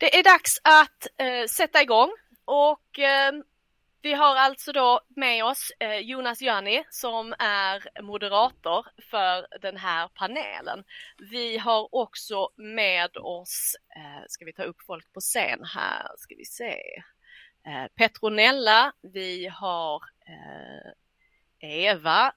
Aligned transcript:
Det 0.00 0.18
är 0.18 0.22
dags 0.22 0.60
att 0.64 1.06
eh, 1.16 1.46
sätta 1.46 1.82
igång 1.82 2.10
och 2.44 2.98
eh, 2.98 3.32
vi 4.02 4.12
har 4.12 4.36
alltså 4.36 4.72
då 4.72 5.00
med 5.16 5.44
oss 5.44 5.72
eh, 5.78 5.96
Jonas 5.96 6.42
Jani 6.42 6.84
som 6.90 7.34
är 7.38 8.02
moderator 8.02 8.86
för 9.10 9.46
den 9.60 9.76
här 9.76 10.08
panelen. 10.08 10.84
Vi 11.18 11.58
har 11.58 11.94
också 11.94 12.50
med 12.56 13.16
oss, 13.16 13.76
eh, 13.96 14.24
ska 14.28 14.44
vi 14.44 14.52
ta 14.52 14.62
upp 14.62 14.82
folk 14.86 15.12
på 15.12 15.20
scen 15.20 15.64
här, 15.64 16.06
ska 16.16 16.34
vi 16.34 16.44
se, 16.44 17.02
eh, 17.66 17.86
Petronella, 17.94 18.92
vi 19.02 19.46
har 19.46 20.02
eh, 20.26 20.92
Eva, 21.70 22.32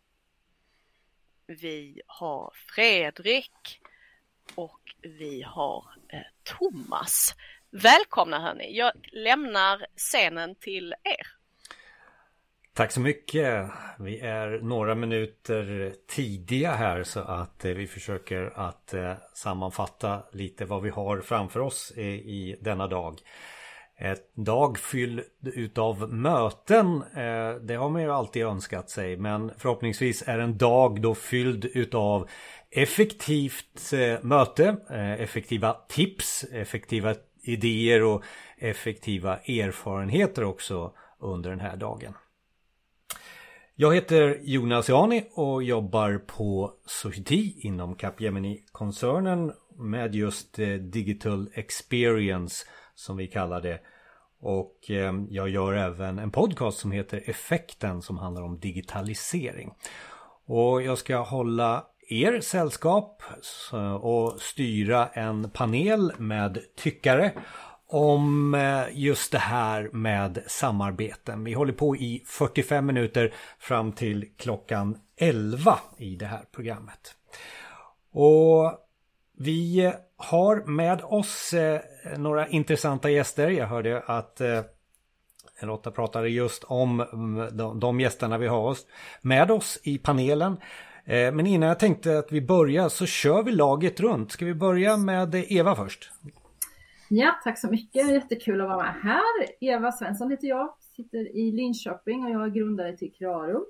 vi 1.47 2.01
har 2.07 2.53
Fredrik 2.75 3.79
och 4.55 4.95
vi 5.01 5.41
har 5.41 5.85
eh, 6.09 6.21
Thomas. 6.43 7.35
Välkomna 7.81 8.39
hörni, 8.39 8.77
jag 8.77 8.91
lämnar 9.11 9.85
scenen 9.97 10.55
till 10.55 10.93
er. 11.03 11.27
Tack 12.73 12.91
så 12.91 12.99
mycket. 12.99 13.69
Vi 13.99 14.19
är 14.19 14.59
några 14.61 14.95
minuter 14.95 15.93
tidiga 16.07 16.71
här 16.71 17.03
så 17.03 17.19
att 17.19 17.65
eh, 17.65 17.71
vi 17.71 17.87
försöker 17.87 18.51
att 18.55 18.93
eh, 18.93 19.13
sammanfatta 19.33 20.23
lite 20.31 20.65
vad 20.65 20.81
vi 20.81 20.89
har 20.89 21.21
framför 21.21 21.59
oss 21.59 21.91
i 21.97 22.55
denna 22.61 22.87
dag. 22.87 23.19
Ett 23.97 24.35
dag 24.35 24.77
fylld 24.77 25.21
utav 25.43 26.13
möten, 26.13 27.03
eh, 27.15 27.55
det 27.61 27.75
har 27.75 27.89
man 27.89 28.01
ju 28.01 28.11
alltid 28.11 28.43
önskat 28.43 28.89
sig 28.89 29.17
men 29.17 29.51
förhoppningsvis 29.57 30.23
är 30.27 30.39
en 30.39 30.57
dag 30.57 31.01
då 31.01 31.15
fylld 31.15 31.65
utav 31.65 32.29
effektivt 32.71 33.91
möte, 34.21 34.77
effektiva 35.19 35.73
tips, 35.87 36.43
effektiva 36.43 37.15
idéer 37.43 38.03
och 38.03 38.23
effektiva 38.57 39.37
erfarenheter 39.37 40.43
också 40.43 40.93
under 41.19 41.49
den 41.49 41.59
här 41.59 41.77
dagen. 41.77 42.13
Jag 43.75 43.95
heter 43.95 44.39
Jonas 44.41 44.89
Jani 44.89 45.23
och 45.33 45.63
jobbar 45.63 46.17
på 46.17 46.73
Society 46.85 47.53
inom 47.57 47.95
Capgemini-koncernen 47.95 49.53
med 49.77 50.15
just 50.15 50.59
eh, 50.59 50.67
Digital 50.67 51.49
Experience 51.53 52.65
som 52.95 53.17
vi 53.17 53.27
kallar 53.27 53.61
det. 53.61 53.79
Och 54.39 54.89
eh, 54.89 55.13
jag 55.29 55.49
gör 55.49 55.73
även 55.73 56.19
en 56.19 56.31
podcast 56.31 56.77
som 56.77 56.91
heter 56.91 57.29
Effekten 57.29 58.01
som 58.01 58.17
handlar 58.17 58.41
om 58.41 58.59
digitalisering. 58.59 59.73
Och 60.45 60.81
jag 60.81 60.97
ska 60.97 61.17
hålla 61.17 61.85
er 62.09 62.41
sällskap 62.41 63.23
och 64.01 64.41
styra 64.41 65.07
en 65.07 65.49
panel 65.49 66.13
med 66.17 66.59
tyckare 66.75 67.31
om 67.87 68.53
eh, 68.53 68.83
just 68.91 69.31
det 69.31 69.37
här 69.37 69.89
med 69.93 70.43
samarbeten. 70.47 71.43
Vi 71.43 71.53
håller 71.53 71.73
på 71.73 71.95
i 71.95 72.23
45 72.27 72.85
minuter 72.85 73.33
fram 73.59 73.91
till 73.91 74.29
klockan 74.37 74.97
11 75.17 75.79
i 75.97 76.15
det 76.15 76.25
här 76.25 76.45
programmet. 76.51 77.15
Och 78.11 78.73
vi 79.37 79.93
har 80.17 80.63
med 80.65 81.01
oss 81.03 81.53
eh, 81.53 81.81
några 82.17 82.47
intressanta 82.47 83.09
gäster. 83.09 83.49
Jag 83.49 83.67
hörde 83.67 84.03
att 84.05 84.41
eh, 84.41 84.61
Lotta 85.61 85.91
pratade 85.91 86.29
just 86.29 86.63
om 86.63 86.99
mm, 87.01 87.79
de 87.79 87.99
gästerna 87.99 88.37
vi 88.37 88.47
har 88.47 88.77
med 89.21 89.51
oss 89.51 89.79
i 89.83 89.97
panelen. 89.97 90.57
Eh, 91.05 91.33
men 91.33 91.47
innan 91.47 91.69
jag 91.69 91.79
tänkte 91.79 92.19
att 92.19 92.31
vi 92.31 92.41
börjar 92.41 92.89
så 92.89 93.05
kör 93.05 93.43
vi 93.43 93.51
laget 93.51 93.99
runt. 93.99 94.31
Ska 94.31 94.45
vi 94.45 94.53
börja 94.53 94.97
med 94.97 95.35
Eva 95.35 95.75
först? 95.75 96.11
Ja, 97.09 97.35
tack 97.43 97.59
så 97.59 97.67
mycket. 97.67 98.11
Jättekul 98.11 98.61
att 98.61 98.67
vara 98.67 98.77
med 98.77 98.93
här. 99.01 99.45
Eva 99.59 99.91
Svensson 99.91 100.31
heter 100.31 100.47
jag, 100.47 100.73
sitter 100.95 101.35
i 101.37 101.51
Linköping 101.51 102.25
och 102.25 102.31
jag 102.31 102.43
är 102.43 102.49
grundare 102.49 102.97
till 102.97 103.13
Krarum. 103.13 103.65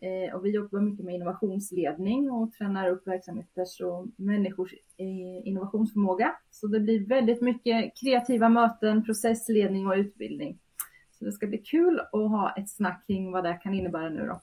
Eh, 0.00 0.34
och 0.34 0.44
vi 0.44 0.50
jobbar 0.50 0.80
mycket 0.80 1.04
med 1.04 1.14
innovationsledning 1.14 2.30
och 2.30 2.52
tränar 2.52 2.90
upp 2.90 3.06
verksamheters 3.06 3.80
och 3.80 4.06
människors 4.16 4.72
eh, 4.96 5.48
innovationsförmåga. 5.48 6.36
Så 6.50 6.66
det 6.66 6.80
blir 6.80 7.06
väldigt 7.06 7.40
mycket 7.40 7.92
kreativa 8.00 8.48
möten, 8.48 9.04
processledning 9.04 9.86
och 9.86 9.94
utbildning. 9.94 10.58
Så 11.18 11.24
det 11.24 11.32
ska 11.32 11.46
bli 11.46 11.58
kul 11.58 12.00
att 12.00 12.12
ha 12.12 12.54
ett 12.56 12.70
snack 12.70 13.06
kring 13.06 13.32
vad 13.32 13.44
det 13.44 13.60
kan 13.62 13.74
innebära 13.74 14.08
nu 14.08 14.26
då. 14.26 14.40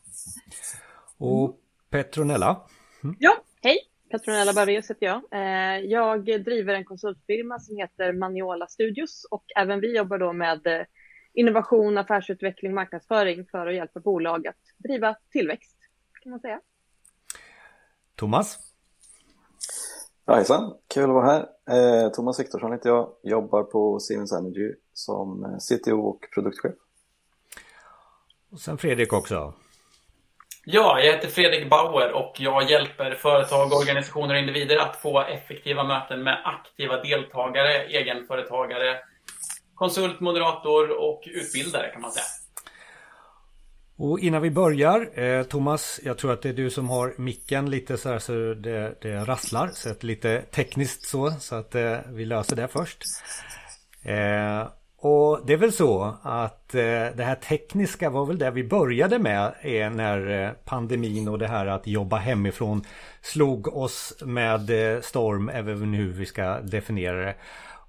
Och 1.18 1.60
Petronella. 1.96 2.62
Mm. 3.04 3.16
Ja, 3.20 3.38
hej! 3.62 3.78
Petronella 4.12 4.54
Barrios 4.54 4.90
heter 4.90 5.06
jag. 5.06 5.22
Eh, 5.32 5.86
jag 5.86 6.26
driver 6.26 6.74
en 6.74 6.86
konsultfirma 6.86 7.60
som 7.60 7.78
heter 7.78 8.14
Maniola 8.14 8.68
Studios 8.68 9.28
och 9.32 9.44
även 9.56 9.82
vi 9.82 9.98
jobbar 9.98 10.18
då 10.18 10.34
med 10.34 10.68
eh, 10.68 10.86
innovation, 11.34 11.98
affärsutveckling, 11.98 12.74
marknadsföring 12.74 13.46
för 13.52 13.68
att 13.68 13.76
hjälpa 13.76 14.00
bolag 14.00 14.48
att 14.48 14.56
driva 14.78 15.16
tillväxt 15.32 15.78
kan 16.22 16.30
man 16.30 16.40
säga. 16.40 16.60
Thomas? 18.16 18.58
Hejsan, 20.28 20.74
kul 20.94 21.04
att 21.04 21.10
vara 21.10 21.26
här. 21.26 21.48
Eh, 21.70 22.12
Thomas 22.12 22.40
Viktorsson 22.40 22.72
heter 22.72 22.90
jag, 22.90 23.10
jobbar 23.24 23.64
på 23.64 24.00
Siemens 24.00 24.34
Energy 24.34 24.74
som 24.94 25.60
CTO 25.60 26.00
och 26.00 26.26
produktchef. 26.34 26.76
Och 28.52 28.60
sen 28.60 28.78
Fredrik 28.78 29.14
också. 29.14 29.54
Ja, 30.68 31.00
jag 31.00 31.14
heter 31.14 31.28
Fredrik 31.28 31.70
Bauer 31.70 32.12
och 32.12 32.36
jag 32.40 32.70
hjälper 32.70 33.12
företag, 33.12 33.74
organisationer 33.74 34.34
och 34.34 34.40
individer 34.40 34.78
att 34.78 34.96
få 34.96 35.22
effektiva 35.22 35.84
möten 35.84 36.24
med 36.24 36.42
aktiva 36.46 37.02
deltagare, 37.04 37.84
egenföretagare, 37.84 38.98
konsult, 39.76 40.20
moderator 40.20 40.90
och 40.90 41.24
utbildare 41.26 41.90
kan 41.90 42.02
man 42.02 42.12
säga. 42.12 42.26
Och 43.98 44.20
innan 44.20 44.42
vi 44.42 44.52
börjar, 44.52 45.20
eh, 45.20 45.44
Thomas, 45.44 46.00
jag 46.04 46.18
tror 46.18 46.34
att 46.34 46.42
det 46.42 46.50
är 46.50 46.54
du 46.54 46.70
som 46.70 46.90
har 46.90 47.14
micken 47.18 47.70
lite 47.70 47.98
så 47.98 48.10
här 48.10 48.20
så 48.20 48.32
det, 48.54 48.96
det 49.02 49.16
rasslar. 49.16 49.68
Så 49.74 49.90
att 49.90 50.04
lite 50.04 50.42
tekniskt 50.42 51.08
så, 51.08 51.32
så 51.32 51.56
att 51.56 51.76
eh, 51.76 51.98
vi 52.08 52.26
löser 52.26 52.56
det 52.56 52.68
först. 52.68 53.04
Eh, 54.04 54.68
och 55.06 55.40
det 55.46 55.54
är 55.54 55.58
väl 55.58 55.72
så 55.72 56.16
att 56.22 56.76
eh, 56.76 56.82
det 57.16 57.24
här 57.24 57.36
tekniska 57.36 58.10
var 58.10 58.26
väl 58.26 58.38
det 58.38 58.52
vi 58.52 58.64
började 58.64 59.20
med 59.20 59.54
när 59.96 60.44
eh, 60.44 60.52
pandemin 60.66 61.28
och 61.28 61.40
det 61.40 61.48
här 61.48 61.66
att 61.66 61.88
jobba 61.88 62.18
hemifrån 62.18 62.84
slog 63.22 63.78
oss 63.78 64.14
med 64.22 64.94
eh, 64.96 65.02
storm, 65.02 65.50
även 65.50 65.94
hur 65.94 66.14
vi 66.14 66.26
ska 66.26 66.60
definiera 66.62 67.26
det. 67.26 67.36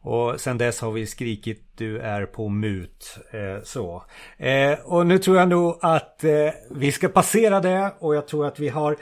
Och 0.00 0.40
sen 0.40 0.58
dess 0.58 0.80
har 0.80 0.90
vi 0.90 1.06
skrikit 1.06 1.62
du 1.76 1.98
är 1.98 2.26
på 2.26 2.48
mut. 2.48 3.18
Eh, 3.30 3.62
så. 3.64 4.02
Eh, 4.36 4.78
och 4.84 5.06
nu 5.06 5.18
tror 5.18 5.36
jag 5.36 5.48
nog 5.48 5.78
att 5.80 6.24
eh, 6.24 6.30
vi 6.70 6.92
ska 6.92 7.08
passera 7.08 7.60
det 7.60 7.94
och 7.98 8.14
jag 8.14 8.28
tror 8.28 8.46
att 8.46 8.58
vi 8.58 8.68
har 8.68 8.96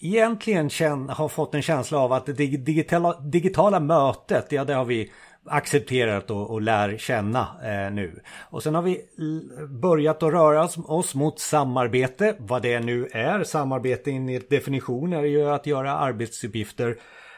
egentligen 0.00 0.70
känn, 0.70 1.08
har 1.08 1.28
fått 1.28 1.54
en 1.54 1.62
känsla 1.62 1.98
av 1.98 2.12
att 2.12 2.26
det 2.26 2.32
digitala, 2.32 3.20
digitala 3.20 3.80
mötet, 3.80 4.52
ja 4.52 4.64
det 4.64 4.74
har 4.74 4.84
vi 4.84 5.10
accepterat 5.46 6.30
och, 6.30 6.50
och 6.50 6.62
lär 6.62 6.98
känna 6.98 7.40
eh, 7.62 7.92
nu. 7.92 8.20
Och 8.50 8.62
sen 8.62 8.74
har 8.74 8.82
vi 8.82 9.00
börjat 9.68 10.22
att 10.22 10.32
röra 10.32 10.68
oss 10.86 11.14
mot 11.14 11.40
samarbete, 11.40 12.36
vad 12.38 12.62
det 12.62 12.80
nu 12.80 13.08
är. 13.12 13.44
Samarbete 13.44 14.10
enligt 14.10 14.50
definition 14.50 15.12
är 15.12 15.22
ju 15.22 15.50
att 15.50 15.66
göra 15.66 15.98
arbetsuppgifter 15.98 16.96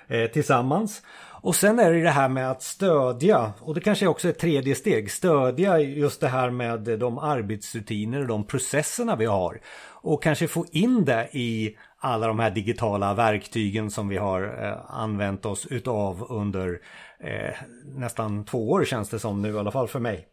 eh, 0.09 0.27
tillsammans. 0.27 1.03
Och 1.41 1.56
sen 1.56 1.78
är 1.78 1.93
det 1.93 2.03
det 2.03 2.11
här 2.11 2.28
med 2.28 2.50
att 2.50 2.62
stödja, 2.62 3.53
och 3.61 3.75
det 3.75 3.81
kanske 3.81 4.06
också 4.06 4.28
är 4.28 4.33
ett 4.33 4.38
tredje 4.38 4.75
steg, 4.75 5.11
stödja 5.11 5.78
just 5.78 6.21
det 6.21 6.28
här 6.28 6.50
med 6.50 6.81
de 6.81 7.19
arbetsrutiner 7.19 8.21
och 8.21 8.27
de 8.27 8.44
processerna 8.44 9.17
vi 9.17 9.27
har. 9.27 9.61
Och 9.88 10.23
kanske 10.23 10.49
få 10.49 10.67
in 10.73 11.05
det 11.05 11.28
i 11.33 11.77
alla 12.06 12.27
de 12.27 12.39
här 12.39 12.50
digitala 12.50 13.15
verktygen 13.15 13.91
som 13.91 14.09
vi 14.09 14.17
har 14.17 14.65
eh, 14.65 15.00
använt 15.00 15.47
oss 15.47 15.67
utav 15.67 16.27
under 16.28 16.81
eh, 17.21 17.55
nästan 17.84 18.44
två 18.44 18.71
år 18.71 18.84
känns 18.84 19.08
det 19.08 19.19
som 19.19 19.43
nu 19.43 19.55
i 19.55 19.58
alla 19.58 19.70
fall 19.70 19.88
för 19.88 20.00
mig. 20.00 20.26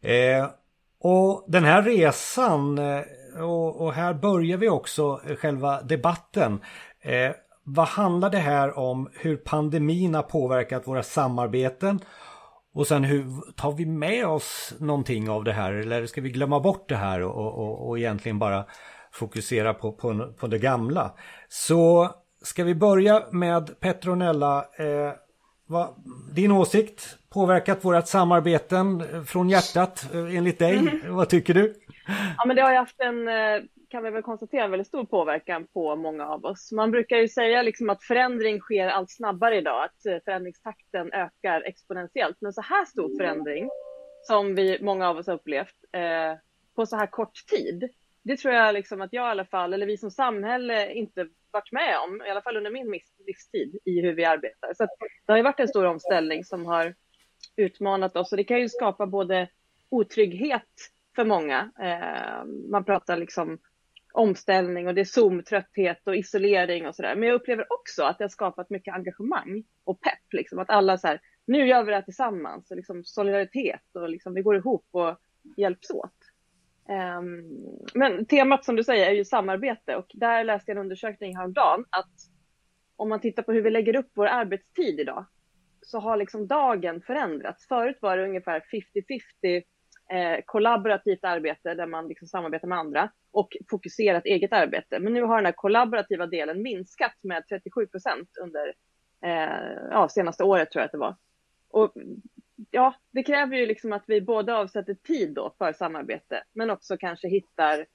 Eh, 0.00 0.46
och 1.02 1.44
den 1.48 1.64
här 1.64 1.82
resan 1.82 2.78
eh, 2.78 3.02
och, 3.42 3.80
och, 3.80 3.92
här 3.92 4.14
börjar 4.14 4.58
vi 4.58 4.68
också 4.68 5.20
eh, 5.28 5.36
själva 5.36 5.82
debatten. 5.82 6.60
Eh, 7.00 7.32
vad 7.64 7.88
handlar 7.88 8.30
det 8.30 8.38
här 8.38 8.78
om 8.78 9.08
hur 9.12 9.36
pandemin 9.36 10.14
har 10.14 10.22
påverkat 10.22 10.88
våra 10.88 11.02
samarbeten? 11.02 12.00
Och 12.74 12.86
sen 12.86 13.04
hur 13.04 13.52
tar 13.56 13.72
vi 13.72 13.86
med 13.86 14.26
oss 14.26 14.74
någonting 14.78 15.30
av 15.30 15.44
det 15.44 15.52
här 15.52 15.72
eller 15.72 16.06
ska 16.06 16.20
vi 16.20 16.30
glömma 16.30 16.60
bort 16.60 16.88
det 16.88 16.96
här 16.96 17.22
och, 17.22 17.54
och, 17.54 17.88
och 17.88 17.98
egentligen 17.98 18.38
bara 18.38 18.64
fokusera 19.12 19.74
på, 19.74 19.92
på, 19.92 20.32
på 20.38 20.46
det 20.46 20.58
gamla? 20.58 21.12
Så 21.48 22.10
ska 22.42 22.64
vi 22.64 22.74
börja 22.74 23.22
med 23.30 23.80
Petronella. 23.80 24.58
Eh, 24.58 25.12
vad, 25.66 25.88
din 26.32 26.52
åsikt 26.52 27.18
påverkat 27.30 27.84
vårat 27.84 28.08
samarbeten 28.08 29.04
från 29.26 29.48
hjärtat 29.48 30.14
eh, 30.14 30.36
enligt 30.36 30.58
dig? 30.58 30.76
Mm. 30.78 31.14
Vad 31.14 31.28
tycker 31.28 31.54
du? 31.54 31.74
Ja, 32.36 32.44
men 32.46 32.56
det 32.56 32.62
har 32.62 32.70
ju 32.70 32.76
haft 32.76 33.00
en 33.00 33.28
eh, 33.28 33.62
kan 33.90 34.02
vi 34.02 34.10
väl 34.10 34.22
konstatera 34.22 34.68
väldigt 34.68 34.88
stor 34.88 35.04
påverkan 35.04 35.66
på 35.66 35.96
många 35.96 36.26
av 36.26 36.44
oss. 36.44 36.72
Man 36.72 36.90
brukar 36.90 37.16
ju 37.16 37.28
säga 37.28 37.62
liksom 37.62 37.90
att 37.90 38.04
förändring 38.04 38.60
sker 38.60 38.88
allt 38.88 39.10
snabbare 39.10 39.56
idag, 39.56 39.84
att 39.84 40.06
eh, 40.06 40.16
förändringstakten 40.24 41.12
ökar 41.12 41.62
exponentiellt. 41.62 42.36
Men 42.40 42.52
så 42.52 42.60
här 42.60 42.84
stor 42.84 43.16
förändring 43.18 43.68
som 44.22 44.54
vi, 44.54 44.78
många 44.82 45.08
av 45.08 45.16
oss 45.16 45.26
har 45.26 45.34
upplevt 45.34 45.74
eh, 45.92 46.38
på 46.76 46.86
så 46.86 46.96
här 46.96 47.06
kort 47.06 47.46
tid, 47.50 47.88
det 48.22 48.36
tror 48.36 48.54
jag 48.54 48.74
liksom 48.74 49.00
att 49.00 49.12
jag 49.12 49.28
i 49.28 49.30
alla 49.30 49.44
fall, 49.44 49.72
eller 49.72 49.86
vi 49.86 49.96
som 49.96 50.10
samhälle, 50.10 50.92
inte 50.92 51.28
varit 51.50 51.72
med 51.72 51.96
om, 51.98 52.22
i 52.26 52.30
alla 52.30 52.42
fall 52.42 52.56
under 52.56 52.70
min 52.70 53.00
livstid, 53.26 53.78
i 53.84 54.00
hur 54.00 54.12
vi 54.12 54.24
arbetar. 54.24 54.74
Så 54.74 54.86
det 55.26 55.32
har 55.32 55.36
ju 55.36 55.42
varit 55.42 55.60
en 55.60 55.68
stor 55.68 55.84
omställning 55.84 56.44
som 56.44 56.66
har 56.66 56.94
utmanat 57.56 58.16
oss 58.16 58.32
och 58.32 58.36
det 58.36 58.44
kan 58.44 58.60
ju 58.60 58.68
skapa 58.68 59.06
både 59.06 59.48
otrygghet 59.88 60.68
för 61.16 61.24
många. 61.24 61.70
Eh, 61.80 62.44
man 62.70 62.84
pratar 62.84 63.16
liksom 63.16 63.58
omställning 64.12 64.88
och 64.88 64.94
det 64.94 65.00
är 65.00 65.04
Zoom-trötthet 65.04 66.02
och 66.06 66.16
isolering 66.16 66.86
och 66.86 66.94
sådär. 66.94 67.16
Men 67.16 67.28
jag 67.28 67.34
upplever 67.34 67.72
också 67.72 68.02
att 68.02 68.18
det 68.18 68.24
har 68.24 68.28
skapat 68.28 68.70
mycket 68.70 68.94
engagemang 68.94 69.64
och 69.84 70.00
pepp. 70.00 70.32
Liksom. 70.32 70.58
Att 70.58 70.70
alla 70.70 70.98
så 70.98 71.06
här, 71.06 71.20
nu 71.46 71.66
gör 71.66 71.82
vi 71.82 71.90
det 71.90 71.96
här 71.96 72.02
tillsammans. 72.02 72.70
Och 72.70 72.76
liksom 72.76 73.04
solidaritet 73.04 73.82
och 73.94 74.08
liksom, 74.08 74.34
vi 74.34 74.42
går 74.42 74.56
ihop 74.56 74.86
och 74.90 75.16
hjälps 75.56 75.90
åt. 75.90 76.14
Ehm, 76.90 77.44
men 77.94 78.26
temat 78.26 78.64
som 78.64 78.76
du 78.76 78.84
säger 78.84 79.06
är 79.06 79.14
ju 79.14 79.24
samarbete 79.24 79.96
och 79.96 80.06
där 80.14 80.44
läste 80.44 80.70
jag 80.70 80.76
en 80.76 80.82
undersökning 80.82 81.36
häromdagen 81.36 81.84
att 81.90 82.14
om 82.96 83.08
man 83.08 83.20
tittar 83.20 83.42
på 83.42 83.52
hur 83.52 83.62
vi 83.62 83.70
lägger 83.70 83.96
upp 83.96 84.10
vår 84.14 84.26
arbetstid 84.26 85.00
idag 85.00 85.26
så 85.82 85.98
har 85.98 86.16
liksom 86.16 86.46
dagen 86.46 87.02
förändrats. 87.02 87.68
Förut 87.68 87.98
var 88.00 88.16
det 88.16 88.24
ungefär 88.24 88.62
50-50 89.42 89.62
eh, 90.12 90.40
kollaborativt 90.46 91.24
arbete 91.24 91.74
där 91.74 91.86
man 91.86 92.08
liksom 92.08 92.28
samarbetar 92.28 92.68
med 92.68 92.78
andra 92.78 93.10
och 93.32 93.56
fokuserat 93.70 94.24
eget 94.24 94.52
arbete. 94.52 94.98
Men 94.98 95.12
nu 95.12 95.22
har 95.22 95.36
den 95.36 95.46
här 95.46 95.52
kollaborativa 95.52 96.26
delen 96.26 96.62
minskat 96.62 97.14
med 97.22 97.48
37 97.48 97.86
procent 97.86 98.28
under 98.42 98.74
eh, 99.24 99.88
ja, 99.90 100.08
senaste 100.08 100.44
året 100.44 100.70
tror 100.70 100.80
jag 100.80 100.86
att 100.86 100.92
det 100.92 100.98
var. 100.98 101.16
Och 101.70 101.92
ja, 102.70 102.94
det 103.10 103.22
kräver 103.22 103.56
ju 103.56 103.66
liksom 103.66 103.92
att 103.92 104.04
vi 104.06 104.20
både 104.20 104.54
avsätter 104.54 104.94
tid 104.94 105.34
då 105.34 105.54
för 105.58 105.72
samarbete 105.72 106.42
men 106.52 106.70
också 106.70 106.96
kanske 106.96 107.28
hittar 107.28 107.86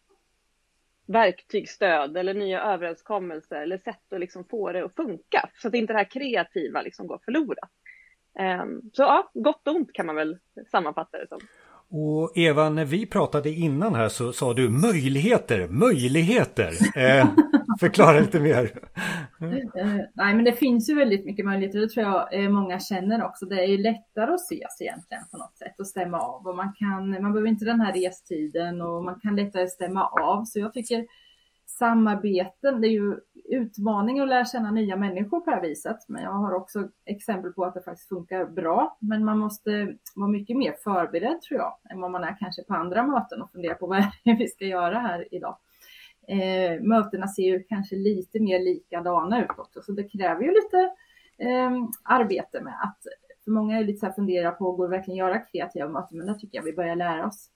verktygsstöd 1.07 2.17
eller 2.17 2.33
nya 2.33 2.61
överenskommelser 2.61 3.61
eller 3.61 3.77
sätt 3.77 4.13
att 4.13 4.19
liksom 4.19 4.45
få 4.45 4.71
det 4.71 4.85
att 4.85 4.95
funka 4.95 5.49
så 5.61 5.67
att 5.67 5.73
inte 5.73 5.93
det 5.93 5.97
här 5.97 6.11
kreativa 6.11 6.81
liksom 6.81 7.07
går 7.07 7.19
förlorat. 7.25 7.69
Um, 8.61 8.81
så 8.93 9.01
ja, 9.01 9.31
gott 9.33 9.67
och 9.67 9.75
ont 9.75 9.93
kan 9.93 10.05
man 10.05 10.15
väl 10.15 10.37
sammanfatta 10.71 11.17
det 11.17 11.27
som. 11.27 11.39
Och 11.89 12.37
Eva, 12.37 12.69
när 12.69 12.85
vi 12.85 13.05
pratade 13.05 13.49
innan 13.49 13.95
här 13.95 14.09
så 14.09 14.33
sa 14.33 14.53
du 14.53 14.69
möjligheter, 14.69 15.67
möjligheter. 15.67 16.71
Eh, 16.97 17.27
förklara 17.79 18.19
lite 18.19 18.39
mer. 18.39 18.71
Eh, 19.41 19.95
nej, 20.13 20.35
men 20.35 20.43
det 20.43 20.51
finns 20.51 20.89
ju 20.89 20.95
väldigt 20.95 21.25
mycket 21.25 21.45
möjligheter. 21.45 21.79
Det 21.79 21.89
tror 21.89 22.05
jag 22.05 22.43
eh, 22.43 22.49
många 22.49 22.79
känner 22.79 23.23
också. 23.23 23.45
Det 23.45 23.63
är 23.63 23.77
lättare 23.77 24.33
att 24.33 24.41
ses 24.41 24.81
egentligen 24.81 25.23
på 25.31 25.37
något 25.37 25.57
sätt 25.57 25.79
och 25.79 25.87
stämma 25.87 26.19
av. 26.19 26.47
Och 26.47 26.55
man, 26.55 26.73
kan, 26.79 27.09
man 27.09 27.33
behöver 27.33 27.49
inte 27.49 27.65
den 27.65 27.81
här 27.81 27.93
restiden 27.93 28.81
och 28.81 29.03
man 29.03 29.19
kan 29.19 29.35
lättare 29.35 29.67
stämma 29.67 30.07
av. 30.07 30.45
Så 30.45 30.59
jag 30.59 30.73
tycker 30.73 31.05
samarbeten, 31.65 32.81
det 32.81 32.87
är 32.87 32.91
ju 32.91 33.15
utmaning 33.49 34.19
att 34.19 34.27
lära 34.27 34.45
känna 34.45 34.71
nya 34.71 34.95
människor 34.95 35.39
på 35.39 35.49
det 35.49 35.55
här 35.55 35.63
viset. 35.63 35.97
Men 36.07 36.23
jag 36.23 36.31
har 36.31 36.53
också 36.53 36.89
exempel 37.05 37.53
på 37.53 37.65
att 37.65 37.73
det 37.73 37.81
faktiskt 37.81 38.09
funkar 38.09 38.45
bra. 38.45 38.97
Men 39.01 39.25
man 39.25 39.37
måste 39.37 39.95
vara 40.15 40.29
mycket 40.29 40.57
mer 40.57 40.75
förberedd 40.83 41.41
tror 41.41 41.59
jag, 41.59 41.73
än 41.91 42.01
vad 42.01 42.11
man 42.11 42.23
är 42.23 42.37
kanske 42.39 42.63
på 42.63 42.73
andra 42.73 43.07
möten 43.07 43.41
och 43.41 43.51
fundera 43.51 43.75
på 43.75 43.87
vad 43.87 43.97
är 43.97 44.11
det 44.23 44.35
vi 44.39 44.47
ska 44.47 44.65
göra 44.65 44.99
här 44.99 45.27
idag. 45.31 45.57
Eh, 46.27 46.81
mötena 46.81 47.27
ser 47.27 47.43
ju 47.43 47.63
kanske 47.63 47.95
lite 47.95 48.39
mer 48.39 48.59
likadana 48.59 49.43
ut 49.43 49.59
också, 49.59 49.81
så 49.81 49.91
det 49.91 50.03
kräver 50.03 50.41
ju 50.41 50.47
lite 50.47 50.91
eh, 51.37 51.71
arbete 52.03 52.61
med 52.61 52.73
att 52.83 52.99
för 53.43 53.51
många 53.51 53.79
är 53.79 53.83
lite 53.83 53.99
så 53.99 54.05
här 54.05 54.13
funderar 54.13 54.51
på, 54.51 54.71
går 54.71 54.87
det 54.87 54.97
verkligen 54.97 55.17
göra 55.17 55.39
kreativa 55.39 55.89
möten? 55.89 56.17
Men 56.17 56.27
det 56.27 56.39
tycker 56.39 56.57
jag 56.57 56.63
vi 56.63 56.73
börjar 56.73 56.95
lära 56.95 57.27
oss. 57.27 57.49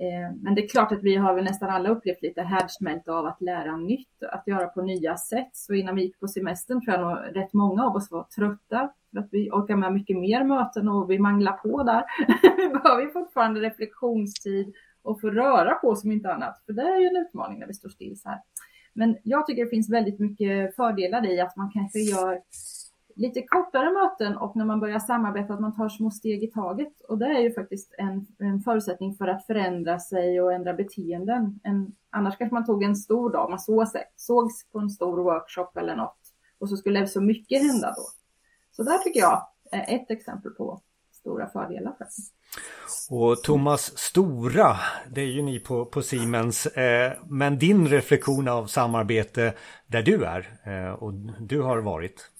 Eh, 0.00 0.36
men 0.42 0.54
det 0.54 0.64
är 0.64 0.68
klart 0.68 0.92
att 0.92 1.02
vi 1.02 1.16
har 1.16 1.34
väl 1.34 1.44
nästan 1.44 1.70
alla 1.70 1.88
upplevt 1.88 2.22
lite 2.22 2.42
härdsmälta 2.42 3.12
av 3.12 3.26
att 3.26 3.40
lära 3.40 3.76
nytt, 3.76 4.22
att 4.22 4.46
göra 4.46 4.66
på 4.66 4.82
nya 4.82 5.16
sätt. 5.16 5.50
Så 5.52 5.74
innan 5.74 5.96
vi 5.96 6.02
gick 6.02 6.20
på 6.20 6.28
semestern 6.28 6.84
tror 6.84 6.96
jag 6.96 7.06
nog 7.06 7.36
rätt 7.36 7.52
många 7.52 7.84
av 7.84 7.96
oss 7.96 8.10
var 8.10 8.22
trötta 8.22 8.92
för 9.10 9.18
att 9.18 9.28
vi 9.30 9.50
orkar 9.50 9.76
med 9.76 9.92
mycket 9.92 10.16
mer 10.16 10.44
möten 10.44 10.88
och 10.88 11.10
vi 11.10 11.18
manglar 11.18 11.52
på 11.52 11.82
där. 11.82 12.04
vi 12.56 12.68
behöver 12.68 13.02
ju 13.02 13.10
fortfarande 13.10 13.60
reflektionstid 13.60 14.74
och 15.02 15.20
få 15.20 15.30
röra 15.30 15.74
på 15.74 15.96
som 15.96 16.12
inte 16.12 16.32
annat, 16.32 16.62
för 16.66 16.72
det 16.72 16.82
är 16.82 17.00
ju 17.00 17.06
en 17.06 17.26
utmaning 17.26 17.58
när 17.58 17.66
vi 17.66 17.74
står 17.74 17.88
still 17.88 18.20
så 18.20 18.28
här. 18.28 18.42
Men 18.92 19.16
jag 19.22 19.46
tycker 19.46 19.64
det 19.64 19.70
finns 19.70 19.90
väldigt 19.90 20.18
mycket 20.18 20.76
fördelar 20.76 21.26
i 21.26 21.40
att 21.40 21.56
man 21.56 21.70
kanske 21.70 21.98
gör 21.98 22.40
lite 23.14 23.42
kortare 23.42 23.92
möten 23.92 24.36
och 24.36 24.56
när 24.56 24.64
man 24.64 24.80
börjar 24.80 24.98
samarbeta 24.98 25.54
att 25.54 25.60
man 25.60 25.76
tar 25.76 25.88
små 25.88 26.10
steg 26.10 26.44
i 26.44 26.46
taget. 26.46 27.00
Och 27.08 27.18
det 27.18 27.26
är 27.26 27.40
ju 27.40 27.52
faktiskt 27.52 27.94
en, 27.98 28.26
en 28.38 28.60
förutsättning 28.60 29.14
för 29.14 29.28
att 29.28 29.46
förändra 29.46 29.98
sig 29.98 30.40
och 30.40 30.52
ändra 30.52 30.74
beteenden. 30.74 31.60
En, 31.62 31.92
annars 32.10 32.38
kanske 32.38 32.54
man 32.54 32.66
tog 32.66 32.82
en 32.82 32.96
stor 32.96 33.30
dag, 33.30 33.50
man 33.50 33.58
såg 33.58 33.88
sig, 33.88 34.02
sågs 34.16 34.66
på 34.72 34.78
en 34.78 34.90
stor 34.90 35.22
workshop 35.22 35.78
eller 35.78 35.96
något 35.96 36.20
och 36.58 36.68
så 36.68 36.76
skulle 36.76 37.06
så 37.06 37.20
mycket 37.20 37.62
hända 37.62 37.94
då. 37.96 38.02
Så 38.70 38.82
där 38.82 38.98
tycker 38.98 39.20
jag 39.20 39.46
är 39.70 39.94
ett 39.94 40.10
exempel 40.10 40.50
på 40.50 40.80
stora 41.20 41.48
fördelar 41.48 41.92
faktiskt. 41.98 42.34
Och 43.10 43.42
Thomas 43.42 43.98
Stora, 43.98 44.76
det 45.10 45.20
är 45.20 45.26
ju 45.26 45.42
ni 45.42 45.60
på, 45.60 45.84
på 45.84 46.02
Siemens. 46.02 46.66
Eh, 46.66 47.12
men 47.28 47.58
din 47.58 47.88
reflektion 47.88 48.48
av 48.48 48.66
samarbete 48.66 49.54
där 49.86 50.02
du 50.02 50.24
är 50.24 50.60
eh, 50.64 50.92
och 50.92 51.12
du 51.40 51.62
har 51.62 51.78
varit? 51.78 52.30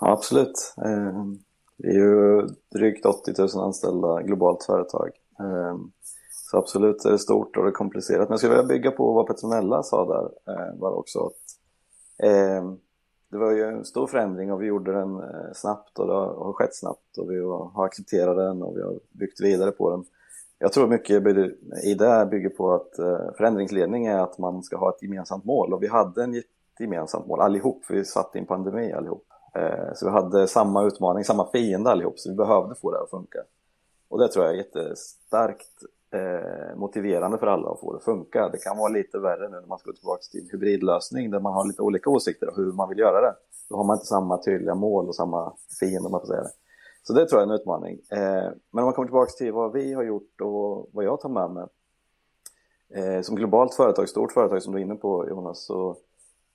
Ja, 0.00 0.12
absolut. 0.12 0.74
Eh, 0.84 1.24
vi 1.78 1.88
är 1.88 1.94
ju 1.94 2.46
drygt 2.74 3.06
80 3.06 3.32
000 3.38 3.48
anställda 3.64 4.22
globalt 4.22 4.64
företag. 4.64 5.10
Eh, 5.40 5.76
så 6.30 6.58
absolut, 6.58 7.02
det 7.02 7.12
är 7.12 7.16
stort 7.16 7.56
och 7.56 7.62
det 7.64 7.70
är 7.70 7.72
komplicerat. 7.72 8.28
Men 8.28 8.32
jag 8.32 8.38
skulle 8.38 8.54
vilja 8.54 8.68
bygga 8.68 8.90
på 8.90 9.12
vad 9.12 9.26
Petronella 9.26 9.82
sa 9.82 10.04
där, 10.04 10.30
var 10.78 10.90
eh, 10.90 10.98
också 10.98 11.26
att 11.26 11.34
det 13.34 13.38
var 13.38 13.50
ju 13.50 13.64
en 13.64 13.84
stor 13.84 14.06
förändring 14.06 14.52
och 14.52 14.62
vi 14.62 14.66
gjorde 14.66 14.92
den 14.92 15.20
eh, 15.20 15.52
snabbt 15.54 15.98
och 15.98 16.06
det 16.06 16.12
har 16.12 16.52
skett 16.52 16.74
snabbt 16.74 17.18
och 17.18 17.30
vi 17.30 17.40
har 17.40 17.84
accepterat 17.84 18.36
den 18.36 18.62
och 18.62 18.76
vi 18.76 18.82
har 18.82 18.98
byggt 19.12 19.40
vidare 19.40 19.70
på 19.70 19.90
den. 19.90 20.04
Jag 20.58 20.72
tror 20.72 20.86
mycket 20.86 21.26
i 21.84 21.94
det 21.94 22.28
bygger 22.30 22.48
på 22.48 22.74
att 22.74 22.98
eh, 22.98 23.32
förändringsledning 23.36 24.06
är 24.06 24.18
att 24.18 24.38
man 24.38 24.62
ska 24.62 24.76
ha 24.76 24.90
ett 24.90 25.02
gemensamt 25.02 25.44
mål 25.44 25.72
och 25.72 25.82
vi 25.82 25.86
hade 25.86 26.24
ett 26.24 26.80
gemensamt 26.80 27.26
mål 27.26 27.40
allihop, 27.40 27.84
för 27.84 27.94
vi 27.94 28.04
satt 28.04 28.36
i 28.36 28.38
en 28.38 28.46
pandemi 28.46 28.92
allihop. 28.92 29.26
Eh, 29.54 29.94
så 29.94 30.06
vi 30.06 30.12
hade 30.12 30.46
samma 30.48 30.84
utmaning, 30.84 31.24
samma 31.24 31.50
fiende 31.50 31.90
allihop, 31.90 32.18
så 32.18 32.30
vi 32.30 32.36
behövde 32.36 32.74
få 32.74 32.90
det 32.90 33.02
att 33.02 33.10
funka. 33.10 33.38
Och 34.08 34.18
det 34.18 34.28
tror 34.28 34.44
jag 34.44 34.54
är 34.54 34.58
jättestarkt 34.58 35.82
eh, 36.14 36.76
motiverande 36.76 37.38
för 37.38 37.46
alla 37.46 37.70
att 37.70 37.80
få 37.80 37.92
det 37.92 37.96
att 37.96 38.04
funka. 38.04 38.48
Det 38.48 38.58
kan 38.58 38.78
vara 38.78 38.88
lite 38.88 39.18
värre 39.18 39.48
nu 39.48 39.60
när 39.60 39.66
man 39.66 39.78
ska 39.78 39.90
gå 39.90 39.96
tillbaka 39.96 40.22
till 40.30 40.48
hybridlösning 40.52 41.30
där 41.30 41.40
man 41.40 41.52
har 41.52 41.66
lite 41.66 41.82
olika 41.82 42.10
åsikter 42.10 42.48
om 42.48 42.54
hur 42.56 42.72
man 42.72 42.88
vill 42.88 42.98
göra 42.98 43.20
det. 43.20 43.34
Då 43.68 43.76
har 43.76 43.84
man 43.84 43.96
inte 43.96 44.06
samma 44.06 44.42
tydliga 44.42 44.74
mål 44.74 45.08
och 45.08 45.14
samma 45.14 45.52
fiende 45.80 46.06
om 46.06 46.12
man 46.12 46.20
får 46.20 46.28
säga 46.28 46.42
det. 46.42 46.52
Så 47.02 47.12
det 47.12 47.26
tror 47.26 47.40
jag 47.40 47.48
är 47.48 47.52
en 47.52 47.60
utmaning. 47.60 47.98
Eh, 48.10 48.52
men 48.70 48.82
om 48.82 48.84
man 48.84 48.92
kommer 48.92 49.08
tillbaka 49.08 49.30
till 49.30 49.52
vad 49.52 49.72
vi 49.72 49.92
har 49.92 50.02
gjort 50.02 50.40
och 50.40 50.88
vad 50.92 51.04
jag 51.04 51.20
tar 51.20 51.28
med 51.28 51.50
mig. 51.50 51.66
Eh, 52.94 53.22
som 53.22 53.36
globalt 53.36 53.74
företag, 53.74 54.08
stort 54.08 54.32
företag 54.32 54.62
som 54.62 54.72
du 54.72 54.80
är 54.80 54.84
inne 54.84 54.94
på 54.94 55.28
Jonas, 55.28 55.64
så 55.64 55.96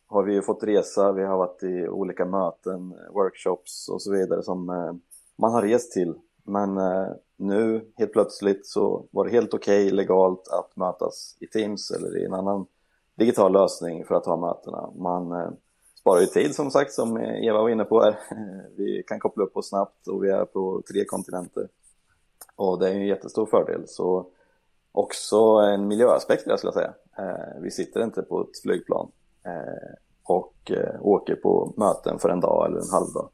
har 0.08 0.24
vi 0.24 0.34
ju 0.34 0.42
fått 0.42 0.64
resa, 0.64 1.12
vi 1.12 1.24
har 1.24 1.38
varit 1.38 1.64
i 1.64 1.88
olika 1.88 2.26
möten, 2.26 2.94
workshops 3.14 3.90
och 3.90 4.02
så 4.02 4.12
vidare 4.12 4.44
som 4.44 4.70
eh, 4.70 4.94
man 5.36 5.52
har 5.52 5.62
rest 5.62 5.92
till. 5.92 6.14
Men 6.44 6.78
eh, 6.78 7.08
nu 7.40 7.92
helt 7.98 8.14
plötsligt 8.14 8.68
så 8.68 9.06
var 9.12 9.26
det 9.26 9.32
helt 9.32 9.54
okej 9.54 9.86
okay, 9.86 9.96
legalt 9.96 10.48
att 10.48 10.76
mötas 10.76 11.38
i 11.40 11.48
Teams 11.48 11.92
eller 11.92 12.18
i 12.18 12.26
en 12.26 12.34
annan 12.34 12.66
digital 13.16 13.54
lösning 13.54 14.06
för 14.06 14.16
att 14.16 14.26
ha 14.26 14.38
mötena. 14.38 14.90
Man 14.96 15.32
eh, 15.32 15.50
sparar 16.00 16.22
ju 16.22 16.26
tid 16.26 16.56
som 16.56 16.72
sagt 16.72 16.94
som 16.94 17.18
Eva 17.18 17.62
var 17.62 17.70
inne 17.70 17.84
på 17.84 18.02
här. 18.02 18.20
Vi 18.78 19.04
kan 19.08 19.20
koppla 19.20 19.44
upp 19.44 19.58
oss 19.58 19.70
snabbt 19.70 20.08
och 20.08 20.24
vi 20.24 20.30
är 20.30 20.46
på 20.46 20.82
tre 20.92 21.06
kontinenter. 21.06 21.68
Och 22.56 22.80
det 22.80 22.90
är 22.90 22.94
en 22.94 23.08
jättestor 23.08 23.46
fördel. 23.46 23.84
Så 23.88 24.26
också 24.92 25.38
en 25.46 25.88
miljöaspekt 25.88 26.44
jag 26.46 26.60
skulle 26.60 26.74
säga. 26.74 26.94
Eh, 27.18 27.62
vi 27.62 27.72
sitter 27.72 28.04
inte 28.04 28.22
på 28.22 28.42
ett 28.42 28.62
flygplan 28.62 29.12
Eh, 29.46 29.94
och 30.24 30.72
eh, 30.72 31.02
åker 31.02 31.36
på 31.36 31.74
möten 31.78 32.20
för 32.20 32.30
en 32.30 32.40
dag 32.40 32.66
eller 32.66 32.80
en 32.80 32.90
halv 32.92 33.14
dag 33.14 33.30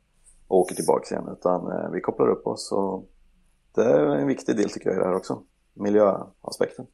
och 0.48 0.60
åker 0.60 0.76
tillbaka 0.76 1.16
igen 1.16 1.30
utan 1.32 1.72
eh, 1.72 1.90
vi 1.92 2.02
kopplar 2.02 2.30
upp 2.30 2.48
oss 2.48 2.72
och 2.72 3.10
det 3.76 3.84
är 3.84 4.06
en 4.06 4.28
viktig 4.28 4.58
del 4.58 4.70
tycker 4.70 4.90
jag 4.90 4.98
i 4.98 5.00
det 5.00 5.06
här 5.06 5.16
också, 5.16 5.44
miljöaspekten. 5.74 6.86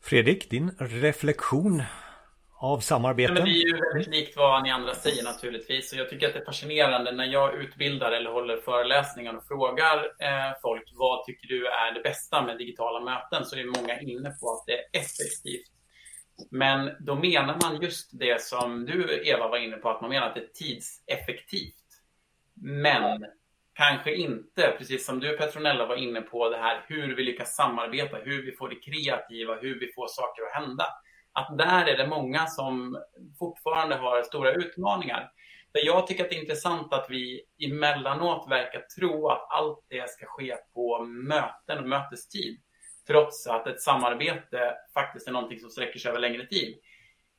Fredrik, 0.00 0.50
din 0.50 0.70
reflektion 0.78 1.82
av 2.62 2.78
samarbeten? 2.78 3.36
Ja, 3.36 3.44
det 3.44 3.50
är 3.50 3.66
ju 3.66 3.80
väldigt 3.80 4.14
likt 4.14 4.36
vad 4.36 4.62
ni 4.62 4.70
andra 4.70 4.94
säger 4.94 5.24
naturligtvis. 5.24 5.92
Och 5.92 5.98
jag 5.98 6.10
tycker 6.10 6.26
att 6.26 6.34
det 6.34 6.40
är 6.40 6.44
fascinerande 6.44 7.12
när 7.12 7.24
jag 7.24 7.54
utbildar 7.54 8.12
eller 8.12 8.30
håller 8.30 8.56
föreläsningar 8.56 9.34
och 9.36 9.44
frågar 9.44 9.96
eh, 9.98 10.56
folk 10.62 10.92
vad 10.94 11.24
tycker 11.24 11.48
du 11.48 11.66
är 11.66 11.94
det 11.94 12.00
bästa 12.00 12.42
med 12.42 12.58
digitala 12.58 13.00
möten 13.00 13.44
så 13.44 13.56
är 13.56 13.80
många 13.80 14.00
inne 14.00 14.30
på 14.30 14.50
att 14.52 14.66
det 14.66 14.72
är 14.72 15.00
effektivt 15.00 15.72
Men 16.50 16.90
då 17.00 17.14
menar 17.14 17.58
man 17.62 17.82
just 17.82 18.10
det 18.12 18.42
som 18.42 18.86
du 18.86 19.28
Eva 19.28 19.48
var 19.48 19.58
inne 19.58 19.76
på, 19.76 19.90
att 19.90 20.00
man 20.00 20.10
menar 20.10 20.26
att 20.26 20.34
det 20.34 20.40
är 20.40 20.52
tidseffektivt. 20.54 21.74
Men 22.54 23.24
kanske 23.74 24.14
inte, 24.14 24.74
precis 24.78 25.06
som 25.06 25.20
du 25.20 25.36
Petronella 25.36 25.86
var 25.86 25.96
inne 25.96 26.20
på, 26.20 26.48
det 26.48 26.56
här 26.56 26.84
hur 26.86 27.16
vi 27.16 27.22
lyckas 27.22 27.54
samarbeta, 27.54 28.16
hur 28.16 28.42
vi 28.42 28.52
får 28.52 28.68
det 28.68 28.76
kreativa, 28.76 29.54
hur 29.54 29.80
vi 29.80 29.92
får 29.92 30.06
saker 30.08 30.42
att 30.42 30.62
hända. 30.62 30.86
Att 31.32 31.58
där 31.58 31.86
är 31.86 31.96
det 31.96 32.06
många 32.06 32.46
som 32.46 33.02
fortfarande 33.38 33.94
har 33.94 34.22
stora 34.22 34.52
utmaningar. 34.52 35.30
Där 35.72 35.86
jag 35.86 36.06
tycker 36.06 36.24
att 36.24 36.30
det 36.30 36.36
är 36.36 36.40
intressant 36.40 36.92
att 36.92 37.06
vi 37.08 37.42
emellanåt 37.66 38.50
verkar 38.50 38.80
tro 38.80 39.28
att 39.28 39.46
allt 39.50 39.86
det 39.88 40.10
ska 40.10 40.26
ske 40.26 40.56
på 40.74 41.04
möten 41.04 41.78
och 41.78 41.88
mötestid. 41.88 42.60
Trots 43.06 43.46
att 43.46 43.66
ett 43.66 43.80
samarbete 43.80 44.74
faktiskt 44.94 45.28
är 45.28 45.32
någonting 45.32 45.60
som 45.60 45.70
sträcker 45.70 45.98
sig 45.98 46.08
över 46.08 46.20
längre 46.20 46.46
tid 46.46 46.78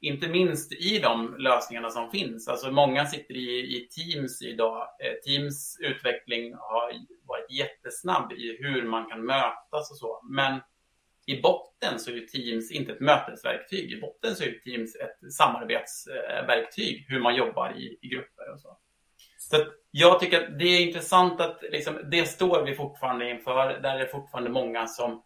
inte 0.04 0.28
minst 0.28 0.72
i 0.72 1.00
de 1.00 1.36
lösningarna 1.38 1.90
som 1.90 2.12
finns. 2.12 2.48
Alltså 2.48 2.72
många 2.72 3.06
sitter 3.06 3.34
i, 3.34 3.78
i 3.78 3.88
Teams 3.88 4.42
idag. 4.42 4.88
Eh, 5.04 5.14
Teams 5.14 5.78
utveckling 5.80 6.54
har 6.54 6.94
varit 7.28 7.52
jättesnabb 7.52 8.32
i 8.32 8.58
hur 8.60 8.84
man 8.84 9.10
kan 9.10 9.26
mötas 9.26 9.92
och 9.92 9.98
så. 9.98 10.22
Men 10.24 10.62
i 11.26 11.42
botten 11.42 12.00
så 12.00 12.12
är 12.12 12.16
ju 12.16 12.28
Teams 12.28 12.72
inte 12.72 12.92
ett 12.92 13.00
mötesverktyg. 13.00 13.92
I 13.92 14.02
botten 14.02 14.36
så 14.36 14.44
är 14.44 14.48
ju 14.48 14.60
Teams 14.60 14.96
ett 14.96 15.34
samarbetsverktyg, 15.34 16.98
eh, 16.98 17.14
hur 17.14 17.20
man 17.20 17.36
jobbar 17.36 17.74
i, 17.78 17.98
i 18.02 18.08
grupper 18.08 18.54
och 18.54 18.60
så. 18.60 18.78
Så 19.38 19.66
jag 19.92 20.20
tycker 20.20 20.44
att 20.44 20.60
det 20.60 20.66
är 20.66 20.88
intressant 20.88 21.42
att 21.42 21.64
liksom, 21.72 22.00
det 22.12 22.26
står 22.26 22.62
vi 22.66 22.76
fortfarande 22.76 23.30
inför. 23.30 23.80
Där 23.82 23.96
är 23.96 24.00
det 24.00 24.08
fortfarande 24.08 24.50
många 24.50 24.88
som, 24.88 25.24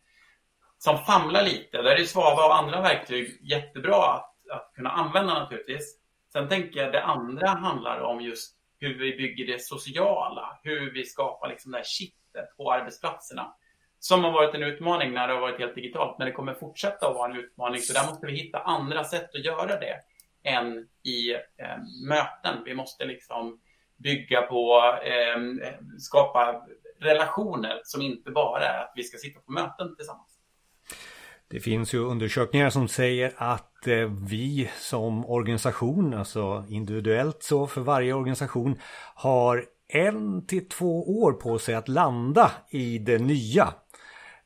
som 0.77 0.97
famlar 0.97 1.43
lite. 1.43 1.81
Där 1.81 1.95
är 1.95 2.03
Svava 2.03 2.45
och 2.45 2.57
andra 2.57 2.81
verktyg 2.81 3.39
jättebra 3.41 4.21
att 4.51 4.71
kunna 4.75 4.89
använda 4.89 5.33
naturligtvis. 5.33 5.97
Sen 6.33 6.49
tänker 6.49 6.79
jag 6.79 6.91
det 6.91 7.03
andra 7.03 7.47
handlar 7.47 7.99
om 7.99 8.21
just 8.21 8.57
hur 8.79 8.99
vi 8.99 9.17
bygger 9.17 9.47
det 9.47 9.61
sociala, 9.61 10.59
hur 10.63 10.93
vi 10.93 11.05
skapar 11.05 11.49
liksom 11.49 11.71
det 11.71 11.77
här 11.77 11.85
kittet 11.85 12.57
på 12.57 12.71
arbetsplatserna. 12.71 13.53
Som 13.99 14.23
har 14.23 14.31
varit 14.31 14.55
en 14.55 14.63
utmaning 14.63 15.13
när 15.13 15.27
det 15.27 15.33
har 15.33 15.41
varit 15.41 15.59
helt 15.59 15.75
digitalt, 15.75 16.17
men 16.17 16.27
det 16.27 16.33
kommer 16.33 16.53
fortsätta 16.53 17.07
att 17.07 17.15
vara 17.15 17.31
en 17.31 17.37
utmaning. 17.37 17.81
Så 17.81 17.93
där 17.93 18.07
måste 18.07 18.25
vi 18.25 18.33
hitta 18.33 18.59
andra 18.59 19.03
sätt 19.03 19.35
att 19.35 19.45
göra 19.45 19.79
det 19.79 20.01
än 20.43 20.87
i 21.03 21.33
eh, 21.33 21.77
möten. 22.07 22.63
Vi 22.65 22.73
måste 22.73 23.05
liksom 23.05 23.59
bygga 23.95 24.41
på, 24.41 24.81
eh, 25.03 25.67
skapa 25.99 26.65
relationer 26.99 27.81
som 27.83 28.01
inte 28.01 28.31
bara 28.31 28.63
är 28.63 28.83
att 28.83 28.93
vi 28.95 29.03
ska 29.03 29.17
sitta 29.17 29.39
på 29.39 29.51
möten 29.51 29.95
tillsammans. 29.95 30.36
Det 31.49 31.59
finns 31.59 31.93
ju 31.93 31.99
undersökningar 31.99 32.69
som 32.69 32.87
säger 32.87 33.33
att 33.37 33.87
eh, 33.87 34.11
vi 34.29 34.69
som 34.79 35.25
organisation, 35.25 36.13
alltså 36.13 36.65
individuellt 36.69 37.43
så 37.43 37.67
för 37.67 37.81
varje 37.81 38.13
organisation, 38.13 38.79
har 39.15 39.65
en 39.87 40.45
till 40.45 40.69
två 40.69 41.21
år 41.21 41.33
på 41.33 41.59
sig 41.59 41.75
att 41.75 41.87
landa 41.87 42.51
i 42.69 42.97
det 42.97 43.19
nya. 43.19 43.73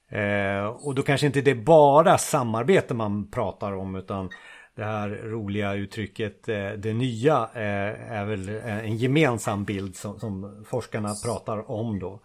Eh, 0.10 0.66
och 0.66 0.96
då 0.96 1.02
kanske 1.02 1.28
inte 1.28 1.42
det 1.42 1.52
är 1.52 1.56
bara 1.56 2.18
samarbete 2.18 2.94
man 2.94 3.32
pratar 3.32 3.72
om 3.72 3.96
utan 3.96 4.30
det 4.76 4.84
här 4.84 5.10
roliga 5.10 5.74
uttrycket 5.74 6.50
eh, 6.50 6.70
det 6.70 6.94
nya 6.94 7.50
är 7.54 8.26
väl 8.26 8.50
en 8.50 8.98
gemensam 8.98 9.64
bild 9.64 9.96
som, 9.96 10.66
forskarna 10.68 11.16
pratar 11.26 11.72
om 11.72 12.00
då. 12.00 12.22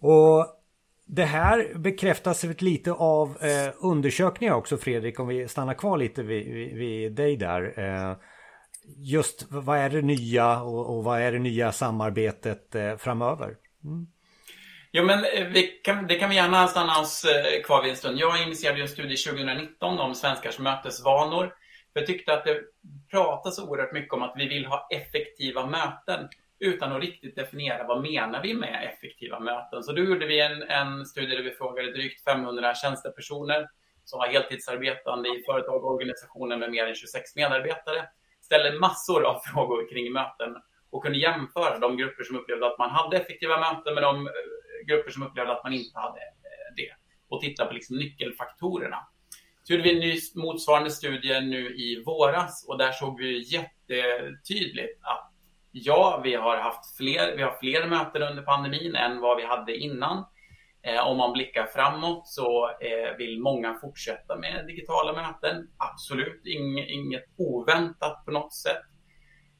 Och 0.00 0.57
det 1.10 1.24
här 1.24 1.74
bekräftas 1.74 2.44
lite 2.44 2.92
av 2.92 3.36
eh, 3.42 3.74
undersökningar 3.80 4.54
också 4.54 4.76
Fredrik, 4.76 5.20
om 5.20 5.28
vi 5.28 5.48
stannar 5.48 5.74
kvar 5.74 5.98
lite 5.98 6.22
vid, 6.22 6.54
vid, 6.54 6.76
vid 6.76 7.12
dig 7.12 7.36
där. 7.36 7.74
Eh, 7.78 8.16
just 8.96 9.46
vad 9.48 9.78
är 9.78 9.90
det 9.90 10.02
nya 10.02 10.62
och, 10.62 10.96
och, 10.96 11.04
vad 11.04 11.20
är 11.20 11.32
det 11.32 11.38
nya 11.38 11.72
samarbetet 11.72 12.74
eh, 12.74 12.96
framöver? 12.96 13.54
Mm. 13.84 14.06
Jo, 14.92 15.04
men 15.04 15.24
eh, 15.24 15.46
vi 15.46 15.62
kan, 15.62 16.06
det 16.06 16.14
kan 16.14 16.30
vi 16.30 16.36
gärna 16.36 16.66
stanna 16.66 17.00
oss 17.00 17.24
eh, 17.24 17.62
kvar 17.62 17.82
vid 17.82 17.90
en 17.90 17.96
stund. 17.96 18.18
Jag 18.18 18.42
initierade 18.42 18.80
en 18.80 18.88
studie 18.88 19.16
2019 19.16 19.98
om 19.98 20.14
svenskars 20.14 20.58
mötesvanor. 20.58 21.54
Jag 21.92 22.06
tyckte 22.06 22.32
att 22.32 22.44
det 22.44 22.60
pratas 23.10 23.58
oerhört 23.58 23.92
mycket 23.92 24.12
om 24.14 24.22
att 24.22 24.34
vi 24.36 24.48
vill 24.48 24.66
ha 24.66 24.88
effektiva 24.90 25.66
möten 25.66 26.28
utan 26.60 26.92
att 26.92 27.02
riktigt 27.02 27.36
definiera 27.36 27.86
vad 27.86 28.02
menar 28.02 28.42
vi 28.42 28.54
med 28.54 28.92
effektiva 28.92 29.40
möten. 29.40 29.82
Så 29.82 29.92
då 29.92 30.02
gjorde 30.02 30.26
vi 30.26 30.40
en, 30.40 30.62
en 30.62 31.06
studie 31.06 31.36
där 31.36 31.42
vi 31.42 31.50
frågade 31.50 31.92
drygt 31.92 32.24
500 32.24 32.74
tjänstepersoner 32.74 33.68
som 34.04 34.18
var 34.18 34.26
heltidsarbetande 34.26 35.28
i 35.28 35.42
företag 35.46 35.84
och 35.84 35.94
organisationer 35.94 36.56
med 36.56 36.70
mer 36.70 36.86
än 36.86 36.94
26 36.94 37.36
medarbetare. 37.36 38.08
Ställde 38.40 38.78
massor 38.78 39.24
av 39.24 39.40
frågor 39.54 39.88
kring 39.90 40.12
möten 40.12 40.56
och 40.90 41.02
kunde 41.02 41.18
jämföra 41.18 41.78
de 41.78 41.96
grupper 41.96 42.24
som 42.24 42.36
upplevde 42.36 42.66
att 42.66 42.78
man 42.78 42.90
hade 42.90 43.16
effektiva 43.16 43.60
möten 43.60 43.94
med 43.94 44.02
de 44.02 44.26
eh, 44.26 44.32
grupper 44.86 45.10
som 45.10 45.22
upplevde 45.22 45.52
att 45.52 45.64
man 45.64 45.72
inte 45.72 45.98
hade 45.98 46.20
eh, 46.20 46.74
det. 46.76 46.92
Och 47.28 47.40
titta 47.40 47.66
på 47.66 47.74
liksom 47.74 47.96
nyckelfaktorerna. 47.96 48.98
Så 49.62 49.72
gjorde 49.72 49.84
vi 49.84 49.94
en 49.94 50.00
ny 50.00 50.20
motsvarande 50.34 50.90
studie 50.90 51.40
nu 51.40 51.76
i 51.76 52.02
våras 52.06 52.64
och 52.68 52.78
där 52.78 52.92
såg 52.92 53.20
vi 53.20 53.54
jättetydligt 53.54 55.00
att 55.02 55.27
ja, 55.72 56.20
vi 56.24 56.34
har 56.34 56.56
haft 56.56 56.96
fler, 56.96 57.36
vi 57.36 57.42
har 57.42 57.56
fler 57.60 57.86
möten 57.86 58.22
under 58.22 58.42
pandemin 58.42 58.94
än 58.94 59.20
vad 59.20 59.36
vi 59.36 59.44
hade 59.44 59.76
innan. 59.76 60.24
Eh, 60.82 61.06
om 61.06 61.16
man 61.16 61.32
blickar 61.32 61.66
framåt 61.66 62.28
så 62.28 62.70
eh, 62.70 63.16
vill 63.18 63.40
många 63.40 63.74
fortsätta 63.80 64.36
med 64.36 64.66
digitala 64.66 65.12
möten. 65.12 65.68
Absolut, 65.76 66.42
inget 66.44 67.24
oväntat 67.36 68.24
på 68.24 68.30
något 68.30 68.54
sätt. 68.54 68.82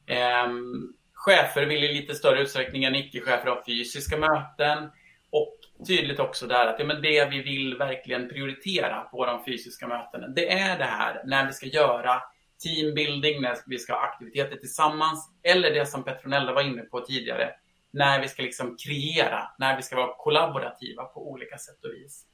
Ehm, 0.07 0.93
chefer 1.13 1.65
vill 1.65 1.83
i 1.83 1.93
lite 1.93 2.15
större 2.15 2.41
utsträckning 2.41 2.83
än 2.83 2.95
icke-chefer 2.95 3.49
ha 3.49 3.63
fysiska 3.65 4.17
möten. 4.17 4.89
Och 5.31 5.57
tydligt 5.87 6.19
också 6.19 6.47
där 6.47 6.67
att 6.67 6.79
ja, 6.79 6.85
men 6.85 7.01
det 7.01 7.29
vi 7.29 7.41
vill 7.41 7.77
verkligen 7.77 8.29
prioritera 8.29 9.01
på 9.01 9.25
de 9.25 9.45
fysiska 9.45 9.87
mötena, 9.87 10.27
det 10.27 10.51
är 10.51 10.77
det 10.77 10.85
här 10.85 11.21
när 11.25 11.47
vi 11.47 11.53
ska 11.53 11.65
göra 11.65 12.21
teambuilding, 12.63 13.41
när 13.41 13.57
vi 13.65 13.79
ska 13.79 13.93
ha 13.93 14.01
aktiviteter 14.01 14.55
tillsammans, 14.55 15.31
eller 15.43 15.71
det 15.71 15.85
som 15.85 16.03
Petronella 16.03 16.53
var 16.53 16.61
inne 16.61 16.81
på 16.81 17.01
tidigare, 17.01 17.51
när 17.91 18.21
vi 18.21 18.27
ska 18.27 18.43
liksom 18.43 18.77
kreera, 18.77 19.51
när 19.59 19.77
vi 19.77 19.83
ska 19.83 19.95
vara 19.95 20.15
kollaborativa 20.17 21.03
på 21.03 21.31
olika 21.31 21.57
sätt 21.57 21.85
och 21.85 21.93
vis. 21.93 22.25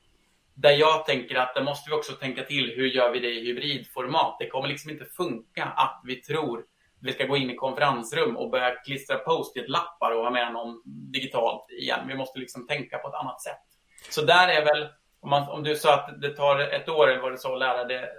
Där 0.53 0.71
jag 0.71 1.05
tänker 1.05 1.35
att 1.35 1.55
det 1.55 1.63
måste 1.63 1.89
vi 1.89 1.95
också 1.95 2.13
tänka 2.13 2.43
till, 2.43 2.73
hur 2.75 2.87
gör 2.87 3.11
vi 3.11 3.19
det 3.19 3.31
i 3.31 3.45
hybridformat? 3.45 4.35
Det 4.39 4.47
kommer 4.47 4.67
liksom 4.67 4.91
inte 4.91 5.05
funka 5.05 5.63
att 5.63 6.01
vi 6.03 6.15
tror 6.15 6.65
vi 7.05 7.13
ska 7.13 7.25
gå 7.25 7.37
in 7.37 7.49
i 7.49 7.55
konferensrum 7.55 8.37
och 8.37 8.49
börja 8.49 8.75
klistra 8.75 9.17
post-it-lappar 9.17 10.11
och 10.11 10.23
ha 10.23 10.29
med 10.29 10.53
någon 10.53 10.81
digitalt 10.85 11.71
igen. 11.71 11.99
Vi 12.07 12.15
måste 12.15 12.39
liksom 12.39 12.67
tänka 12.67 12.97
på 12.97 13.07
ett 13.07 13.13
annat 13.13 13.41
sätt. 13.41 13.61
Så 14.09 14.21
där 14.21 14.47
är 14.47 14.65
väl, 14.65 14.87
om, 15.19 15.29
man, 15.29 15.49
om 15.49 15.63
du 15.63 15.75
sa 15.75 15.93
att 15.93 16.21
det 16.21 16.29
tar 16.29 16.59
ett 16.59 16.89
år 16.89 17.07
eller 17.07 17.21
vad 17.21 17.33
du 17.33 17.37
sa 17.37 17.53
att 17.53 17.59
lära 17.59 17.83
det 17.83 18.09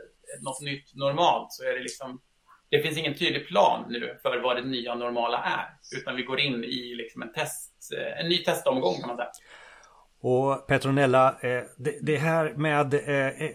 något 0.40 0.60
nytt 0.60 0.94
normalt 0.94 1.52
så 1.52 1.64
är 1.64 1.72
det 1.72 1.80
liksom 1.80 2.20
det 2.70 2.82
finns 2.82 2.98
ingen 2.98 3.14
tydlig 3.14 3.48
plan 3.48 3.84
nu 3.88 4.18
för 4.22 4.42
vad 4.42 4.56
det 4.56 4.64
nya 4.64 4.94
normala 4.94 5.38
är. 5.38 5.98
Utan 5.98 6.16
vi 6.16 6.22
går 6.22 6.40
in 6.40 6.64
i 6.64 6.94
liksom 6.94 7.22
en, 7.22 7.32
test, 7.32 7.72
eh, 7.98 8.20
en 8.20 8.28
ny 8.28 8.38
testomgång 8.38 8.94
kan 9.00 9.08
man 9.08 9.16
säga. 9.16 9.28
Och 10.20 10.66
Petronella, 10.66 11.36
eh, 11.40 11.62
det 12.00 12.16
här 12.16 12.54
med 12.56 12.94
eh, 12.94 13.50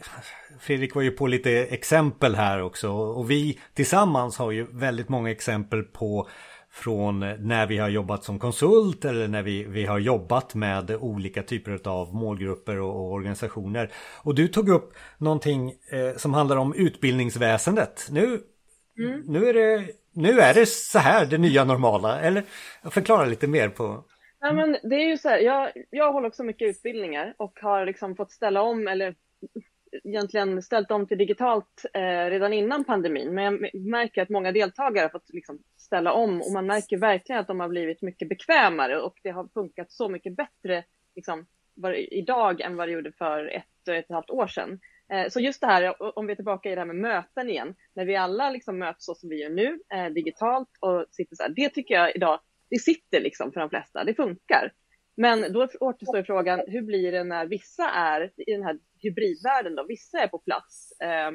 Fredrik 0.59 0.95
var 0.95 1.01
ju 1.01 1.11
på 1.11 1.27
lite 1.27 1.51
exempel 1.51 2.35
här 2.35 2.61
också 2.61 2.89
och 2.89 3.31
vi 3.31 3.59
tillsammans 3.73 4.37
har 4.37 4.51
ju 4.51 4.67
väldigt 4.71 5.09
många 5.09 5.31
exempel 5.31 5.83
på 5.83 6.29
från 6.71 7.19
när 7.19 7.67
vi 7.67 7.77
har 7.77 7.89
jobbat 7.89 8.23
som 8.23 8.39
konsult 8.39 9.05
eller 9.05 9.27
när 9.27 9.43
vi, 9.43 9.63
vi 9.63 9.85
har 9.85 9.99
jobbat 9.99 10.55
med 10.55 10.91
olika 10.91 11.43
typer 11.43 11.87
av 11.87 12.15
målgrupper 12.15 12.79
och, 12.79 12.95
och 12.95 13.11
organisationer. 13.11 13.91
Och 14.23 14.35
du 14.35 14.47
tog 14.47 14.69
upp 14.69 14.93
någonting 15.17 15.69
eh, 15.69 16.17
som 16.17 16.33
handlar 16.33 16.57
om 16.57 16.73
utbildningsväsendet. 16.73 18.07
Nu, 18.11 18.41
mm. 18.97 19.23
nu, 19.27 19.49
är 19.49 19.53
det, 19.53 19.85
nu 20.13 20.39
är 20.39 20.53
det 20.53 20.65
så 20.65 20.99
här 20.99 21.25
det 21.25 21.37
nya 21.37 21.63
normala, 21.63 22.21
eller 22.21 22.43
förklara 22.89 23.25
lite 23.25 23.47
mer 23.47 23.69
på 23.69 24.03
Ja, 24.43 24.53
men 24.53 24.77
det 24.83 24.95
är 24.95 25.07
ju 25.07 25.17
så 25.17 25.29
här, 25.29 25.39
jag, 25.39 25.71
jag 25.89 26.13
håller 26.13 26.27
också 26.27 26.43
mycket 26.43 26.69
utbildningar 26.69 27.33
och 27.37 27.59
har 27.61 27.85
liksom 27.85 28.15
fått 28.15 28.31
ställa 28.31 28.61
om 28.61 28.87
eller 28.87 29.15
egentligen 30.03 30.61
ställt 30.61 30.91
om 30.91 31.07
till 31.07 31.17
digitalt 31.17 31.85
eh, 31.93 32.01
redan 32.01 32.53
innan 32.53 32.83
pandemin. 32.83 33.33
Men 33.33 33.43
jag 33.43 33.75
märker 33.75 34.21
att 34.21 34.29
många 34.29 34.51
deltagare 34.51 35.03
har 35.03 35.09
fått 35.09 35.29
liksom 35.29 35.59
ställa 35.77 36.13
om 36.13 36.41
och 36.41 36.51
man 36.51 36.65
märker 36.65 36.97
verkligen 36.97 37.41
att 37.41 37.47
de 37.47 37.59
har 37.59 37.69
blivit 37.69 38.01
mycket 38.01 38.29
bekvämare 38.29 39.01
och 39.01 39.19
det 39.23 39.29
har 39.29 39.47
funkat 39.53 39.91
så 39.91 40.09
mycket 40.09 40.35
bättre 40.35 40.83
liksom, 41.15 41.45
idag 42.11 42.61
än 42.61 42.75
vad 42.75 42.87
det 42.87 42.91
gjorde 42.91 43.11
för 43.11 43.45
ett 43.45 43.87
och 43.87 43.95
ett 43.95 44.09
halvt 44.09 44.29
år 44.29 44.47
sedan. 44.47 44.79
Eh, 45.11 45.29
så 45.29 45.39
just 45.39 45.61
det 45.61 45.67
här, 45.67 46.17
om 46.19 46.25
vi 46.27 46.31
är 46.31 46.35
tillbaka 46.35 46.71
i 46.71 46.75
det 46.75 46.81
här 46.81 46.85
med 46.85 46.95
möten 46.95 47.49
igen, 47.49 47.75
när 47.93 48.05
vi 48.05 48.15
alla 48.15 48.49
liksom 48.49 48.79
möts 48.79 49.05
så 49.05 49.15
som 49.15 49.29
vi 49.29 49.41
gör 49.41 49.49
nu, 49.49 49.79
eh, 49.93 50.05
digitalt 50.05 50.69
och 50.79 51.05
sitter 51.11 51.35
så 51.35 51.43
här, 51.43 51.49
det 51.49 51.69
tycker 51.69 51.93
jag 51.93 52.15
idag, 52.15 52.39
det 52.69 52.79
sitter 52.79 53.21
liksom 53.21 53.51
för 53.51 53.59
de 53.59 53.69
flesta, 53.69 54.03
det 54.03 54.13
funkar. 54.13 54.71
Men 55.15 55.53
då 55.53 55.67
återstår 55.79 56.23
frågan, 56.23 56.61
hur 56.67 56.81
blir 56.81 57.11
det 57.11 57.23
när 57.23 57.45
vissa 57.45 57.89
är 57.89 58.31
i 58.37 58.51
den 58.51 58.63
här 58.63 58.79
hybridvärlden 58.97 59.75
då? 59.75 59.85
Vissa 59.87 60.19
är 60.19 60.27
på 60.27 60.39
plats 60.39 61.01
eh, 61.01 61.31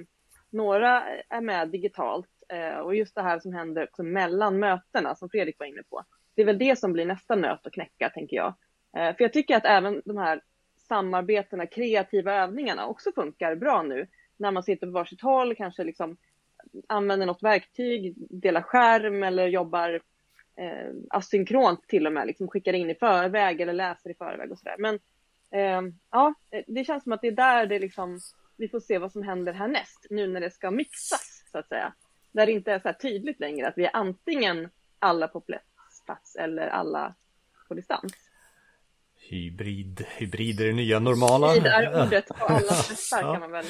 Några 0.50 1.02
är 1.28 1.40
med 1.40 1.68
digitalt 1.68 2.28
eh, 2.49 2.78
och 2.78 2.97
just 2.97 3.14
det 3.14 3.23
här 3.23 3.38
som 3.38 3.52
händer 3.52 3.85
också 3.85 4.02
mellan 4.02 4.59
mötena 4.59 5.14
som 5.14 5.30
Fredrik 5.30 5.59
var 5.59 5.66
inne 5.66 5.83
på. 5.90 6.04
Det 6.35 6.42
är 6.42 6.47
väl 6.47 6.59
det 6.59 6.78
som 6.78 6.92
blir 6.92 7.06
nästa 7.06 7.35
nöt 7.35 7.66
att 7.66 7.73
knäcka 7.73 8.11
tänker 8.11 8.37
jag. 8.37 8.54
Eh, 8.97 9.16
för 9.16 9.25
jag 9.25 9.33
tycker 9.33 9.56
att 9.56 9.64
även 9.64 10.02
de 10.04 10.16
här 10.16 10.42
samarbetena, 10.88 11.66
kreativa 11.66 12.35
övningarna 12.35 12.87
också 12.87 13.12
funkar 13.14 13.56
bra 13.56 13.83
nu 13.83 14.06
när 14.37 14.50
man 14.50 14.62
sitter 14.62 14.87
på 14.87 14.92
varsitt 14.92 15.23
håll, 15.23 15.54
kanske 15.54 15.85
liksom 15.85 16.16
använder 16.87 17.26
något 17.26 17.42
verktyg, 17.42 18.14
delar 18.16 18.62
skärm 18.62 19.23
eller 19.23 19.47
jobbar 19.47 20.00
eh, 20.56 20.90
asynkront 21.10 21.88
till 21.88 22.06
och 22.06 22.12
med, 22.12 22.26
liksom 22.26 22.48
skickar 22.48 22.72
in 22.72 22.90
i 22.90 22.94
förväg 22.94 23.60
eller 23.60 23.72
läser 23.72 24.10
i 24.10 24.14
förväg 24.14 24.52
och 24.52 24.58
sådär. 24.58 24.76
Men 24.78 24.94
eh, 25.50 25.92
ja, 26.10 26.34
det 26.66 26.84
känns 26.84 27.02
som 27.02 27.12
att 27.12 27.20
det 27.20 27.28
är 27.28 27.32
där 27.32 27.66
det 27.66 27.78
liksom, 27.78 28.20
vi 28.56 28.68
får 28.68 28.80
se 28.80 28.98
vad 28.98 29.12
som 29.12 29.22
händer 29.22 29.52
härnäst, 29.52 30.06
nu 30.10 30.26
när 30.26 30.40
det 30.40 30.50
ska 30.50 30.70
mixas 30.70 31.44
så 31.52 31.58
att 31.58 31.68
säga. 31.68 31.92
Där 32.32 32.46
det 32.46 32.52
inte 32.52 32.72
är 32.72 32.78
så 32.78 32.88
här 32.88 32.94
tydligt 32.94 33.40
längre 33.40 33.68
att 33.68 33.78
vi 33.78 33.84
är 33.84 33.96
antingen 33.96 34.68
alla 34.98 35.28
på 35.28 35.40
plats 35.40 36.36
eller 36.36 36.68
alla 36.68 37.14
på 37.68 37.75
distans. 37.75 38.25
Hybrid, 39.28 40.04
hybrid 40.16 40.61
är 40.61 40.66
det 40.66 40.73
nya 40.73 40.99
normala. 40.99 41.52
Hybrid 41.52 41.73
är 41.73 42.06
ordet 42.06 42.28
på 42.28 42.45
alla 42.45 42.73
hästar 42.73 43.23
ja. 43.23 43.33
kan 43.33 43.40
man 43.40 43.50
väl 43.50 43.64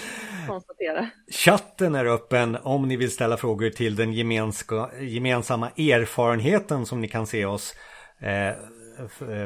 konstatera. 0.48 1.10
Chatten 1.30 1.94
är 1.94 2.04
öppen 2.04 2.56
om 2.62 2.88
ni 2.88 2.96
vill 2.96 3.10
ställa 3.10 3.36
frågor 3.36 3.70
till 3.70 3.96
den 3.96 4.12
gemensamma 5.00 5.68
erfarenheten 5.68 6.86
som 6.86 7.00
ni 7.00 7.08
kan 7.08 7.26
se 7.26 7.44
oss 7.44 7.74
eh, 8.20 8.52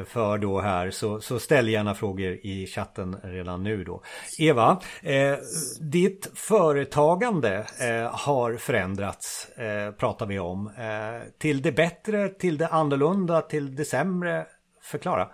för 0.05 0.37
då 0.37 0.61
här 0.61 0.91
så, 0.91 1.21
så 1.21 1.39
ställ 1.39 1.69
gärna 1.69 1.95
frågor 1.95 2.31
i 2.31 2.67
chatten 2.67 3.15
redan 3.23 3.63
nu 3.63 3.83
då. 3.83 4.03
Eva, 4.39 4.81
eh, 5.03 5.35
ditt 5.79 6.31
företagande 6.35 7.65
eh, 7.79 8.15
har 8.15 8.57
förändrats 8.57 9.49
eh, 9.49 9.91
pratar 9.91 10.25
vi 10.25 10.39
om. 10.39 10.67
Eh, 10.67 11.27
till 11.39 11.61
det 11.61 11.71
bättre, 11.71 12.29
till 12.29 12.57
det 12.57 12.67
annorlunda, 12.67 13.41
till 13.41 13.75
det 13.75 13.85
sämre. 13.85 14.45
Förklara. 14.83 15.27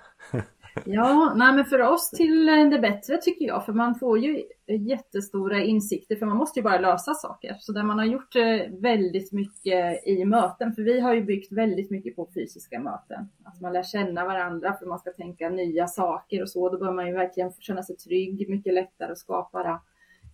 Ja, 0.86 1.34
nej, 1.36 1.53
men 1.53 1.65
för 1.65 1.81
oss 1.81 2.10
till 2.10 2.50
eh, 2.50 2.69
det 2.69 2.79
bättre 2.79 3.17
tycker 3.17 3.46
jag, 3.46 3.65
för 3.65 3.74
man 3.74 3.96
får 3.96 4.19
ju 4.19 4.43
eh, 4.67 4.81
jättestora 4.81 5.63
insikter, 5.63 6.15
för 6.15 6.25
man 6.25 6.38
måste 6.38 6.60
ju 6.60 6.63
bara 6.63 6.79
lösa 6.79 7.13
saker. 7.13 7.55
Så 7.60 7.72
där 7.72 7.84
man 7.84 8.00
har 8.00 8.05
gjort 8.05 8.36
eh, 8.36 8.79
väldigt 8.81 9.31
mycket 9.31 10.07
i 10.07 10.25
möten, 10.25 10.74
för 10.74 10.81
vi 10.81 11.00
har 11.00 11.13
ju 11.13 11.24
byggt 11.24 11.51
väldigt 11.51 11.91
mycket 11.91 12.15
på 12.15 12.29
fysiska 12.34 12.79
möten. 12.79 13.29
Alltså 13.43 13.63
man 13.63 13.74
lär 13.74 13.84
känna 13.84 14.25
varandra 14.25 14.74
för 14.74 14.86
man 14.86 15.00
ska 15.00 15.12
tänka 15.12 15.50
nya 15.50 15.88
saker 15.88 16.41
och 16.41 16.50
så. 16.50 16.69
Då 16.69 16.77
bör 16.77 16.91
man 16.91 17.07
ju 17.07 17.13
verkligen 17.13 17.51
känna 17.60 17.84
sig 17.84 17.98
trygg, 17.98 18.50
mycket 18.50 18.74
lättare 18.74 19.12
att 19.12 19.17
skapa 19.17 19.63
det 19.63 19.79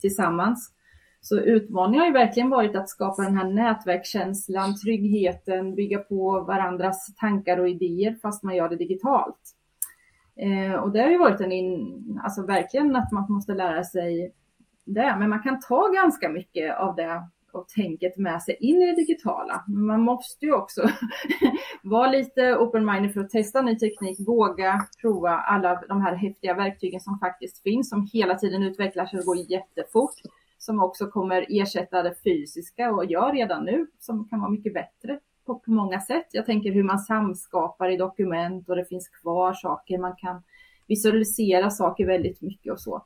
tillsammans. 0.01 0.73
Så 1.21 1.39
utmaningen 1.39 1.99
har 1.99 2.07
ju 2.07 2.13
verkligen 2.13 2.49
varit 2.49 2.75
att 2.75 2.89
skapa 2.89 3.21
den 3.21 3.37
här 3.37 3.49
nätverkskänslan, 3.49 4.75
tryggheten, 4.75 5.75
bygga 5.75 5.99
på 5.99 6.41
varandras 6.41 7.15
tankar 7.15 7.57
och 7.57 7.69
idéer 7.69 8.15
fast 8.21 8.43
man 8.43 8.55
gör 8.55 8.69
det 8.69 8.75
digitalt. 8.75 9.55
Eh, 10.35 10.73
och 10.73 10.91
det 10.91 11.01
har 11.01 11.09
ju 11.09 11.17
varit 11.17 11.41
en, 11.41 11.51
in, 11.51 12.19
alltså 12.23 12.45
verkligen 12.45 12.95
att 12.95 13.11
man 13.11 13.25
måste 13.29 13.53
lära 13.53 13.83
sig 13.83 14.33
det, 14.85 15.15
men 15.19 15.29
man 15.29 15.43
kan 15.43 15.59
ta 15.59 15.87
ganska 15.87 16.29
mycket 16.29 16.77
av 16.77 16.95
det 16.95 17.23
och 17.53 17.67
tänket 17.67 18.17
med 18.17 18.43
sig 18.43 18.57
in 18.59 18.81
i 18.81 18.85
det 18.85 18.95
digitala. 18.95 19.63
Men 19.67 19.85
man 19.85 20.01
måste 20.01 20.45
ju 20.45 20.53
också 20.53 20.81
vara 21.83 22.11
lite 22.11 22.55
open-minded 22.55 23.13
för 23.13 23.21
att 23.21 23.29
testa 23.29 23.61
ny 23.61 23.75
teknik, 23.79 24.27
våga 24.27 24.87
prova 25.01 25.29
alla 25.29 25.81
de 25.89 26.01
här 26.01 26.15
häftiga 26.15 26.53
verktygen 26.53 26.99
som 26.99 27.19
faktiskt 27.19 27.63
finns, 27.63 27.89
som 27.89 28.09
hela 28.13 28.35
tiden 28.35 28.63
utvecklas 28.63 29.13
och 29.13 29.19
går 29.19 29.37
jättefort, 29.37 30.15
som 30.57 30.83
också 30.83 31.07
kommer 31.07 31.45
ersätta 31.49 32.03
det 32.03 32.15
fysiska 32.23 32.91
och 32.91 33.05
gör 33.05 33.33
redan 33.33 33.65
nu, 33.65 33.87
som 33.99 34.29
kan 34.29 34.39
vara 34.39 34.51
mycket 34.51 34.73
bättre 34.73 35.19
på, 35.45 35.59
på 35.59 35.71
många 35.71 35.99
sätt. 35.99 36.27
Jag 36.31 36.45
tänker 36.45 36.71
hur 36.71 36.83
man 36.83 36.99
samskapar 36.99 37.89
i 37.89 37.97
dokument 37.97 38.69
och 38.69 38.75
det 38.75 38.85
finns 38.85 39.09
kvar 39.09 39.53
saker. 39.53 39.97
Man 39.97 40.15
kan 40.15 40.43
visualisera 40.87 41.69
saker 41.69 42.05
väldigt 42.05 42.41
mycket 42.41 42.71
och 42.73 42.79
så. 42.79 43.03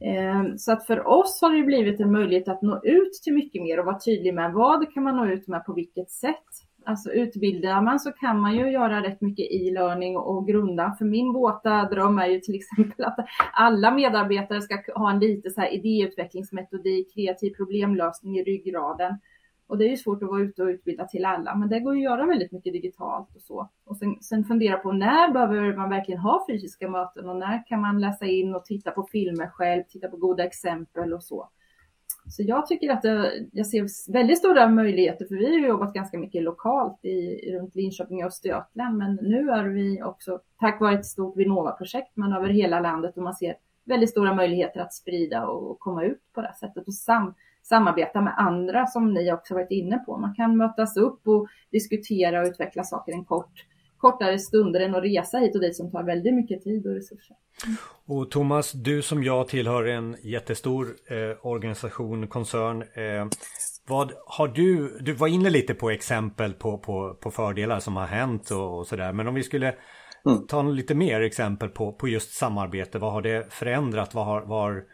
Eh, 0.00 0.56
så 0.56 0.72
att 0.72 0.86
för 0.86 1.06
oss 1.06 1.40
har 1.42 1.52
det 1.52 1.62
blivit 1.62 2.00
en 2.00 2.12
möjlighet 2.12 2.48
att 2.48 2.62
nå 2.62 2.80
ut 2.84 3.12
till 3.12 3.34
mycket 3.34 3.62
mer 3.62 3.80
och 3.80 3.86
vara 3.86 3.98
tydlig 3.98 4.34
med 4.34 4.52
vad 4.52 4.94
kan 4.94 5.02
man 5.02 5.16
nå 5.16 5.26
ut 5.26 5.48
med 5.48 5.64
på 5.64 5.72
vilket 5.72 6.10
sätt. 6.10 6.44
Alltså 6.86 7.10
utbildar 7.10 7.82
man 7.82 8.00
så 8.00 8.12
kan 8.12 8.40
man 8.40 8.56
ju 8.56 8.70
göra 8.70 9.02
rätt 9.02 9.20
mycket 9.20 9.46
e-learning 9.50 10.16
och 10.16 10.46
grunda. 10.46 10.94
För 10.98 11.04
min 11.04 11.32
våta 11.32 11.84
dröm 11.84 12.18
är 12.18 12.26
ju 12.26 12.40
till 12.40 12.54
exempel 12.60 13.04
att 13.04 13.16
alla 13.52 13.90
medarbetare 13.90 14.62
ska 14.62 14.78
ha 14.94 15.10
en 15.10 15.18
lite 15.18 15.50
så 15.50 15.60
här 15.60 15.74
idéutvecklingsmetodik, 15.74 17.14
kreativ 17.14 17.50
problemlösning 17.50 18.38
i 18.38 18.44
ryggraden. 18.44 19.18
Och 19.66 19.78
det 19.78 19.84
är 19.84 19.90
ju 19.90 19.96
svårt 19.96 20.22
att 20.22 20.28
vara 20.28 20.42
ute 20.42 20.62
och 20.62 20.68
utbilda 20.68 21.04
till 21.04 21.24
alla, 21.24 21.54
men 21.54 21.68
det 21.68 21.80
går 21.80 21.94
ju 21.94 22.00
att 22.00 22.12
göra 22.12 22.26
väldigt 22.26 22.52
mycket 22.52 22.72
digitalt 22.72 23.34
och 23.34 23.42
så. 23.42 23.68
Och 23.84 23.96
sen, 23.96 24.16
sen 24.20 24.44
fundera 24.44 24.76
på 24.76 24.92
när 24.92 25.32
behöver 25.32 25.76
man 25.76 25.90
verkligen 25.90 26.20
ha 26.20 26.46
fysiska 26.48 26.88
möten 26.88 27.28
och 27.28 27.36
när 27.36 27.66
kan 27.66 27.80
man 27.80 28.00
läsa 28.00 28.26
in 28.26 28.54
och 28.54 28.64
titta 28.64 28.90
på 28.90 29.02
filmer 29.12 29.46
själv, 29.46 29.82
titta 29.88 30.08
på 30.08 30.16
goda 30.16 30.44
exempel 30.44 31.12
och 31.12 31.22
så. 31.22 31.48
Så 32.28 32.42
jag 32.42 32.66
tycker 32.66 32.90
att 32.90 33.02
det, 33.02 33.32
jag 33.52 33.66
ser 33.66 34.12
väldigt 34.12 34.38
stora 34.38 34.68
möjligheter, 34.68 35.26
för 35.26 35.34
vi 35.34 35.60
har 35.60 35.68
jobbat 35.68 35.94
ganska 35.94 36.18
mycket 36.18 36.42
lokalt 36.42 37.04
i, 37.04 37.52
runt 37.52 37.74
Linköping 37.74 38.24
och 38.24 38.28
Östergötland, 38.28 38.98
men 38.98 39.14
nu 39.14 39.50
är 39.50 39.64
vi 39.64 40.02
också, 40.02 40.40
tack 40.60 40.80
vare 40.80 40.94
ett 40.94 41.06
stort 41.06 41.36
Vinnova-projekt, 41.36 42.10
men 42.14 42.32
över 42.32 42.48
hela 42.48 42.80
landet 42.80 43.16
och 43.16 43.22
man 43.22 43.34
ser 43.34 43.54
väldigt 43.84 44.10
stora 44.10 44.34
möjligheter 44.34 44.80
att 44.80 44.94
sprida 44.94 45.46
och 45.46 45.78
komma 45.78 46.04
ut 46.04 46.20
på 46.32 46.40
det 46.40 46.46
här 46.46 46.54
sättet 46.54 46.86
och 46.86 46.94
sam, 46.94 47.34
samarbeta 47.68 48.20
med 48.20 48.34
andra 48.38 48.86
som 48.86 49.14
ni 49.14 49.32
också 49.32 49.54
varit 49.54 49.70
inne 49.70 49.98
på. 49.98 50.18
Man 50.18 50.34
kan 50.34 50.56
mötas 50.56 50.96
upp 50.96 51.28
och 51.28 51.48
diskutera 51.72 52.40
och 52.40 52.46
utveckla 52.46 52.84
saker 52.84 53.12
en 53.12 53.24
kort 53.24 53.64
kortare 54.04 54.38
stunder 54.38 54.80
än 54.80 54.94
att 54.94 55.04
resa 55.04 55.38
hit 55.38 55.54
och 55.54 55.60
dit 55.60 55.76
som 55.76 55.90
tar 55.90 56.02
väldigt 56.02 56.34
mycket 56.34 56.62
tid 56.62 56.86
och 56.86 56.94
resurser. 56.94 57.36
Och 58.06 58.30
Thomas, 58.30 58.72
du 58.72 59.02
som 59.02 59.24
jag 59.24 59.48
tillhör 59.48 59.84
en 59.84 60.16
jättestor 60.22 60.86
eh, 61.10 61.46
organisation, 61.46 62.28
koncern. 62.28 62.82
Eh, 62.82 63.26
vad 63.88 64.12
har 64.26 64.48
du, 64.48 64.98
du 65.00 65.12
var 65.12 65.28
inne 65.28 65.50
lite 65.50 65.74
på 65.74 65.90
exempel 65.90 66.52
på, 66.52 66.78
på, 66.78 67.14
på 67.14 67.30
fördelar 67.30 67.80
som 67.80 67.96
har 67.96 68.06
hänt 68.06 68.50
och, 68.50 68.78
och 68.78 68.86
sådär. 68.86 69.12
Men 69.12 69.28
om 69.28 69.34
vi 69.34 69.42
skulle 69.42 69.74
mm. 70.26 70.46
ta 70.46 70.62
lite 70.62 70.94
mer 70.94 71.20
exempel 71.20 71.68
på, 71.68 71.92
på 71.92 72.08
just 72.08 72.34
samarbete. 72.34 72.98
Vad 72.98 73.12
har 73.12 73.22
det 73.22 73.52
förändrat? 73.52 74.14
Vad 74.14 74.26
har, 74.26 74.40
var, 74.40 74.84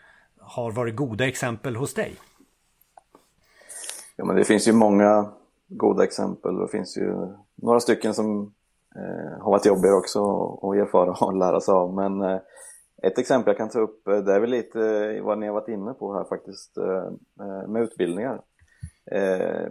har 0.41 0.71
varit 0.71 0.97
goda 0.97 1.29
exempel 1.29 1.77
hos 1.77 1.95
dig? 1.95 2.13
Ja, 4.21 4.27
men 4.27 4.37
det 4.37 4.45
finns 4.45 4.69
ju 4.69 4.73
många 4.73 5.33
goda 5.69 6.05
exempel. 6.05 6.55
och 6.57 6.67
Det 6.67 6.69
finns 6.69 6.97
ju 6.97 7.15
några 7.55 7.81
stycken 7.81 8.15
som 8.15 8.55
eh, 8.97 9.43
har 9.43 9.51
varit 9.51 9.67
jobbiga 9.67 9.95
också 9.95 10.21
att 10.63 10.77
erfara 10.77 11.27
och 11.27 11.37
lära 11.37 11.61
sig 11.61 11.73
av. 11.73 11.95
Men 11.95 12.23
eh, 12.23 12.41
ett 13.03 13.19
exempel 13.19 13.51
jag 13.51 13.57
kan 13.57 13.69
ta 13.69 13.81
upp, 13.81 14.09
eh, 14.09 14.17
det 14.17 14.35
är 14.35 14.41
väl 14.41 14.51
lite 14.51 15.21
vad 15.21 15.39
ni 15.39 15.47
har 15.47 15.55
varit 15.55 15.69
inne 15.69 15.93
på 15.93 16.15
här 16.15 16.25
faktiskt 16.25 16.79
eh, 16.79 17.07
eh, 17.41 17.69
med 17.69 17.83
utbildningar. 17.83 18.41
Eh, 19.11 19.69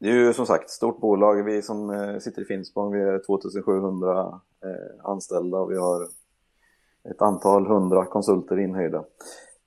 det 0.00 0.08
är 0.08 0.14
ju 0.14 0.32
som 0.32 0.46
sagt 0.46 0.64
ett 0.64 0.70
stort 0.70 1.00
bolag. 1.00 1.42
Vi 1.42 1.62
som 1.62 1.90
eh, 1.90 2.18
sitter 2.18 2.42
i 2.42 2.44
Finspång, 2.44 2.92
vi 2.92 3.02
är 3.02 3.26
2700 3.26 4.40
anställda 5.02 5.58
och 5.58 5.70
vi 5.70 5.76
har 5.76 6.02
ett 7.10 7.22
antal 7.22 7.66
hundra 7.66 8.06
konsulter 8.06 8.58
inhyrda. 8.58 9.04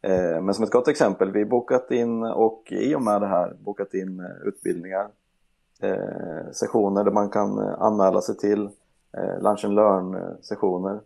Eh, 0.04 0.42
men 0.42 0.54
som 0.54 0.64
ett 0.64 0.72
gott 0.72 0.88
exempel, 0.88 1.32
vi 1.32 1.46
bokat 1.46 1.92
in 1.92 2.24
och 2.24 2.72
i 2.72 2.96
och 2.96 3.02
med 3.02 3.22
det 3.22 3.28
här 3.28 3.58
bokat 3.60 3.94
in 3.94 4.20
eh, 4.20 4.48
utbildningar, 4.48 5.08
eh, 5.82 6.52
sessioner 6.52 7.04
där 7.04 7.12
man 7.12 7.30
kan 7.30 7.60
anmäla 7.60 8.22
sig 8.22 8.38
till, 8.38 8.70
lunch 9.40 9.66
and 9.66 9.76
learn 9.76 10.38
sessioner. 10.42 11.00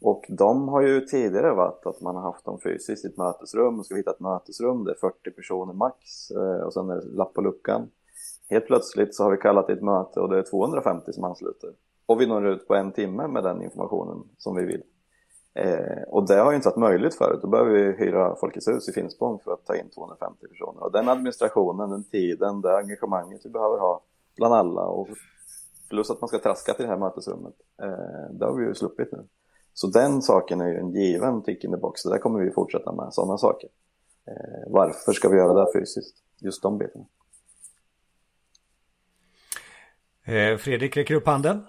Och 0.00 0.24
de 0.28 0.68
har 0.68 0.80
ju 0.80 1.00
tidigare 1.00 1.54
varit 1.54 1.86
att 1.86 2.00
man 2.00 2.16
har 2.16 2.22
haft 2.22 2.44
dem 2.44 2.58
fysiskt 2.60 3.04
i 3.04 3.08
ett 3.08 3.16
mötesrum, 3.16 3.78
och 3.78 3.86
ska 3.86 3.94
hitta 3.94 4.10
ett 4.10 4.20
mötesrum, 4.20 4.84
det 4.84 4.90
är 4.90 4.94
40 4.94 5.30
personer 5.30 5.72
max 5.72 6.30
och 6.64 6.72
sen 6.72 6.90
är 6.90 6.96
det 6.96 7.06
lapp 7.06 7.34
på 7.34 7.40
luckan. 7.40 7.90
Helt 8.50 8.66
plötsligt 8.66 9.14
så 9.14 9.24
har 9.24 9.30
vi 9.30 9.36
kallat 9.36 9.66
till 9.66 9.76
ett 9.76 9.82
möte 9.82 10.20
och 10.20 10.28
det 10.28 10.38
är 10.38 10.42
250 10.42 11.12
som 11.12 11.24
ansluter. 11.24 11.70
Och 12.06 12.20
vi 12.20 12.26
når 12.26 12.46
ut 12.46 12.68
på 12.68 12.74
en 12.74 12.92
timme 12.92 13.26
med 13.26 13.44
den 13.44 13.62
informationen 13.62 14.22
som 14.38 14.56
vi 14.56 14.64
vill. 14.64 14.82
Eh, 15.54 16.02
och 16.06 16.26
det 16.26 16.34
har 16.34 16.50
ju 16.50 16.56
inte 16.56 16.68
varit 16.68 16.76
möjligt 16.76 17.14
förut. 17.14 17.38
Då 17.42 17.48
behöver 17.48 17.70
vi 17.70 17.92
hyra 18.04 18.36
Folkets 18.36 18.68
hus 18.68 18.88
i 18.88 18.92
Finspång 18.92 19.38
för 19.44 19.52
att 19.52 19.66
ta 19.66 19.76
in 19.76 19.90
250 19.90 20.46
personer. 20.48 20.84
Och 20.84 20.92
den 20.92 21.08
administrationen, 21.08 21.90
den 21.90 22.04
tiden, 22.04 22.60
det 22.60 22.76
engagemanget 22.76 23.40
vi 23.44 23.50
behöver 23.50 23.78
ha 23.78 24.02
bland 24.36 24.54
alla 24.54 24.82
och 24.82 25.08
plus 25.88 26.10
att 26.10 26.20
man 26.20 26.28
ska 26.28 26.38
traska 26.38 26.74
till 26.74 26.84
det 26.84 26.90
här 26.90 26.98
mötesrummet. 26.98 27.54
Eh, 27.82 28.30
det 28.30 28.44
har 28.44 28.54
vi 28.54 28.64
ju 28.64 28.74
sluppit 28.74 29.12
nu. 29.12 29.26
Så 29.74 29.86
den 29.86 30.22
saken 30.22 30.60
är 30.60 30.68
ju 30.68 30.76
en 30.76 30.92
given 30.92 31.42
tick 31.42 31.64
in 31.64 31.70
the 31.70 31.76
box. 31.76 32.02
Det 32.02 32.10
där 32.10 32.18
kommer 32.18 32.40
vi 32.40 32.50
fortsätta 32.50 32.92
med, 32.92 33.08
sådana 33.14 33.38
saker. 33.38 33.68
Eh, 34.26 34.72
varför 34.72 35.12
ska 35.12 35.28
vi 35.28 35.36
göra 35.36 35.64
det 35.64 35.72
fysiskt? 35.72 36.16
Just 36.38 36.62
de 36.62 36.78
bitarna. 36.78 37.04
Eh, 40.19 40.19
Fredrik 40.58 40.96
räcker 40.96 41.14
upp 41.14 41.26
handen. 41.26 41.66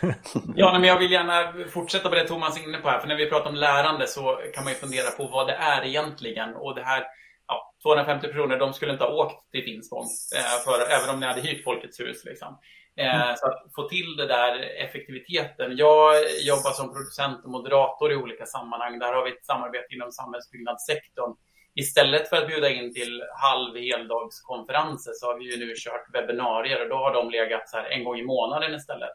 ja, 0.56 0.72
men 0.72 0.88
jag 0.88 0.98
vill 0.98 1.12
gärna 1.12 1.52
fortsätta 1.70 2.08
på 2.08 2.14
det 2.14 2.28
Thomas 2.28 2.58
är 2.58 2.64
inne 2.64 2.78
på 2.78 2.88
här. 2.88 2.98
För 2.98 3.08
när 3.08 3.16
vi 3.16 3.30
pratar 3.30 3.50
om 3.50 3.56
lärande 3.56 4.06
så 4.06 4.40
kan 4.54 4.64
man 4.64 4.72
ju 4.72 4.78
fundera 4.78 5.10
på 5.10 5.26
vad 5.26 5.46
det 5.46 5.54
är 5.54 5.84
egentligen. 5.84 6.54
Och 6.54 6.74
det 6.74 6.82
här 6.82 7.04
ja, 7.46 7.74
250 7.82 8.28
personer, 8.28 8.58
de 8.58 8.72
skulle 8.72 8.92
inte 8.92 9.04
ha 9.04 9.12
åkt 9.12 9.50
till 9.50 9.64
Finspång, 9.64 10.06
eh, 10.36 10.64
för, 10.64 10.92
även 10.96 11.14
om 11.14 11.20
ni 11.20 11.26
hade 11.26 11.40
hyrt 11.40 11.64
Folkets 11.64 12.00
hus. 12.00 12.24
Liksom. 12.24 12.58
Eh, 12.96 13.22
mm. 13.22 13.36
Så 13.36 13.46
att 13.46 13.62
få 13.74 13.88
till 13.88 14.16
det 14.16 14.26
där 14.26 14.60
effektiviteten. 14.84 15.76
Jag 15.76 16.14
jobbar 16.40 16.70
som 16.70 16.92
producent 16.92 17.44
och 17.44 17.50
moderator 17.50 18.12
i 18.12 18.16
olika 18.16 18.46
sammanhang. 18.46 18.98
Där 18.98 19.12
har 19.12 19.24
vi 19.24 19.30
ett 19.30 19.46
samarbete 19.46 19.94
inom 19.94 20.12
samhällsbyggnadssektorn. 20.12 21.34
Istället 21.74 22.28
för 22.28 22.36
att 22.36 22.46
bjuda 22.46 22.70
in 22.70 22.94
till 22.94 23.22
halv 23.42 23.76
heldagskonferenser 23.76 25.12
så 25.14 25.26
har 25.26 25.38
vi 25.38 25.52
ju 25.52 25.66
nu 25.66 25.74
kört 25.76 26.14
webbinarier 26.14 26.82
och 26.82 26.88
då 26.88 26.96
har 26.96 27.14
de 27.14 27.30
legat 27.30 27.68
så 27.68 27.76
här 27.76 27.90
en 27.90 28.04
gång 28.04 28.18
i 28.18 28.24
månaden 28.24 28.74
istället. 28.74 29.10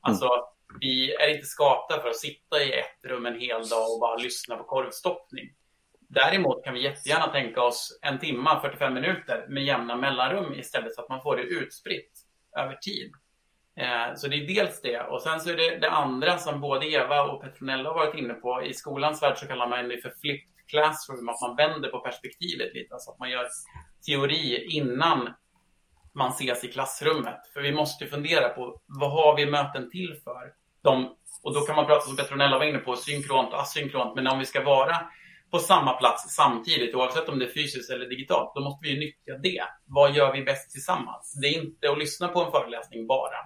Alltså, 0.00 0.24
mm. 0.24 0.78
vi 0.80 1.14
är 1.14 1.28
inte 1.28 1.46
skapta 1.46 2.00
för 2.00 2.08
att 2.08 2.16
sitta 2.16 2.62
i 2.62 2.72
ett 2.72 3.10
rum 3.10 3.26
en 3.26 3.40
hel 3.40 3.68
dag 3.68 3.92
och 3.92 4.00
bara 4.00 4.16
lyssna 4.16 4.56
på 4.56 4.64
korvstoppning. 4.64 5.50
Däremot 6.08 6.64
kan 6.64 6.74
vi 6.74 6.82
jättegärna 6.82 7.26
tänka 7.26 7.62
oss 7.62 7.98
en 8.02 8.18
timma, 8.18 8.60
45 8.60 8.94
minuter 8.94 9.46
med 9.48 9.64
jämna 9.64 9.96
mellanrum 9.96 10.54
istället 10.54 10.94
så 10.94 11.02
att 11.02 11.08
man 11.08 11.22
får 11.22 11.36
det 11.36 11.42
utspritt 11.42 12.12
över 12.58 12.74
tid. 12.74 13.12
Eh, 13.76 14.14
så 14.16 14.28
det 14.28 14.36
är 14.36 14.46
dels 14.46 14.80
det. 14.80 15.00
Och 15.00 15.22
sen 15.22 15.40
så 15.40 15.50
är 15.50 15.56
det 15.56 15.78
det 15.78 15.90
andra 15.90 16.38
som 16.38 16.60
både 16.60 16.86
Eva 16.86 17.22
och 17.22 17.42
Petronella 17.42 17.88
har 17.88 17.94
varit 17.94 18.14
inne 18.14 18.34
på. 18.34 18.62
I 18.62 18.74
skolans 18.74 19.22
värld 19.22 19.38
så 19.38 19.46
kallar 19.46 19.68
man 19.68 19.88
det 19.88 19.98
för 19.98 20.12
flipped 20.20 20.53
classroom, 20.68 21.28
att 21.28 21.40
man 21.40 21.56
vänder 21.56 21.88
på 21.88 22.00
perspektivet 22.00 22.74
lite. 22.74 22.94
Alltså 22.94 23.10
att 23.10 23.18
man 23.18 23.30
gör 23.30 23.48
teori 24.06 24.66
innan 24.70 25.34
man 26.14 26.30
ses 26.30 26.64
i 26.64 26.68
klassrummet. 26.68 27.40
För 27.52 27.60
vi 27.60 27.72
måste 27.72 28.06
fundera 28.06 28.48
på 28.48 28.80
vad 28.86 29.10
har 29.10 29.36
vi 29.36 29.46
möten 29.46 29.90
till 29.90 30.20
för? 30.24 30.52
De, 30.82 31.16
och 31.42 31.54
då 31.54 31.60
kan 31.60 31.76
man 31.76 31.86
prata 31.86 32.00
som 32.00 32.16
Petronella 32.16 32.58
var 32.58 32.64
inne 32.64 32.78
på, 32.78 32.96
synkront 32.96 33.52
och 33.52 33.60
asynkront. 33.60 34.14
Men 34.14 34.26
om 34.26 34.38
vi 34.38 34.46
ska 34.46 34.64
vara 34.64 34.96
på 35.50 35.58
samma 35.58 35.92
plats 35.92 36.34
samtidigt, 36.34 36.94
oavsett 36.94 37.28
om 37.28 37.38
det 37.38 37.44
är 37.44 37.52
fysiskt 37.52 37.90
eller 37.90 38.06
digitalt, 38.06 38.52
då 38.54 38.60
måste 38.60 38.88
vi 38.88 38.98
nyttja 38.98 39.38
det. 39.38 39.64
Vad 39.86 40.14
gör 40.14 40.32
vi 40.32 40.42
bäst 40.42 40.70
tillsammans? 40.70 41.38
Det 41.42 41.46
är 41.46 41.62
inte 41.62 41.90
att 41.90 41.98
lyssna 41.98 42.28
på 42.28 42.44
en 42.44 42.50
föreläsning 42.50 43.06
bara, 43.06 43.36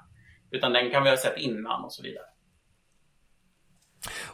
utan 0.51 0.73
den 0.73 0.91
kan 0.91 1.03
vi 1.05 1.11
ha 1.11 1.17
sett 1.17 1.39
innan 1.39 1.85
och 1.85 1.93
så 1.93 2.03
vidare. 2.03 2.25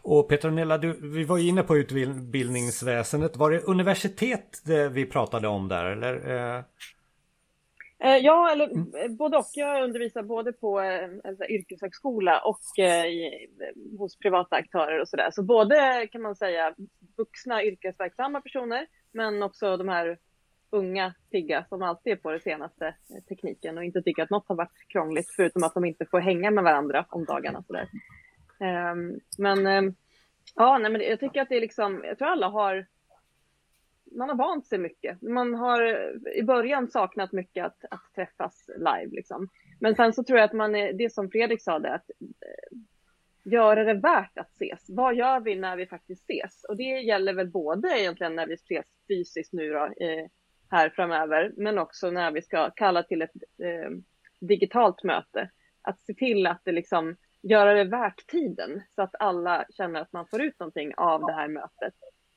Och 0.03 0.29
Petronella, 0.29 0.79
du, 0.79 0.99
vi 1.03 1.25
var 1.25 1.39
inne 1.39 1.63
på 1.63 1.77
utbildningsväsendet. 1.77 3.37
Var 3.37 3.51
det 3.51 3.61
universitet 3.61 4.69
eh, 4.69 4.91
vi 4.91 5.07
pratade 5.07 5.49
om 5.49 5.69
där 5.69 5.85
eller? 5.85 6.31
Eh? 6.31 6.63
Eh, 8.05 8.17
ja, 8.17 8.51
eller 8.53 8.69
mm. 8.69 9.17
både 9.17 9.37
och. 9.37 9.51
Jag 9.55 9.85
undervisar 9.85 10.23
både 10.23 10.53
på 10.53 10.79
alltså, 11.25 11.45
yrkeshögskola 11.45 12.41
och 12.41 12.79
i, 12.79 13.31
hos 13.99 14.19
privata 14.19 14.57
aktörer 14.57 15.01
och 15.01 15.09
sådär. 15.09 15.31
Så 15.31 15.43
både 15.43 16.09
kan 16.13 16.23
man 16.23 16.37
säga 16.37 16.75
vuxna 17.17 17.65
yrkesverksamma 17.65 18.41
personer, 18.41 18.87
men 19.13 19.43
också 19.43 19.77
de 19.77 19.89
här 19.89 20.19
unga 20.71 21.15
pigga 21.31 21.65
som 21.69 21.83
alltid 21.83 22.13
är 22.13 22.17
på 22.17 22.31
det 22.31 22.41
senaste 22.41 22.95
tekniken 23.29 23.79
och 23.79 23.85
inte 23.85 24.03
tycker 24.03 24.23
att 24.23 24.31
något 24.31 24.49
har 24.49 24.57
varit 24.57 24.89
krångligt 24.89 25.31
förutom 25.37 25.65
att 25.65 25.75
de 25.75 25.85
inte 25.85 26.07
får 26.07 26.21
hänga 26.21 26.51
med 26.51 26.65
varandra 26.65 27.07
om 27.09 27.25
dagarna. 27.25 27.63
Sådär. 27.63 27.89
Ehm, 28.65 29.21
men 29.39 29.67
ehm, 29.67 29.95
ja, 30.55 30.79
nej, 30.79 30.91
men 30.91 31.01
jag 31.01 31.21
tycker 31.21 31.43
att 31.43 31.49
det 31.49 31.57
är 31.57 31.61
liksom, 31.61 32.05
jag 32.05 32.19
tror 32.19 32.29
alla 32.29 32.49
har, 32.49 32.87
man 34.17 34.29
har 34.29 34.37
vant 34.37 34.67
sig 34.67 34.79
mycket. 34.79 35.23
Man 35.23 35.55
har 35.55 35.83
i 36.37 36.43
början 36.43 36.89
saknat 36.89 37.33
mycket 37.33 37.65
att, 37.65 37.85
att 37.91 38.15
träffas 38.15 38.71
live 38.77 39.11
liksom. 39.11 39.49
Men 39.81 39.95
sen 39.95 40.13
så 40.13 40.25
tror 40.25 40.39
jag 40.39 40.47
att 40.47 40.53
man 40.53 40.75
är, 40.75 40.93
det 40.93 41.13
som 41.13 41.31
Fredrik 41.31 41.63
sa 41.63 41.79
det, 41.79 41.95
att 41.95 42.11
eh, 42.21 42.79
göra 43.53 43.85
det 43.85 43.95
värt 43.95 44.39
att 44.39 44.51
ses. 44.51 44.85
Vad 44.89 45.15
gör 45.15 45.41
vi 45.41 45.55
när 45.55 45.77
vi 45.77 45.87
faktiskt 45.87 46.31
ses? 46.31 46.65
Och 46.65 46.77
det 46.77 47.01
gäller 47.01 47.35
väl 47.35 47.51
både 47.51 48.01
egentligen 48.01 48.35
när 48.35 48.47
vi 48.47 48.55
ses 48.55 48.87
fysiskt 49.09 49.53
nu 49.53 49.73
då, 49.73 49.85
eh, 49.85 50.27
här 50.71 50.91
framöver, 50.91 51.53
men 51.57 51.79
också 51.79 52.11
när 52.11 52.31
vi 52.31 52.43
ska 52.43 52.71
kalla 52.71 53.03
till 53.03 53.23
ett 53.23 53.35
eh, 53.63 53.91
digitalt 54.41 55.03
möte. 55.05 55.51
Att 55.83 56.01
se 56.01 56.15
till 56.15 56.47
att 56.47 56.61
det 56.65 56.73
liksom 56.73 57.17
göra 57.49 57.75
det 57.75 57.85
värt 57.85 58.27
tiden 58.27 58.83
så 58.95 59.03
att 59.03 59.15
alla 59.19 59.65
känner 59.71 60.01
att 60.01 60.13
man 60.13 60.27
får 60.27 60.43
ut 60.43 60.61
någonting 60.61 60.95
av 60.97 61.21
det 61.21 61.33
här 61.33 61.49
mötet. 61.49 61.95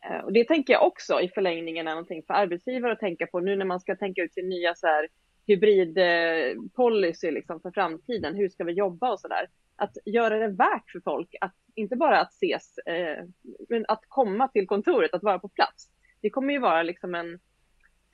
Eh, 0.10 0.20
och 0.20 0.34
det 0.34 0.44
tänker 0.44 0.74
jag 0.74 0.88
också 0.88 1.22
i 1.22 1.30
förlängningen 1.30 1.88
är 1.88 1.92
någonting 1.92 2.24
för 2.28 2.34
arbetsgivare 2.34 2.92
att 2.92 3.00
tänka 3.00 3.28
på 3.28 3.40
nu 3.40 3.56
när 3.56 3.66
man 3.66 3.80
ska 3.80 3.96
tänka 3.96 4.22
ut 4.22 4.34
sin 4.34 4.50
nya 4.50 4.76
så 4.76 4.88
här 4.88 5.08
hybridpolicy 5.48 7.32
liksom 7.32 7.62
för 7.62 7.72
framtiden. 7.72 8.36
Hur 8.36 8.50
ska 8.50 8.64
vi 8.64 8.74
jobba 8.74 9.12
och 9.12 9.20
så 9.20 9.28
där? 9.28 9.50
Att 9.76 9.98
göra 10.06 10.38
det 10.38 10.48
värt 10.48 10.92
för 10.92 11.00
folk 11.00 11.36
att 11.42 11.56
inte 11.76 11.96
bara 11.96 12.20
att 12.20 12.34
ses, 12.34 12.78
eh, 12.78 13.26
men 13.70 13.86
att 13.88 14.02
komma 14.08 14.48
till 14.48 14.68
kontoret, 14.68 15.14
att 15.14 15.24
vara 15.24 15.40
på 15.40 15.50
plats. 15.50 15.90
Det 16.22 16.30
kommer 16.30 16.54
ju 16.54 16.60
vara 16.60 16.84
liksom 16.84 17.16
en, 17.16 17.34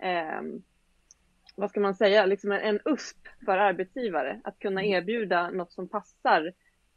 eh, 0.03 0.41
vad 1.55 1.69
ska 1.69 1.79
man 1.79 1.95
säga, 1.95 2.25
liksom 2.25 2.51
en, 2.51 2.61
en 2.61 2.79
USP 2.85 3.27
för 3.45 3.57
arbetsgivare 3.57 4.41
att 4.43 4.59
kunna 4.59 4.81
mm. 4.81 4.93
erbjuda 4.93 5.49
något 5.49 5.71
som 5.71 5.89
passar 5.89 6.53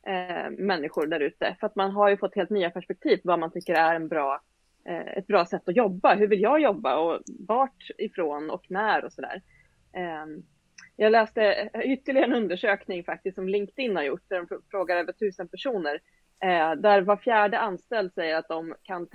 eh, 0.06 0.50
människor 0.50 1.06
där 1.06 1.20
ute. 1.20 1.56
För 1.60 1.66
att 1.66 1.76
man 1.76 1.90
har 1.90 2.08
ju 2.08 2.16
fått 2.16 2.34
helt 2.34 2.50
nya 2.50 2.70
perspektiv 2.70 3.16
på 3.16 3.22
vad 3.24 3.38
man 3.38 3.50
tycker 3.50 3.74
är 3.74 3.94
en 3.94 4.08
bra, 4.08 4.40
eh, 4.84 5.18
ett 5.18 5.26
bra 5.26 5.46
sätt 5.46 5.68
att 5.68 5.76
jobba. 5.76 6.14
Hur 6.14 6.26
vill 6.26 6.40
jag 6.40 6.60
jobba 6.60 6.96
och 6.96 7.20
vart 7.48 7.90
ifrån 7.98 8.50
och 8.50 8.64
när 8.68 9.04
och 9.04 9.12
sådär. 9.12 9.42
Eh, 9.92 10.26
jag 10.96 11.12
läste 11.12 11.70
ytterligare 11.84 12.26
en 12.26 12.42
undersökning 12.42 13.04
faktiskt 13.04 13.34
som 13.34 13.48
LinkedIn 13.48 13.96
har 13.96 14.02
gjort 14.02 14.28
där 14.28 14.36
de 14.36 14.60
frågar 14.70 14.96
över 14.96 15.12
tusen 15.12 15.48
personer 15.48 16.00
eh, 16.42 16.72
där 16.72 17.02
var 17.02 17.16
fjärde 17.16 17.58
anställd 17.58 18.14
säger 18.14 18.36
att 18.36 18.48
de 18.48 18.74
kan 18.82 19.08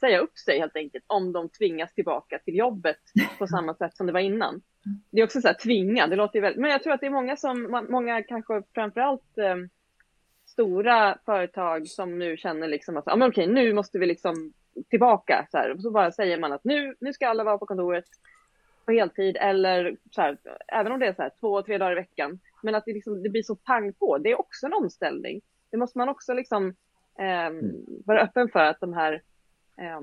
säga 0.00 0.18
upp 0.18 0.38
sig 0.38 0.58
helt 0.58 0.76
enkelt 0.76 1.04
om 1.06 1.32
de 1.32 1.48
tvingas 1.48 1.94
tillbaka 1.94 2.38
till 2.38 2.56
jobbet 2.56 2.98
på 3.38 3.46
samma 3.46 3.74
sätt 3.74 3.96
som 3.96 4.06
det 4.06 4.12
var 4.12 4.20
innan. 4.20 4.62
Det 5.10 5.20
är 5.20 5.24
också 5.24 5.40
så 5.40 5.48
här 5.48 5.54
tvinga, 5.54 6.06
det 6.06 6.16
låter 6.16 6.36
ju 6.36 6.40
väldigt, 6.40 6.60
men 6.60 6.70
jag 6.70 6.82
tror 6.82 6.92
att 6.92 7.00
det 7.00 7.06
är 7.06 7.10
många 7.10 7.36
som, 7.36 7.86
många 7.90 8.22
kanske 8.22 8.62
framförallt 8.74 9.38
eh, 9.38 9.56
stora 10.56 11.18
företag 11.24 11.88
som 11.88 12.18
nu 12.18 12.36
känner 12.36 12.68
liksom 12.68 12.96
att 12.96 13.04
ja, 13.06 13.16
men 13.16 13.28
okej, 13.28 13.46
nu 13.46 13.72
måste 13.72 13.98
vi 13.98 14.06
liksom 14.06 14.52
tillbaka 14.90 15.46
så 15.50 15.58
här. 15.58 15.72
Och 15.72 15.82
så 15.82 15.90
bara 15.90 16.12
säger 16.12 16.38
man 16.38 16.52
att 16.52 16.64
nu, 16.64 16.94
nu 17.00 17.12
ska 17.12 17.28
alla 17.28 17.44
vara 17.44 17.58
på 17.58 17.66
kontoret 17.66 18.04
på 18.84 18.92
heltid 18.92 19.36
eller 19.40 19.96
så 20.10 20.20
här, 20.20 20.38
även 20.68 20.92
om 20.92 21.00
det 21.00 21.06
är 21.06 21.12
så 21.12 21.22
här 21.22 21.32
två, 21.40 21.62
tre 21.62 21.78
dagar 21.78 21.92
i 21.92 21.94
veckan. 21.94 22.38
Men 22.62 22.74
att 22.74 22.84
det, 22.84 22.92
liksom, 22.92 23.22
det 23.22 23.28
blir 23.28 23.42
så 23.42 23.56
pang 23.56 23.92
på, 23.92 24.18
det 24.18 24.30
är 24.30 24.40
också 24.40 24.66
en 24.66 24.72
omställning. 24.72 25.40
Det 25.70 25.76
måste 25.76 25.98
man 25.98 26.08
också 26.08 26.34
liksom 26.34 26.68
eh, 27.18 27.50
vara 28.04 28.20
öppen 28.20 28.48
för 28.48 28.64
att 28.64 28.80
de 28.80 28.92
här 28.92 29.12
eh, 29.78 30.00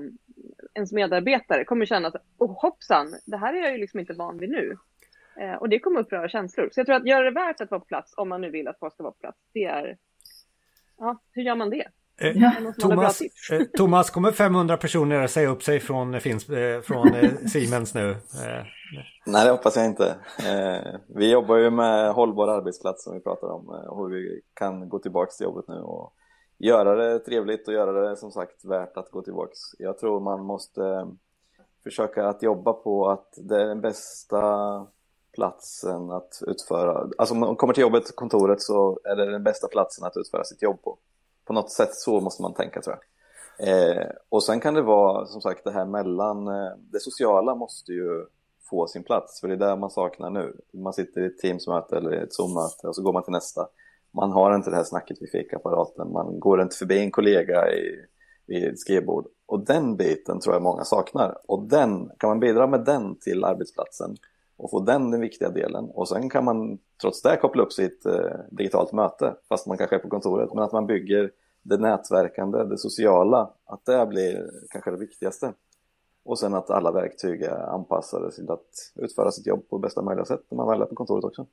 ens 0.74 0.92
medarbetare 0.92 1.64
kommer 1.64 1.86
känna 1.86 2.08
att 2.08 2.16
oh, 2.38 2.62
hoppsan, 2.62 3.06
det 3.26 3.36
här 3.36 3.54
är 3.54 3.62
jag 3.62 3.72
ju 3.72 3.78
liksom 3.78 4.00
inte 4.00 4.12
van 4.12 4.38
vid 4.38 4.50
nu. 4.50 4.76
Eh, 5.36 5.54
och 5.54 5.68
det 5.68 5.78
kommer 5.78 6.00
uppröra 6.00 6.28
känslor. 6.28 6.68
Så 6.72 6.80
jag 6.80 6.86
tror 6.86 6.96
att 6.96 7.06
göra 7.06 7.24
det 7.24 7.40
värt 7.40 7.60
att 7.60 7.70
vara 7.70 7.80
på 7.80 7.86
plats 7.86 8.14
om 8.16 8.28
man 8.28 8.40
nu 8.40 8.50
vill 8.50 8.68
att 8.68 8.78
folk 8.78 8.94
ska 8.94 9.02
vara 9.02 9.12
på 9.12 9.18
plats, 9.18 9.38
det 9.52 9.64
är 9.64 9.96
ja, 10.98 11.20
hur 11.32 11.42
gör 11.42 11.54
man 11.54 11.70
det? 11.70 11.86
Eh, 12.20 12.32
Thomas, 12.78 13.20
eh, 13.52 13.62
Thomas, 13.76 14.10
kommer 14.10 14.32
500 14.32 14.76
personer 14.76 15.26
säga 15.26 15.48
upp 15.48 15.62
sig 15.62 15.80
från, 15.80 16.20
finns, 16.20 16.48
eh, 16.48 16.80
från 16.80 17.14
eh, 17.14 17.30
Siemens 17.52 17.94
nu? 17.94 18.10
Eh, 18.10 18.64
Nej, 19.26 19.44
det 19.44 19.50
hoppas 19.50 19.76
jag 19.76 19.86
inte. 19.86 20.16
Eh, 20.38 21.00
vi 21.06 21.30
jobbar 21.30 21.56
ju 21.56 21.70
med 21.70 22.12
hållbar 22.12 22.48
arbetsplats 22.48 23.04
som 23.04 23.14
vi 23.14 23.20
pratar 23.20 23.48
om 23.48 23.68
och 23.68 24.08
hur 24.08 24.14
vi 24.14 24.40
kan 24.54 24.88
gå 24.88 24.98
tillbaka 24.98 25.30
till 25.30 25.44
jobbet 25.44 25.68
nu 25.68 25.74
och 25.74 26.14
göra 26.58 26.94
det 26.94 27.18
trevligt 27.18 27.68
och 27.68 27.74
göra 27.74 28.08
det 28.08 28.16
som 28.16 28.30
sagt 28.30 28.64
värt 28.64 28.96
att 28.96 29.10
gå 29.10 29.22
tillbaka. 29.22 29.52
Jag 29.78 29.98
tror 29.98 30.20
man 30.20 30.44
måste 30.44 31.06
försöka 31.82 32.26
att 32.26 32.42
jobba 32.42 32.72
på 32.72 33.10
att 33.10 33.28
det 33.36 33.62
är 33.62 33.66
den 33.66 33.80
bästa 33.80 34.40
platsen 35.34 36.10
att 36.10 36.42
utföra, 36.46 37.08
alltså 37.18 37.34
om 37.34 37.40
man 37.40 37.56
kommer 37.56 37.74
till 37.74 37.82
jobbet, 37.82 38.16
kontoret 38.16 38.62
så 38.62 39.00
är 39.04 39.16
det 39.16 39.30
den 39.30 39.42
bästa 39.42 39.68
platsen 39.68 40.06
att 40.06 40.16
utföra 40.16 40.44
sitt 40.44 40.62
jobb 40.62 40.82
på. 40.82 40.98
På 41.44 41.52
något 41.52 41.70
sätt 41.70 41.94
så 41.94 42.20
måste 42.20 42.42
man 42.42 42.54
tänka 42.54 42.82
tror 42.82 42.96
jag. 42.96 43.04
Eh, 43.58 44.06
och 44.28 44.44
sen 44.44 44.60
kan 44.60 44.74
det 44.74 44.82
vara 44.82 45.26
som 45.26 45.40
sagt 45.40 45.64
det 45.64 45.72
här 45.72 45.84
mellan, 45.84 46.48
eh, 46.48 46.72
det 46.92 47.00
sociala 47.00 47.54
måste 47.54 47.92
ju 47.92 48.26
få 48.70 48.86
sin 48.86 49.02
plats 49.02 49.40
för 49.40 49.48
det 49.48 49.54
är 49.54 49.58
där 49.58 49.76
man 49.76 49.90
saknar 49.90 50.30
nu. 50.30 50.56
Man 50.72 50.92
sitter 50.92 51.20
i 51.20 51.26
ett 51.26 51.38
Teamsmöte 51.38 51.96
eller 51.96 52.12
ett 52.12 52.34
Zoom-möte 52.34 52.88
och 52.88 52.96
så 52.96 53.02
går 53.02 53.12
man 53.12 53.22
till 53.22 53.32
nästa. 53.32 53.68
Man 54.10 54.32
har 54.32 54.54
inte 54.54 54.70
det 54.70 54.76
här 54.76 54.84
snacket 54.84 55.22
vid 55.22 55.30
fikapparaten, 55.30 56.12
man 56.12 56.40
går 56.40 56.62
inte 56.62 56.76
förbi 56.76 56.98
en 56.98 57.10
kollega 57.10 57.72
i, 57.72 58.06
vid 58.46 58.64
ett 58.64 58.80
skrivbord. 58.80 59.26
Och 59.46 59.60
den 59.60 59.96
biten 59.96 60.40
tror 60.40 60.54
jag 60.54 60.62
många 60.62 60.84
saknar. 60.84 61.36
Och 61.46 61.62
den, 61.62 62.10
kan 62.18 62.28
man 62.28 62.40
bidra 62.40 62.66
med 62.66 62.84
den 62.84 63.16
till 63.16 63.44
arbetsplatsen 63.44 64.16
och 64.56 64.70
få 64.70 64.80
den 64.80 65.10
den 65.10 65.20
viktiga 65.20 65.50
delen. 65.50 65.84
Och 65.84 66.08
sen 66.08 66.30
kan 66.30 66.44
man 66.44 66.78
trots 67.00 67.22
det 67.22 67.36
koppla 67.36 67.62
upp 67.62 67.72
sitt 67.72 68.06
eh, 68.06 68.30
digitalt 68.50 68.92
möte, 68.92 69.36
fast 69.48 69.66
man 69.66 69.78
kanske 69.78 69.96
är 69.96 70.00
på 70.00 70.08
kontoret, 70.08 70.54
men 70.54 70.64
att 70.64 70.72
man 70.72 70.86
bygger 70.86 71.30
det 71.62 71.76
nätverkande, 71.76 72.64
det 72.64 72.78
sociala, 72.78 73.50
att 73.66 73.84
det 73.84 74.06
blir 74.06 74.50
kanske 74.70 74.90
det 74.90 74.96
viktigaste. 74.96 75.52
Och 76.24 76.38
sen 76.38 76.54
att 76.54 76.70
alla 76.70 76.92
verktyg 76.92 77.42
är 77.42 77.74
anpassade 77.74 78.32
till 78.32 78.50
att 78.50 78.68
utföra 78.94 79.30
sitt 79.30 79.46
jobb 79.46 79.68
på 79.68 79.78
bästa 79.78 80.02
möjliga 80.02 80.24
sätt 80.24 80.40
när 80.50 80.56
man 80.56 80.68
väl 80.68 80.82
är 80.82 80.86
på 80.86 80.94
kontoret 80.94 81.24
också. 81.24 81.46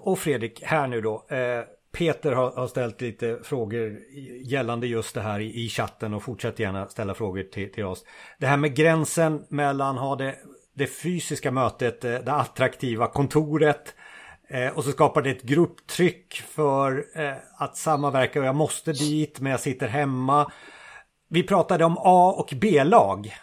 Och 0.00 0.18
Fredrik, 0.18 0.62
här 0.62 0.88
nu 0.88 1.00
då. 1.00 1.26
Eh, 1.28 1.64
Peter 1.92 2.32
har, 2.32 2.50
har, 2.50 2.66
ställt 2.66 3.00
lite 3.00 3.38
frågor 3.42 3.98
gällande 4.44 4.86
just 4.86 5.14
det 5.14 5.20
här 5.20 5.40
i, 5.40 5.64
i 5.64 5.68
chatten 5.68 6.14
och 6.14 6.22
fortsätt 6.22 6.58
gärna 6.58 6.86
ställa 6.86 7.14
frågor 7.14 7.42
till, 7.42 7.72
till 7.72 7.84
oss. 7.84 8.04
Det 8.38 8.46
här 8.46 8.56
med 8.56 8.76
gränsen 8.76 9.44
mellan 9.48 9.96
ha 9.96 10.16
det, 10.16 10.34
det 10.74 10.86
fysiska 10.86 11.50
mötet, 11.50 12.04
eh, 12.04 12.14
det 12.14 12.32
attraktiva 12.32 13.06
kontoret 13.06 13.94
eh, 14.48 14.68
och 14.68 14.84
så 14.84 14.92
skapar 14.92 15.22
det 15.22 15.30
ett 15.30 15.42
grupptryck 15.42 16.34
för 16.34 17.04
eh, 17.14 17.34
att 17.58 17.76
samverka 17.76 18.40
och 18.40 18.46
jag 18.46 18.54
måste 18.54 18.92
dit 18.92 19.40
men 19.40 19.50
jag 19.50 19.60
sitter 19.60 19.88
hemma. 19.88 20.52
Vi 21.28 21.42
pratade 21.42 21.84
om 21.84 21.98
A 21.98 22.34
och 22.38 22.52
B-lag. 22.56 23.34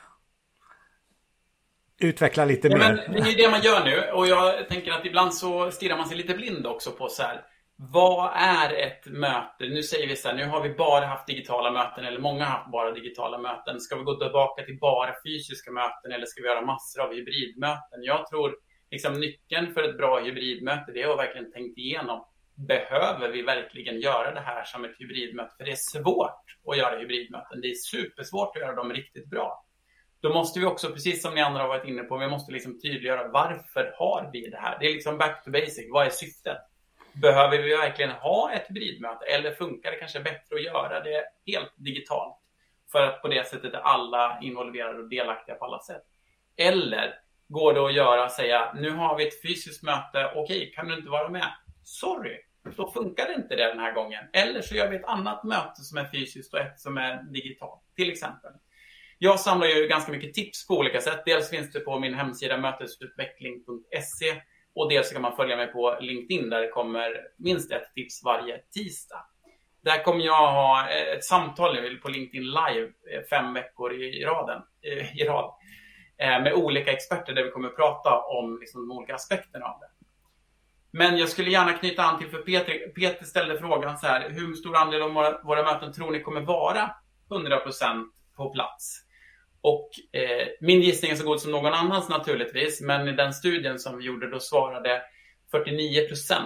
Utveckla 1.99 2.45
lite 2.45 2.67
ja, 2.67 2.77
mer. 2.77 3.07
Men 3.09 3.23
det 3.23 3.31
är 3.31 3.37
det 3.37 3.51
man 3.51 3.61
gör 3.61 3.85
nu 3.85 4.11
och 4.11 4.27
jag 4.27 4.69
tänker 4.69 4.91
att 4.91 5.05
ibland 5.05 5.33
så 5.33 5.71
stirrar 5.71 5.97
man 5.97 6.07
sig 6.07 6.17
lite 6.17 6.33
blind 6.33 6.67
också 6.67 6.91
på 6.91 7.09
så 7.09 7.23
här 7.23 7.41
vad 7.89 8.31
är 8.35 8.73
ett 8.73 9.05
möte? 9.05 9.65
Nu 9.65 9.83
säger 9.83 10.07
vi 10.07 10.15
så 10.15 10.27
här, 10.27 10.35
nu 10.35 10.45
har 10.45 10.61
vi 10.61 10.69
bara 10.69 11.05
haft 11.05 11.27
digitala 11.27 11.71
möten 11.71 12.05
eller 12.05 12.19
många 12.19 12.45
har 12.45 12.51
haft 12.51 12.71
bara 12.71 12.91
digitala 12.91 13.37
möten. 13.37 13.79
Ska 13.79 13.95
vi 13.95 14.03
gå 14.03 14.15
tillbaka 14.15 14.63
till 14.63 14.79
bara 14.79 15.13
fysiska 15.25 15.71
möten 15.71 16.11
eller 16.11 16.25
ska 16.25 16.41
vi 16.41 16.47
göra 16.47 16.61
massor 16.61 17.01
av 17.01 17.13
hybridmöten? 17.13 18.03
Jag 18.03 18.27
tror 18.27 18.55
liksom 18.91 19.13
nyckeln 19.13 19.73
för 19.73 19.83
ett 19.83 19.97
bra 19.97 20.19
hybridmöte 20.19 20.91
det 20.91 21.01
är 21.01 21.11
att 21.13 21.19
verkligen 21.19 21.51
tänkt 21.51 21.77
igenom. 21.77 22.25
Behöver 22.55 23.29
vi 23.29 23.41
verkligen 23.41 23.99
göra 23.99 24.33
det 24.33 24.39
här 24.39 24.63
som 24.63 24.85
ett 24.85 24.95
hybridmöte? 24.99 25.53
För 25.57 25.65
det 25.65 25.71
är 25.71 26.01
svårt 26.01 26.45
att 26.67 26.77
göra 26.77 26.99
hybridmöten. 26.99 27.61
Det 27.61 27.67
är 27.67 27.75
supersvårt 27.75 28.55
att 28.55 28.61
göra 28.61 28.75
dem 28.75 28.93
riktigt 28.93 29.29
bra. 29.29 29.65
Då 30.21 30.33
måste 30.33 30.59
vi 30.59 30.65
också, 30.65 30.89
precis 30.89 31.21
som 31.21 31.35
ni 31.35 31.41
andra 31.41 31.61
har 31.61 31.67
varit 31.67 31.87
inne 31.87 32.03
på, 32.03 32.17
vi 32.17 32.27
måste 32.27 32.51
liksom 32.51 32.79
tydliggöra 32.81 33.27
varför 33.27 33.93
har 33.97 34.29
vi 34.33 34.49
det 34.49 34.57
här? 34.57 34.77
Det 34.79 34.85
är 34.85 34.93
liksom 34.93 35.17
back 35.17 35.43
to 35.43 35.51
basic. 35.51 35.87
Vad 35.91 36.05
är 36.05 36.09
syftet? 36.09 36.70
Behöver 37.13 37.57
vi 37.57 37.75
verkligen 37.75 38.11
ha 38.11 38.51
ett 38.51 38.69
hybridmöte 38.69 39.25
eller 39.25 39.51
funkar 39.51 39.91
det 39.91 39.97
kanske 39.97 40.19
bättre 40.19 40.55
att 40.55 40.63
göra 40.63 40.99
det 40.99 41.23
helt 41.45 41.73
digitalt? 41.75 42.37
För 42.91 43.01
att 43.01 43.21
på 43.21 43.27
det 43.27 43.47
sättet 43.47 43.73
är 43.73 43.79
alla 43.79 44.39
involverade 44.41 44.99
och 44.99 45.09
delaktiga 45.09 45.55
på 45.55 45.65
alla 45.65 45.79
sätt. 45.79 46.03
Eller 46.57 47.13
går 47.47 47.73
det 47.73 47.85
att 47.85 47.93
göra 47.93 48.25
och 48.25 48.31
säga, 48.31 48.73
nu 48.73 48.89
har 48.89 49.17
vi 49.17 49.27
ett 49.27 49.41
fysiskt 49.41 49.83
möte, 49.83 50.31
okej, 50.35 50.71
kan 50.75 50.87
du 50.87 50.95
inte 50.95 51.09
vara 51.09 51.29
med? 51.29 51.47
Sorry, 51.83 52.37
då 52.75 52.91
funkar 52.91 53.27
det 53.27 53.33
inte 53.33 53.55
det 53.55 53.67
den 53.67 53.79
här 53.79 53.93
gången. 53.93 54.23
Eller 54.33 54.61
så 54.61 54.75
gör 54.75 54.89
vi 54.89 54.95
ett 54.95 55.05
annat 55.05 55.43
möte 55.43 55.81
som 55.81 55.97
är 55.97 56.05
fysiskt 56.05 56.53
och 56.53 56.59
ett 56.59 56.79
som 56.79 56.97
är 56.97 57.23
digitalt, 57.23 57.81
till 57.95 58.11
exempel. 58.11 58.51
Jag 59.17 59.39
samlar 59.39 59.67
ju 59.67 59.87
ganska 59.87 60.11
mycket 60.11 60.33
tips 60.33 60.67
på 60.67 60.77
olika 60.77 61.01
sätt. 61.01 61.21
Dels 61.25 61.49
finns 61.49 61.71
det 61.71 61.79
på 61.79 61.99
min 61.99 62.13
hemsida 62.13 62.57
mötesutveckling.se 62.57 64.41
och 64.75 64.89
dels 64.89 65.11
kan 65.13 65.21
man 65.21 65.35
följa 65.35 65.55
mig 65.55 65.67
på 65.67 65.97
LinkedIn 66.01 66.49
där 66.49 66.61
det 66.61 66.67
kommer 66.67 67.21
minst 67.37 67.71
ett 67.71 67.93
tips 67.95 68.23
varje 68.23 68.57
tisdag. 68.57 69.25
Där 69.83 70.03
kommer 70.03 70.25
jag 70.25 70.51
ha 70.51 70.89
eh, 70.89 71.17
ett 71.17 71.23
samtal 71.23 71.99
på 72.01 72.09
LinkedIn 72.09 72.43
live 72.43 72.91
eh, 73.13 73.21
fem 73.29 73.53
veckor 73.53 73.93
i, 73.93 74.25
raden, 74.25 74.61
eh, 74.81 75.17
i 75.17 75.23
rad 75.25 75.53
med 76.17 76.53
olika 76.53 76.91
experter 76.91 77.33
där 77.33 77.43
vi 77.43 77.51
kommer 77.51 77.69
prata 77.69 78.19
om 78.19 78.59
liksom, 78.59 78.87
de 78.87 78.97
olika 78.97 79.15
aspekterna 79.15 79.65
av 79.65 79.79
det. 79.79 79.87
Men 80.91 81.17
jag 81.17 81.29
skulle 81.29 81.51
gärna 81.51 81.73
knyta 81.73 82.03
an 82.03 82.19
till, 82.19 82.29
för 82.29 82.37
Peter, 82.37 82.73
Peter 82.95 83.25
ställde 83.25 83.59
frågan 83.59 83.97
så 83.97 84.07
här, 84.07 84.29
hur 84.29 84.53
stor 84.53 84.75
andel 84.75 85.01
av 85.01 85.13
våra, 85.13 85.41
våra 85.43 85.63
möten 85.63 85.93
tror 85.93 86.11
ni 86.11 86.21
kommer 86.21 86.41
vara 86.41 86.95
100% 87.29 88.05
på 88.37 88.49
plats? 88.49 89.01
Och 89.61 89.89
eh, 90.11 90.47
min 90.61 90.81
gissning 90.81 91.11
är 91.11 91.15
så 91.15 91.25
god 91.25 91.39
som 91.39 91.51
någon 91.51 91.73
annans 91.73 92.09
naturligtvis, 92.09 92.81
men 92.81 93.07
i 93.07 93.11
den 93.11 93.33
studien 93.33 93.79
som 93.79 93.97
vi 93.97 94.05
gjorde 94.05 94.29
då 94.29 94.39
svarade 94.39 95.01
49% 95.51 96.41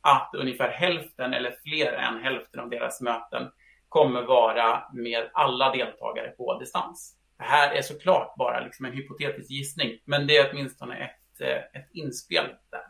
att 0.00 0.30
ungefär 0.34 0.68
hälften 0.68 1.34
eller 1.34 1.54
fler 1.64 1.92
än 1.92 2.22
hälften 2.22 2.60
av 2.60 2.70
deras 2.70 3.00
möten 3.00 3.50
kommer 3.88 4.22
vara 4.22 4.82
med 4.92 5.30
alla 5.32 5.72
deltagare 5.72 6.28
på 6.28 6.58
distans. 6.58 7.14
Det 7.38 7.44
här 7.44 7.72
är 7.74 7.82
såklart 7.82 8.34
bara 8.36 8.60
liksom 8.60 8.84
en 8.86 8.92
hypotetisk 8.92 9.50
gissning, 9.50 9.98
men 10.04 10.26
det 10.26 10.36
är 10.36 10.50
åtminstone 10.52 10.96
ett, 10.96 11.40
eh, 11.40 11.80
ett 11.80 11.88
inspel 11.92 12.46
där. 12.70 12.82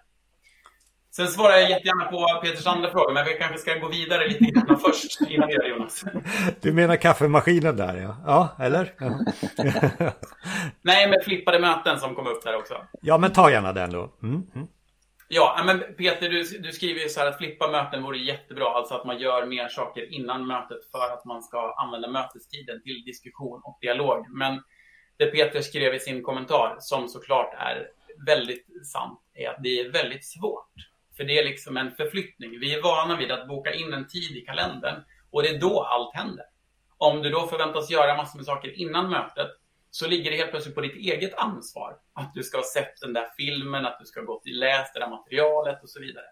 Sen 1.19 1.29
svarar 1.29 1.57
jag 1.57 1.71
jättegärna 1.71 2.05
på 2.05 2.41
Peters 2.43 2.67
andra 2.67 2.91
fråga, 2.91 3.13
men 3.13 3.25
vi 3.25 3.35
kanske 3.35 3.59
ska 3.59 3.75
gå 3.75 3.89
vidare 3.89 4.29
lite 4.29 4.45
grann 4.45 4.79
först 4.79 5.21
innan 5.29 5.49
vi 5.49 5.55
gör 5.55 5.63
det 5.63 5.69
Jonas. 5.69 6.05
Du 6.61 6.73
menar 6.73 6.97
kaffemaskinen 6.97 7.77
där 7.77 7.97
ja? 7.97 8.17
Ja, 8.27 8.65
eller? 8.65 8.95
Ja. 8.99 9.19
Nej, 10.83 11.09
med 11.09 11.25
flippade 11.25 11.59
möten 11.59 12.01
som 12.01 12.15
kom 12.15 12.27
upp 12.27 12.43
där 12.45 12.57
också. 12.57 12.75
Ja, 13.03 13.19
men 13.19 13.33
ta 13.33 13.51
gärna 13.51 13.73
den 13.73 13.91
då. 13.91 14.13
Mm, 14.23 14.43
mm. 14.55 14.69
Ja, 15.29 15.63
men 15.67 15.81
Peter, 15.81 16.29
du, 16.29 16.43
du 16.59 16.73
skriver 16.73 17.01
ju 17.01 17.09
så 17.09 17.21
här 17.21 17.27
att 17.27 17.39
flippa 17.39 17.71
möten 17.71 18.03
vore 18.03 18.19
jättebra, 18.19 18.69
alltså 18.69 18.95
att 18.95 19.05
man 19.05 19.19
gör 19.19 19.47
mer 19.47 19.69
saker 19.69 20.15
innan 20.15 20.47
mötet 20.47 20.91
för 20.91 21.13
att 21.13 21.25
man 21.25 21.43
ska 21.43 21.73
använda 21.73 22.09
mötestiden 22.09 22.83
till 22.83 23.05
diskussion 23.07 23.61
och 23.65 23.79
dialog. 23.81 24.27
Men 24.29 24.63
det 25.17 25.27
Peter 25.27 25.61
skrev 25.61 25.95
i 25.95 26.01
sin 26.01 26.23
kommentar, 26.23 26.77
som 26.79 27.09
såklart 27.09 27.55
är 27.59 27.87
väldigt 28.27 28.67
sant, 28.93 29.21
är 29.35 29.49
att 29.49 29.63
det 29.63 29.81
är 29.81 29.93
väldigt 29.93 30.25
svårt. 30.25 30.73
För 31.19 31.25
det 31.25 31.39
är 31.39 31.45
liksom 31.45 31.77
en 31.77 31.91
förflyttning. 31.91 32.61
Vi 32.61 32.75
är 32.75 32.83
vana 32.83 33.17
vid 33.17 33.31
att 33.33 33.49
boka 33.49 33.75
in 33.75 33.93
en 33.93 34.09
tid 34.09 34.37
i 34.37 34.41
kalendern 34.41 35.05
och 35.31 35.43
det 35.43 35.49
är 35.49 35.59
då 35.59 35.83
allt 35.83 36.15
händer. 36.15 36.45
Om 36.97 37.23
du 37.23 37.31
då 37.31 37.47
förväntas 37.47 37.91
göra 37.91 38.17
massor 38.17 38.39
med 38.39 38.47
saker 38.47 38.79
innan 38.79 39.11
mötet 39.11 39.49
så 39.91 40.09
ligger 40.09 40.31
det 40.31 40.37
helt 40.37 40.51
plötsligt 40.51 40.75
på 40.75 40.81
ditt 40.81 40.97
eget 40.97 41.35
ansvar 41.35 41.97
att 42.13 42.35
du 42.35 42.43
ska 42.43 42.59
ha 42.59 42.65
sett 42.65 43.01
den 43.01 43.13
där 43.13 43.29
filmen, 43.37 43.87
att 43.87 43.99
du 44.01 44.07
ska 44.07 44.21
ha 44.21 44.25
gått 44.27 44.43
och 44.43 44.53
läst 44.53 44.95
det 44.95 45.01
där 45.01 45.11
materialet 45.11 45.83
och 45.83 45.91
så 45.91 46.01
vidare. 46.01 46.25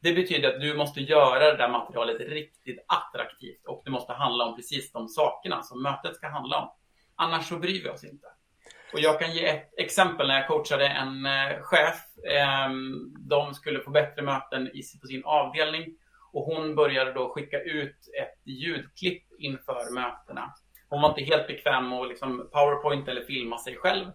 Det 0.00 0.12
betyder 0.12 0.54
att 0.54 0.60
du 0.60 0.74
måste 0.74 1.00
göra 1.00 1.50
det 1.50 1.56
där 1.56 1.68
materialet 1.68 2.20
riktigt 2.20 2.84
attraktivt 2.88 3.66
och 3.66 3.82
det 3.84 3.90
måste 3.90 4.12
handla 4.12 4.44
om 4.44 4.56
precis 4.56 4.92
de 4.92 5.08
sakerna 5.08 5.62
som 5.62 5.82
mötet 5.82 6.16
ska 6.16 6.28
handla 6.28 6.58
om. 6.58 6.68
Annars 7.14 7.48
så 7.48 7.58
bryr 7.58 7.82
vi 7.82 7.88
oss 7.88 8.04
inte. 8.04 8.26
Och 8.94 9.00
jag 9.00 9.18
kan 9.20 9.32
ge 9.32 9.46
ett 9.46 9.74
exempel 9.76 10.28
när 10.28 10.34
jag 10.34 10.48
coachade 10.48 10.88
en 10.88 11.26
eh, 11.26 11.62
chef. 11.62 12.00
Ehm, 12.30 13.14
de 13.28 13.54
skulle 13.54 13.80
få 13.80 13.90
bättre 13.90 14.22
möten 14.22 14.70
på 15.00 15.06
sin 15.06 15.24
avdelning 15.24 15.84
och 16.32 16.44
hon 16.44 16.74
började 16.74 17.12
då 17.12 17.28
skicka 17.28 17.60
ut 17.60 17.96
ett 18.22 18.46
ljudklipp 18.46 19.22
inför 19.38 19.94
mötena. 19.94 20.54
Hon 20.88 21.02
var 21.02 21.08
inte 21.08 21.22
helt 21.22 21.46
bekväm 21.46 21.88
med 21.88 21.98
att 21.98 22.08
liksom 22.08 22.50
powerpoint 22.52 23.08
eller 23.08 23.24
filma 23.24 23.58
sig 23.58 23.76
själv. 23.76 24.06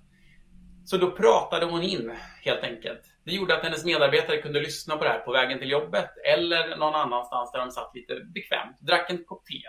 Så 0.85 0.97
då 0.97 1.11
pratade 1.11 1.65
hon 1.65 1.83
in 1.83 2.11
helt 2.43 2.63
enkelt. 2.63 3.01
Det 3.25 3.31
gjorde 3.31 3.55
att 3.57 3.63
hennes 3.63 3.85
medarbetare 3.85 4.41
kunde 4.41 4.59
lyssna 4.59 4.97
på 4.97 5.03
det 5.03 5.09
här 5.09 5.19
på 5.19 5.31
vägen 5.31 5.59
till 5.59 5.71
jobbet 5.71 6.09
eller 6.33 6.77
någon 6.77 6.95
annanstans 6.95 7.51
där 7.51 7.59
de 7.59 7.71
satt 7.71 7.95
lite 7.95 8.15
bekvämt, 8.15 8.79
drack 8.79 9.09
en 9.09 9.23
kopp 9.23 9.45
te. 9.45 9.61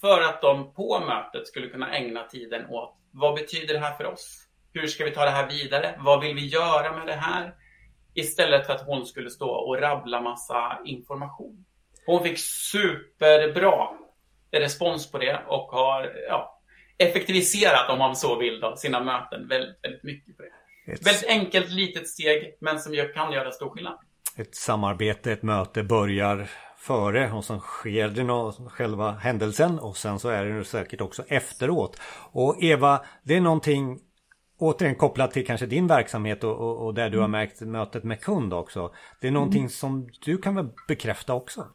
För 0.00 0.20
att 0.20 0.42
de 0.42 0.74
på 0.74 1.00
mötet 1.00 1.46
skulle 1.48 1.68
kunna 1.68 1.92
ägna 1.96 2.24
tiden 2.24 2.66
åt 2.66 2.98
vad 3.20 3.34
betyder 3.34 3.74
det 3.74 3.80
här 3.80 3.96
för 3.96 4.04
oss? 4.04 4.48
Hur 4.72 4.86
ska 4.86 5.04
vi 5.04 5.10
ta 5.10 5.24
det 5.24 5.30
här 5.30 5.48
vidare? 5.48 5.94
Vad 5.98 6.20
vill 6.20 6.34
vi 6.34 6.46
göra 6.46 6.96
med 6.96 7.06
det 7.06 7.12
här? 7.12 7.54
Istället 8.14 8.66
för 8.66 8.72
att 8.72 8.86
hon 8.86 9.06
skulle 9.06 9.30
stå 9.30 9.50
och 9.50 9.80
rabbla 9.80 10.20
massa 10.20 10.78
information. 10.84 11.64
Hon 12.06 12.22
fick 12.22 12.38
superbra 12.38 13.88
respons 14.52 15.12
på 15.12 15.18
det 15.18 15.44
och 15.46 15.70
har 15.70 16.12
ja, 16.28 16.62
effektiviserat, 16.98 17.90
om 17.90 17.98
man 17.98 18.16
så 18.16 18.38
vill, 18.38 18.60
då, 18.60 18.76
sina 18.76 19.00
möten 19.00 19.48
väldigt, 19.48 19.84
väldigt 19.84 20.02
mycket 20.02 20.36
på 20.36 20.42
det. 20.42 20.92
Ett... 20.92 21.06
Väldigt 21.06 21.28
enkelt 21.28 21.70
litet 21.70 22.08
steg, 22.08 22.56
men 22.60 22.78
som 22.78 23.08
kan 23.14 23.32
göra 23.32 23.52
stor 23.52 23.70
skillnad. 23.70 23.98
Ett 24.36 24.54
samarbete, 24.54 25.32
ett 25.32 25.42
möte 25.42 25.82
börjar 25.82 26.48
före 26.86 27.32
och 27.32 27.44
sen 27.44 27.60
sker 27.60 28.08
det 28.08 28.24
något, 28.24 28.72
själva 28.72 29.10
händelsen 29.12 29.78
och 29.78 29.96
sen 29.96 30.18
så 30.18 30.28
är 30.28 30.44
det 30.44 30.64
säkert 30.64 31.00
också 31.00 31.22
efteråt. 31.28 32.00
Och 32.32 32.62
Eva, 32.62 33.00
det 33.22 33.36
är 33.36 33.40
någonting 33.40 33.98
återigen 34.58 34.94
kopplat 34.94 35.30
till 35.30 35.46
kanske 35.46 35.66
din 35.66 35.86
verksamhet 35.86 36.44
och, 36.44 36.56
och, 36.56 36.86
och 36.86 36.94
där 36.94 37.10
du 37.10 37.18
har 37.18 37.28
märkt 37.28 37.60
mötet 37.60 38.04
med 38.04 38.20
kund 38.20 38.54
också. 38.54 38.92
Det 39.20 39.26
är 39.28 39.32
någonting 39.32 39.60
mm. 39.60 39.70
som 39.70 40.08
du 40.24 40.38
kan 40.38 40.54
väl 40.54 40.68
bekräfta 40.88 41.34
också? 41.34 41.66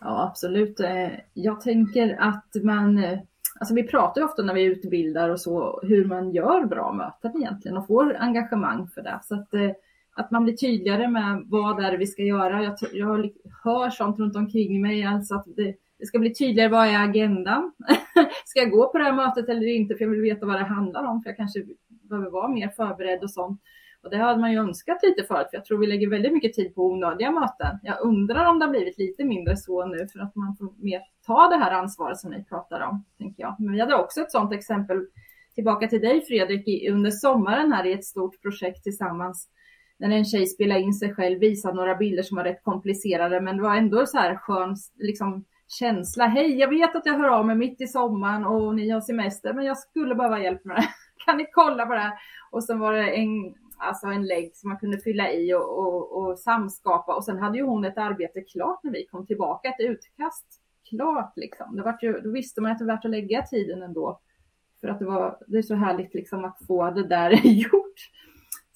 Ja, 0.00 0.28
absolut. 0.30 0.80
Eh, 0.80 1.08
jag 1.34 1.60
tänker 1.60 2.16
att 2.20 2.64
man, 2.64 2.98
eh, 2.98 3.18
alltså 3.60 3.74
vi 3.74 3.82
pratar 3.82 4.20
ju 4.20 4.24
ofta 4.24 4.42
när 4.42 4.54
vi 4.54 4.62
utbildar 4.62 5.28
och 5.28 5.40
så, 5.40 5.80
hur 5.82 6.04
man 6.04 6.30
gör 6.30 6.64
bra 6.64 6.92
möten 6.92 7.42
egentligen 7.42 7.76
och 7.76 7.86
får 7.86 8.16
engagemang 8.16 8.88
för 8.94 9.02
det. 9.02 9.20
Så 9.22 9.34
att 9.34 9.54
eh, 9.54 9.70
att 10.16 10.30
man 10.30 10.44
blir 10.44 10.56
tydligare 10.56 11.08
med 11.08 11.42
vad 11.46 11.76
det 11.76 11.86
är 11.86 11.98
vi 11.98 12.06
ska 12.06 12.22
göra. 12.22 12.62
Jag, 12.62 12.74
jag 12.92 13.30
hör 13.64 13.90
sånt 13.90 14.18
runt 14.18 14.36
omkring 14.36 14.82
mig, 14.82 15.04
alltså 15.04 15.34
att 15.34 15.44
det, 15.56 15.74
det 15.98 16.06
ska 16.06 16.18
bli 16.18 16.34
tydligare 16.34 16.70
vad 16.70 16.86
är 16.86 17.04
agendan? 17.04 17.72
ska 18.44 18.60
jag 18.60 18.70
gå 18.70 18.88
på 18.92 18.98
det 18.98 19.04
här 19.04 19.12
mötet 19.12 19.48
eller 19.48 19.66
inte? 19.66 19.94
För 19.94 20.04
jag 20.04 20.10
vill 20.10 20.20
veta 20.20 20.46
vad 20.46 20.60
det 20.60 20.64
handlar 20.64 21.04
om, 21.04 21.22
för 21.22 21.30
jag 21.30 21.36
kanske 21.36 21.64
behöver 21.88 22.30
vara 22.30 22.48
mer 22.48 22.68
förberedd 22.68 23.22
och 23.22 23.30
sånt. 23.30 23.60
Och 24.02 24.10
det 24.10 24.16
hade 24.16 24.40
man 24.40 24.52
ju 24.52 24.58
önskat 24.58 24.98
lite 25.02 25.24
förut, 25.24 25.46
för 25.50 25.56
jag 25.56 25.64
tror 25.64 25.78
vi 25.78 25.86
lägger 25.86 26.10
väldigt 26.10 26.32
mycket 26.32 26.52
tid 26.52 26.74
på 26.74 26.86
onödiga 26.86 27.30
möten. 27.30 27.78
Jag 27.82 28.00
undrar 28.00 28.44
om 28.44 28.58
det 28.58 28.64
har 28.64 28.70
blivit 28.70 28.98
lite 28.98 29.24
mindre 29.24 29.56
så 29.56 29.86
nu, 29.86 30.06
för 30.12 30.20
att 30.20 30.36
man 30.36 30.56
får 30.56 30.72
mer 30.78 31.00
ta 31.26 31.48
det 31.48 31.56
här 31.56 31.72
ansvaret 31.72 32.18
som 32.18 32.30
ni 32.30 32.44
pratar 32.44 32.80
om, 32.80 33.04
tänker 33.18 33.42
jag. 33.42 33.56
Men 33.58 33.72
vi 33.72 33.80
hade 33.80 33.94
också 33.94 34.20
ett 34.20 34.32
sådant 34.32 34.52
exempel 34.52 35.06
tillbaka 35.54 35.88
till 35.88 36.00
dig 36.00 36.20
Fredrik 36.20 36.90
under 36.90 37.10
sommaren 37.10 37.72
här 37.72 37.86
i 37.86 37.92
ett 37.92 38.04
stort 38.04 38.42
projekt 38.42 38.82
tillsammans 38.82 39.48
när 39.98 40.10
en 40.10 40.24
tjej 40.24 40.46
spelade 40.46 40.80
in 40.80 40.94
sig 40.94 41.14
själv, 41.14 41.38
visade 41.38 41.76
några 41.76 41.94
bilder 41.94 42.22
som 42.22 42.36
var 42.36 42.44
rätt 42.44 42.64
komplicerade, 42.64 43.40
men 43.40 43.56
det 43.56 43.62
var 43.62 43.76
ändå 43.76 44.06
så 44.06 44.18
här 44.18 44.36
skön 44.36 44.76
liksom, 44.98 45.44
känsla. 45.68 46.26
Hej, 46.26 46.58
jag 46.58 46.68
vet 46.68 46.96
att 46.96 47.06
jag 47.06 47.18
hör 47.18 47.28
av 47.28 47.46
mig 47.46 47.56
mitt 47.56 47.80
i 47.80 47.86
sommaren 47.86 48.44
och 48.44 48.74
ni 48.74 48.90
har 48.90 49.00
semester, 49.00 49.52
men 49.52 49.64
jag 49.64 49.78
skulle 49.78 50.14
behöva 50.14 50.42
hjälp 50.42 50.64
med 50.64 50.76
det. 50.76 50.88
kan 51.26 51.36
ni 51.36 51.46
kolla 51.52 51.86
på 51.86 51.92
det 51.92 52.00
här? 52.00 52.18
Och 52.50 52.64
sen 52.64 52.78
var 52.78 52.92
det 52.92 53.16
en, 53.16 53.54
alltså 53.78 54.06
en 54.06 54.26
lägg 54.26 54.56
som 54.56 54.68
man 54.68 54.78
kunde 54.78 54.98
fylla 54.98 55.32
i 55.32 55.54
och, 55.54 55.78
och, 55.78 56.18
och 56.18 56.38
samskapa. 56.38 57.14
Och 57.14 57.24
sen 57.24 57.38
hade 57.38 57.58
ju 57.58 57.64
hon 57.64 57.84
ett 57.84 57.98
arbete 57.98 58.40
klart 58.40 58.80
när 58.82 58.92
vi 58.92 59.06
kom 59.06 59.26
tillbaka, 59.26 59.68
ett 59.68 59.80
utkast 59.80 60.46
klart 60.88 61.32
liksom. 61.36 61.76
Det 61.76 61.82
var 61.82 61.98
ju, 62.02 62.20
då 62.20 62.30
visste 62.30 62.60
man 62.60 62.72
att 62.72 62.78
det 62.78 62.84
var 62.84 62.94
värt 62.94 63.04
att 63.04 63.10
lägga 63.10 63.42
tiden 63.42 63.82
ändå. 63.82 64.20
För 64.80 64.88
att 64.88 64.98
det, 64.98 65.04
var, 65.04 65.38
det 65.46 65.58
är 65.58 65.62
så 65.62 65.74
härligt 65.74 66.14
liksom 66.14 66.44
att 66.44 66.66
få 66.66 66.90
det 66.90 67.08
där 67.08 67.30
gjort. 67.44 68.10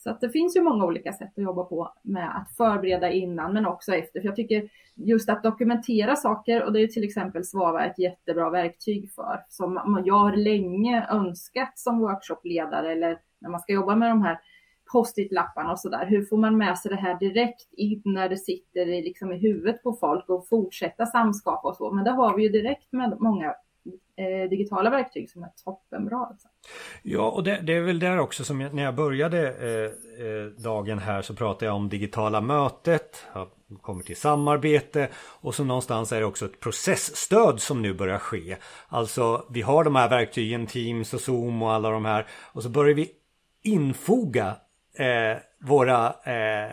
Så 0.03 0.11
att 0.11 0.21
det 0.21 0.31
finns 0.31 0.57
ju 0.57 0.63
många 0.63 0.85
olika 0.85 1.13
sätt 1.13 1.33
att 1.37 1.43
jobba 1.45 1.65
på 1.65 1.93
med 2.03 2.37
att 2.37 2.57
förbereda 2.57 3.11
innan 3.11 3.53
men 3.53 3.67
också 3.67 3.95
efter. 3.95 4.21
För 4.21 4.29
jag 4.29 4.37
tycker 4.37 4.71
just 4.95 5.29
att 5.29 5.43
dokumentera 5.43 6.17
saker 6.17 6.65
och 6.65 6.73
det 6.73 6.81
är 6.81 6.87
till 6.87 7.05
exempel 7.05 7.45
Svava 7.45 7.85
ett 7.85 7.99
jättebra 7.99 8.51
verktyg 8.51 9.13
för. 9.13 9.45
Som 9.49 10.03
jag 10.05 10.15
har 10.15 10.37
länge 10.37 11.07
önskat 11.11 11.79
som 11.79 11.99
workshopledare 11.99 12.93
eller 12.93 13.19
när 13.39 13.51
man 13.51 13.61
ska 13.61 13.73
jobba 13.73 13.97
med 13.97 14.11
de 14.11 14.23
här 14.23 14.41
post-it-lapparna 14.93 15.73
och 15.73 15.81
sådär. 15.81 16.07
Hur 16.07 16.25
får 16.25 16.37
man 16.37 16.59
med 16.59 16.79
sig 16.79 16.91
det 16.91 17.01
här 17.01 17.19
direkt 17.19 17.73
in 17.73 18.03
när 18.05 18.29
det 18.29 18.37
sitter 18.37 18.89
i, 18.89 19.03
liksom 19.03 19.33
i 19.33 19.39
huvudet 19.39 19.83
på 19.83 19.93
folk 19.93 20.29
och 20.29 20.49
fortsätta 20.49 21.07
samskapa 21.07 21.69
och 21.69 21.77
så. 21.77 21.91
Men 21.93 22.05
det 22.05 22.11
har 22.11 22.37
vi 22.37 22.43
ju 22.43 22.49
direkt 22.49 22.93
med 22.93 23.17
många 23.21 23.55
Eh, 24.21 24.49
digitala 24.49 24.91
verktyg 24.91 25.31
som 25.31 25.43
är 25.43 25.49
toppenbra. 25.65 26.17
Alltså. 26.17 26.49
Ja, 27.03 27.31
och 27.31 27.45
det, 27.45 27.61
det, 27.63 27.73
är 27.73 27.81
väl 27.81 27.99
där 27.99 28.19
också 28.19 28.45
som 28.45 28.61
jag, 28.61 28.75
när 28.75 28.83
jag 28.83 28.95
började 28.95 29.49
eh, 29.49 30.27
eh, 30.27 30.45
dagen 30.47 30.99
här 30.99 31.23
så 31.23 31.35
pratade 31.35 31.67
jag 31.67 31.75
om 31.75 31.89
digitala 31.89 32.41
mötet. 32.41 33.27
Jag 33.35 33.49
kommer 33.83 34.03
till 34.03 34.17
samarbete 34.17 35.09
och 35.17 35.55
så 35.55 35.65
någonstans 35.65 36.13
är 36.13 36.21
det 36.21 36.27
också 36.27 36.45
ett 36.45 36.61
processstöd 36.61 37.61
som 37.61 37.83
nu 37.83 37.95
börjar 37.95 38.19
ske. 38.19 38.57
Alltså 38.89 39.47
vi 39.51 39.63
har 39.63 39.85
de 39.85 39.97
här 39.97 40.09
verktygen, 40.09 40.67
Teams 40.67 41.15
och 41.15 41.21
Zoom 41.21 41.63
och 41.63 41.73
alla 41.73 41.91
de 41.91 42.05
här 42.05 42.27
och 42.53 42.63
så 42.63 42.69
börjar 42.69 42.95
vi 42.95 43.11
infoga 43.63 44.57
eh, 44.99 45.39
våra 45.61 46.15
eh, 46.25 46.71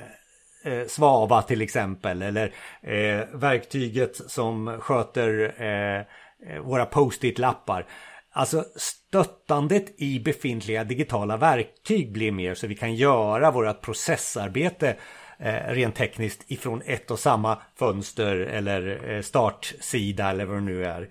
eh 0.63 0.87
Svava 0.87 1.41
till 1.41 1.61
exempel 1.61 2.21
eller 2.21 2.53
eh, 2.81 3.25
verktyget 3.33 4.15
som 4.15 4.77
sköter 4.79 5.61
Eh, 5.61 6.05
Eh, 6.45 6.59
våra 6.59 6.85
post-it-lappar. 6.85 7.85
Alltså 8.31 8.65
stöttandet 8.75 10.01
i 10.01 10.19
befintliga 10.19 10.83
digitala 10.83 11.37
verktyg 11.37 12.11
blir 12.11 12.31
mer 12.31 12.55
så 12.55 12.67
vi 12.67 12.75
kan 12.75 12.95
göra 12.95 13.51
vårt 13.51 13.81
processarbete 13.81 14.95
eh, 15.39 15.53
rent 15.53 15.95
tekniskt 15.95 16.51
ifrån 16.51 16.81
ett 16.85 17.11
och 17.11 17.19
samma 17.19 17.57
fönster 17.79 18.35
eller 18.35 19.11
eh, 19.11 19.21
startsida 19.21 20.29
eller 20.29 20.45
vad 20.45 20.57
det 20.57 20.61
nu 20.61 20.85
är. 20.85 21.09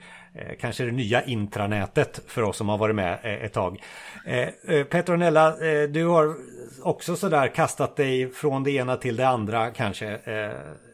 Kanske 0.61 0.85
det 0.85 0.93
nya 0.93 1.23
intranätet 1.25 2.21
för 2.27 2.43
oss 2.43 2.57
som 2.57 2.69
har 2.69 2.79
varit 2.79 2.97
med 2.97 3.19
ett 3.23 3.53
tag. 3.53 3.83
Petronella, 4.91 5.57
du 5.87 6.07
har 6.07 6.35
också 6.83 7.17
sådär 7.17 7.49
kastat 7.49 7.97
dig 7.97 8.31
från 8.31 8.63
det 8.63 8.71
ena 8.71 8.97
till 8.97 9.17
det 9.17 9.29
andra 9.29 9.71
kanske 9.71 10.21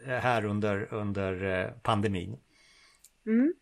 här 0.06 0.44
under, 0.44 0.94
under 0.94 1.66
pandemin. 1.82 2.36
Mm. 3.26 3.52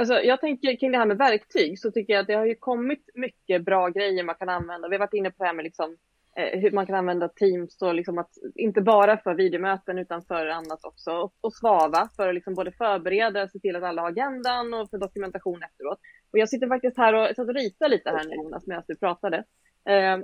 Alltså, 0.00 0.14
jag 0.14 0.40
tänker 0.40 0.76
kring 0.76 0.92
det 0.92 0.98
här 0.98 1.06
med 1.06 1.18
verktyg 1.18 1.78
så 1.78 1.90
tycker 1.90 2.12
jag 2.12 2.20
att 2.20 2.26
det 2.26 2.34
har 2.34 2.46
ju 2.46 2.54
kommit 2.54 3.10
mycket 3.14 3.64
bra 3.64 3.88
grejer 3.88 4.24
man 4.24 4.34
kan 4.34 4.48
använda. 4.48 4.88
Vi 4.88 4.94
har 4.94 5.00
varit 5.00 5.14
inne 5.14 5.30
på 5.30 5.36
det 5.38 5.46
här 5.46 5.54
med 5.54 5.62
liksom, 5.64 5.96
eh, 6.36 6.60
hur 6.60 6.70
man 6.70 6.86
kan 6.86 6.94
använda 6.94 7.28
Teams 7.28 7.82
och 7.82 7.94
liksom 7.94 8.18
att 8.18 8.30
inte 8.54 8.80
bara 8.80 9.16
för 9.16 9.34
videomöten 9.34 9.98
utan 9.98 10.22
för 10.22 10.46
annat 10.46 10.84
också. 10.84 11.10
Och, 11.10 11.34
och 11.40 11.52
Svava 11.52 12.08
för 12.16 12.28
att 12.28 12.34
liksom 12.34 12.54
både 12.54 12.72
förbereda, 12.72 13.48
se 13.48 13.58
till 13.58 13.76
att 13.76 13.82
alla 13.82 14.02
har 14.02 14.08
agendan 14.08 14.74
och 14.74 14.90
för 14.90 14.98
dokumentation 14.98 15.62
efteråt. 15.62 15.98
Och 16.32 16.38
jag 16.38 16.48
sitter 16.48 16.68
faktiskt 16.68 16.96
här 16.96 17.14
och, 17.14 17.38
och 17.38 17.54
ritar 17.54 17.88
lite 17.88 18.10
här 18.10 18.24
nu 18.24 18.34
Jonas 18.34 18.66
medan 18.66 18.84
du 18.86 18.96
pratade. 18.96 19.36
Eh, 19.88 20.18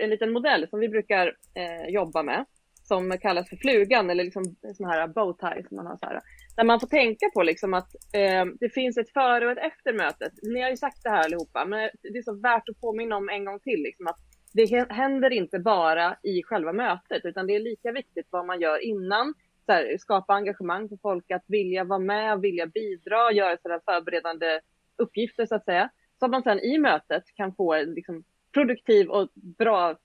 en 0.00 0.10
liten 0.10 0.32
modell 0.32 0.68
som 0.68 0.80
vi 0.80 0.88
brukar 0.88 1.26
eh, 1.54 1.88
jobba 1.88 2.22
med 2.22 2.44
som 2.82 3.18
kallas 3.18 3.48
för 3.48 3.56
flugan 3.56 4.10
eller 4.10 4.24
liksom 4.24 4.44
sån 4.74 4.86
här 4.86 5.08
bowtie 5.08 5.64
som 5.68 5.76
man 5.76 5.86
har 5.86 5.96
så 5.96 6.06
här. 6.06 6.20
Där 6.56 6.64
man 6.64 6.80
får 6.80 6.86
tänka 6.86 7.26
på 7.34 7.42
liksom 7.42 7.74
att 7.74 7.94
eh, 8.12 8.44
det 8.60 8.68
finns 8.74 8.98
ett 8.98 9.12
före 9.12 9.46
och 9.46 9.52
ett 9.52 9.72
efter 9.72 9.92
mötet. 9.92 10.32
Ni 10.42 10.60
har 10.62 10.70
ju 10.70 10.76
sagt 10.76 11.02
det 11.02 11.10
här 11.10 11.24
allihopa, 11.24 11.64
men 11.64 11.90
det 12.02 12.18
är 12.18 12.22
så 12.22 12.34
värt 12.34 12.68
att 12.68 12.80
påminna 12.80 13.16
om 13.16 13.28
en 13.28 13.44
gång 13.44 13.60
till 13.60 13.82
liksom 13.82 14.06
att 14.06 14.18
det 14.52 14.92
händer 14.92 15.30
inte 15.30 15.58
bara 15.58 16.16
i 16.22 16.42
själva 16.42 16.72
mötet, 16.72 17.24
utan 17.24 17.46
det 17.46 17.54
är 17.54 17.60
lika 17.60 17.92
viktigt 17.92 18.26
vad 18.30 18.46
man 18.46 18.60
gör 18.60 18.78
innan. 18.78 19.34
Så 19.66 19.72
här, 19.72 19.96
skapa 19.98 20.34
engagemang 20.34 20.88
för 20.88 20.96
folk 21.02 21.30
att 21.30 21.44
vilja 21.46 21.84
vara 21.84 21.98
med, 21.98 22.40
vilja 22.40 22.66
bidra, 22.66 23.32
göra 23.32 23.56
sådana 23.62 23.80
förberedande 23.84 24.60
uppgifter 24.96 25.46
så 25.46 25.54
att 25.54 25.64
säga. 25.64 25.90
Så 26.18 26.24
att 26.24 26.30
man 26.30 26.42
sen 26.42 26.60
i 26.60 26.78
mötet 26.78 27.24
kan 27.34 27.54
få 27.54 27.74
en 27.74 27.94
liksom, 27.94 28.24
produktiv 28.52 29.08
och 29.08 29.28
bra 29.34 29.96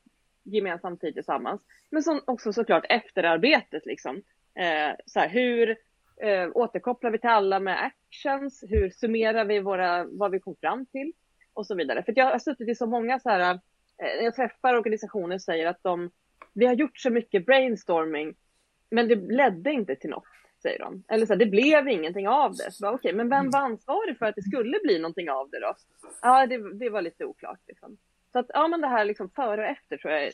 gemensam 0.44 0.98
tid 0.98 1.14
tillsammans. 1.14 1.62
Men 1.90 2.04
som 2.04 2.22
också 2.28 2.54
såklart 2.54 2.86
efterarbetet 2.90 3.86
liksom. 3.86 4.16
Eh, 4.60 4.96
så 5.06 5.20
här, 5.20 5.30
hur 5.30 5.78
eh, 6.22 6.50
återkopplar 6.54 7.12
vi 7.12 7.20
till 7.20 7.30
alla 7.30 7.60
med 7.60 7.86
actions? 7.86 8.64
Hur 8.68 8.90
summerar 8.90 9.46
vi 9.46 9.60
våra, 9.60 10.04
vad 10.04 10.32
vi 10.32 10.40
kom 10.40 10.56
fram 10.56 10.86
till? 10.86 11.14
Och 11.54 11.68
så 11.68 11.76
vidare. 11.76 12.04
För 12.04 12.14
jag 12.16 12.26
har 12.26 12.40
suttit 12.40 12.70
i 12.70 12.76
så 12.76 12.86
många 12.86 13.20
så 13.20 13.30
här, 13.30 13.54
eh, 13.98 14.24
jag 14.24 14.36
träffar 14.36 14.74
organisationer 14.74 15.36
och 15.36 15.42
säger 15.42 15.68
att 15.68 15.84
de, 15.84 16.12
vi 16.54 16.66
har 16.66 16.74
gjort 16.74 16.98
så 16.98 17.10
mycket 17.10 17.46
brainstorming, 17.46 18.36
men 18.90 19.08
det 19.08 19.16
ledde 19.16 19.72
inte 19.72 19.96
till 19.96 20.10
något, 20.10 20.28
säger 20.62 20.80
de. 20.80 21.04
Eller 21.08 21.26
så 21.26 21.34
här, 21.34 21.40
det 21.40 21.46
blev 21.46 21.88
ingenting 21.88 22.28
av 22.28 22.56
det. 22.56 22.72
Så 22.72 22.88
okej, 22.88 22.96
okay, 22.96 23.14
men 23.14 23.30
vem 23.30 23.50
var 23.50 23.60
ansvarig 23.60 24.18
för 24.18 24.26
att 24.26 24.36
det 24.36 24.42
skulle 24.42 24.80
bli 24.84 25.00
någonting 25.00 25.30
av 25.30 25.50
det 25.50 25.60
då? 25.60 25.76
Ja, 26.22 26.48
det, 26.48 26.78
det 26.80 26.90
var 26.90 27.02
lite 27.02 27.26
oklart 27.26 27.60
liksom. 27.68 27.98
Så 28.32 28.40
att 28.40 28.46
ja, 28.50 28.68
men 28.68 28.82
det 28.82 28.88
här 28.88 29.06
liksom 29.06 29.30
före 29.30 29.62
och 29.62 29.68
efter 29.68 29.98
tror 29.98 30.14
jag 30.14 30.24
är 30.24 30.34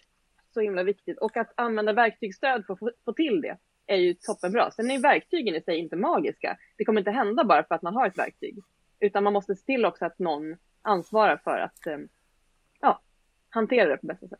så 0.53 0.61
himla 0.61 0.83
viktigt. 0.83 1.17
Och 1.17 1.37
att 1.37 1.53
använda 1.55 1.93
verktygsstöd 1.93 2.65
för 2.65 2.73
att 2.73 2.79
få, 2.79 2.91
få 3.05 3.13
till 3.13 3.41
det 3.41 3.57
är 3.87 3.97
ju 3.97 4.13
toppenbra. 4.13 4.71
Sen 4.71 4.91
är 4.91 4.99
verktygen 4.99 5.55
i 5.55 5.61
sig 5.61 5.77
inte 5.77 5.95
magiska. 5.95 6.57
Det 6.77 6.85
kommer 6.85 7.01
inte 7.01 7.11
hända 7.11 7.43
bara 7.43 7.63
för 7.63 7.75
att 7.75 7.81
man 7.81 7.95
har 7.95 8.07
ett 8.07 8.17
verktyg. 8.17 8.63
Utan 8.99 9.23
man 9.23 9.33
måste 9.33 9.55
se 9.55 9.65
till 9.65 9.85
också 9.85 10.05
att 10.05 10.19
någon 10.19 10.55
ansvarar 10.81 11.37
för 11.43 11.57
att 11.57 11.87
eh, 11.87 11.97
ja, 12.81 13.01
hantera 13.49 13.89
det 13.89 13.97
på 13.97 14.07
bästa 14.07 14.27
sätt. 14.27 14.39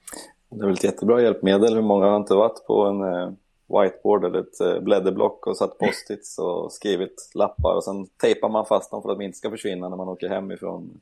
Det 0.50 0.64
är 0.64 0.66
väl 0.66 0.74
ett 0.74 0.84
jättebra 0.84 1.22
hjälpmedel. 1.22 1.76
Hur 1.76 1.82
många 1.82 2.06
har 2.06 2.18
inte 2.18 2.36
varit 2.36 2.66
på 2.68 2.86
en 2.86 3.02
eh, 3.02 3.32
whiteboard 3.68 4.26
eller 4.26 4.40
ett 4.40 4.62
eh, 4.62 4.80
blädderblock 4.80 5.48
och 5.48 5.58
satt 5.58 5.78
post-its 5.78 6.40
och 6.40 6.72
skrivit 6.72 7.32
lappar 7.36 7.76
och 7.76 7.84
sen 7.84 8.08
tejpar 8.08 8.50
man 8.50 8.66
fast 8.66 8.92
dem 8.92 9.02
för 9.02 9.12
att 9.12 9.20
de 9.20 9.26
inte 9.26 9.38
ska 9.38 9.50
försvinna 9.50 9.90
när 9.90 9.98
man 9.98 10.10
åker 10.10 10.30
hem 10.30 10.52
ifrån 10.52 11.02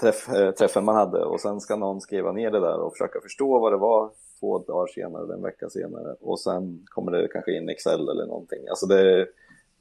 träff, 0.00 0.28
äh, 0.28 0.50
träffen 0.50 0.84
man 0.84 0.94
hade 0.94 1.24
och 1.24 1.40
sen 1.40 1.60
ska 1.60 1.76
någon 1.76 2.00
skriva 2.00 2.32
ner 2.32 2.50
det 2.50 2.60
där 2.60 2.80
och 2.80 2.92
försöka 2.92 3.20
förstå 3.20 3.58
vad 3.58 3.72
det 3.72 3.76
var 3.76 4.10
två 4.40 4.58
dagar 4.58 4.86
senare 4.86 5.24
eller 5.24 5.34
en 5.34 5.42
vecka 5.42 5.68
senare 5.68 6.16
och 6.20 6.40
sen 6.40 6.84
kommer 6.84 7.12
det 7.12 7.28
kanske 7.28 7.56
in 7.56 7.68
Excel 7.68 8.08
eller 8.08 8.26
någonting. 8.26 8.68
Alltså 8.68 8.86
det, 8.86 9.26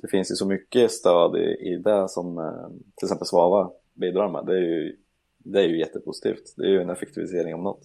det 0.02 0.08
finns 0.08 0.32
ju 0.32 0.36
så 0.36 0.48
mycket 0.48 0.92
stöd 0.92 1.36
i, 1.36 1.74
i 1.74 1.78
det 1.78 2.10
som 2.10 2.38
eh, 2.38 2.68
till 2.96 3.06
exempel 3.06 3.28
Svava 3.28 3.72
bidrar 3.94 4.30
med. 4.30 4.46
Det 4.46 4.54
är, 4.54 4.62
ju, 4.62 4.98
det 5.38 5.60
är 5.60 5.68
ju 5.68 5.80
jättepositivt. 5.80 6.54
Det 6.58 6.64
är 6.64 6.70
ju 6.70 6.82
en 6.82 6.90
effektivisering 6.90 7.54
om 7.54 7.64
något. 7.64 7.82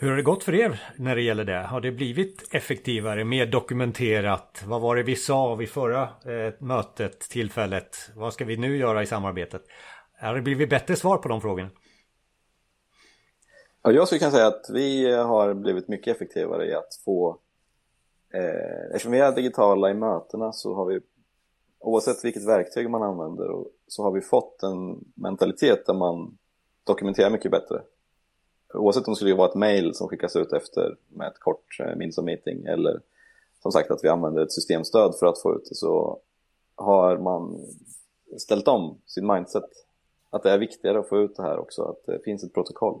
Hur 0.00 0.08
har 0.08 0.16
det 0.16 0.22
gått 0.22 0.44
för 0.44 0.54
er 0.54 0.80
när 0.96 1.16
det 1.16 1.22
gäller 1.22 1.44
det? 1.44 1.58
Har 1.58 1.80
det 1.80 1.92
blivit 1.92 2.54
effektivare, 2.54 3.24
mer 3.24 3.46
dokumenterat? 3.46 4.64
Vad 4.66 4.80
var 4.80 4.96
det 4.96 5.02
vi 5.02 5.16
sa 5.16 5.54
vid 5.54 5.68
förra 5.68 6.02
eh, 6.02 6.54
mötet, 6.58 7.20
tillfället? 7.20 7.96
Vad 8.16 8.32
ska 8.32 8.44
vi 8.44 8.56
nu 8.56 8.76
göra 8.76 9.02
i 9.02 9.06
samarbetet? 9.06 9.62
Har 10.20 10.34
det 10.34 10.42
blivit 10.42 10.70
bättre 10.70 10.96
svar 10.96 11.16
på 11.16 11.28
de 11.28 11.40
frågorna? 11.40 11.70
Ja, 13.82 13.92
jag 13.92 14.06
skulle 14.06 14.18
kunna 14.18 14.30
säga 14.30 14.46
att 14.46 14.70
vi 14.70 15.14
har 15.14 15.54
blivit 15.54 15.88
mycket 15.88 16.16
effektivare 16.16 16.66
i 16.66 16.74
att 16.74 17.00
få 17.04 17.38
eh, 18.30 18.86
Eftersom 18.86 19.12
vi 19.12 19.18
är 19.18 19.32
digitala 19.32 19.90
i 19.90 19.94
mötena 19.94 20.52
så 20.52 20.74
har 20.74 20.84
vi 20.84 21.00
oavsett 21.78 22.24
vilket 22.24 22.46
verktyg 22.46 22.90
man 22.90 23.02
använder 23.02 23.64
så 23.86 24.02
har 24.02 24.10
vi 24.10 24.20
fått 24.20 24.62
en 24.62 25.04
mentalitet 25.14 25.86
där 25.86 25.94
man 25.94 26.38
dokumenterar 26.84 27.30
mycket 27.30 27.50
bättre. 27.50 27.82
Oavsett 28.74 29.08
om 29.08 29.12
det 29.12 29.16
skulle 29.16 29.34
vara 29.34 29.48
ett 29.48 29.54
mail 29.54 29.94
som 29.94 30.08
skickas 30.08 30.36
ut 30.36 30.52
efter 30.52 30.96
med 31.08 31.28
ett 31.28 31.38
kort 31.38 31.80
eh, 31.80 31.96
minsta 31.96 32.22
meeting 32.22 32.64
eller 32.64 33.00
som 33.62 33.72
sagt 33.72 33.90
att 33.90 34.04
vi 34.04 34.08
använder 34.08 34.42
ett 34.42 34.52
systemstöd 34.52 35.14
för 35.18 35.26
att 35.26 35.42
få 35.42 35.54
ut 35.54 35.66
det 35.68 35.74
så 35.74 36.20
har 36.74 37.18
man 37.18 37.66
ställt 38.38 38.68
om 38.68 38.98
sin 39.06 39.26
mindset 39.26 39.64
att 40.30 40.42
det 40.42 40.50
är 40.50 40.58
viktigare 40.58 40.98
att 40.98 41.08
få 41.08 41.18
ut 41.18 41.36
det 41.36 41.42
här 41.42 41.58
också, 41.58 41.82
att 41.82 42.06
det 42.06 42.24
finns 42.24 42.44
ett 42.44 42.54
protokoll. 42.54 43.00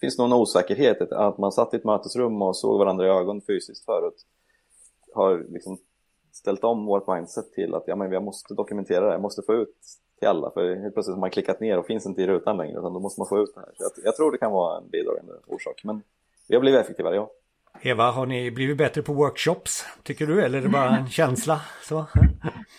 Det 0.00 0.06
finns 0.06 0.18
någon 0.18 0.32
osäkerhet, 0.32 1.12
att 1.12 1.38
man 1.38 1.52
satt 1.52 1.74
i 1.74 1.76
ett 1.76 1.84
mötesrum 1.84 2.42
och 2.42 2.56
såg 2.56 2.78
varandra 2.78 3.06
i 3.06 3.10
ögon 3.10 3.40
fysiskt 3.40 3.84
förut 3.84 4.26
har 5.14 5.46
liksom 5.48 5.78
ställt 6.32 6.64
om 6.64 6.86
vårt 6.86 7.06
mindset 7.08 7.52
till 7.52 7.74
att 7.74 7.84
ja, 7.86 7.96
men 7.96 8.10
vi 8.10 8.20
måste 8.20 8.54
dokumentera 8.54 9.06
det, 9.06 9.12
jag 9.12 9.20
måste 9.20 9.42
få 9.42 9.54
ut 9.54 9.76
till 10.18 10.28
alla, 10.28 10.50
för 10.50 10.74
helt 10.74 10.94
plötsligt 10.94 11.14
har 11.14 11.20
man 11.20 11.30
klickat 11.30 11.60
ner 11.60 11.78
och 11.78 11.86
finns 11.86 12.06
inte 12.06 12.22
i 12.22 12.26
rutan 12.26 12.56
längre, 12.56 12.78
utan 12.78 12.92
då 12.92 13.00
måste 13.00 13.20
man 13.20 13.28
få 13.28 13.38
ut 13.38 13.54
det 13.54 13.60
här. 13.60 13.72
Så 13.76 13.82
jag, 13.84 13.92
jag 14.04 14.16
tror 14.16 14.32
det 14.32 14.38
kan 14.38 14.52
vara 14.52 14.78
en 14.78 14.88
bidragande 14.90 15.32
orsak, 15.46 15.80
men 15.84 16.02
vi 16.48 16.54
har 16.54 16.60
blivit 16.60 16.80
effektivare, 16.80 17.14
ja. 17.14 17.30
Eva, 17.82 18.10
har 18.10 18.26
ni 18.26 18.50
blivit 18.50 18.78
bättre 18.78 19.02
på 19.02 19.12
workshops 19.12 19.84
tycker 20.02 20.26
du 20.26 20.42
eller 20.42 20.58
är 20.58 20.62
det 20.62 20.68
bara 20.68 20.96
en 20.96 21.08
känsla? 21.08 21.60
Så? 21.82 22.06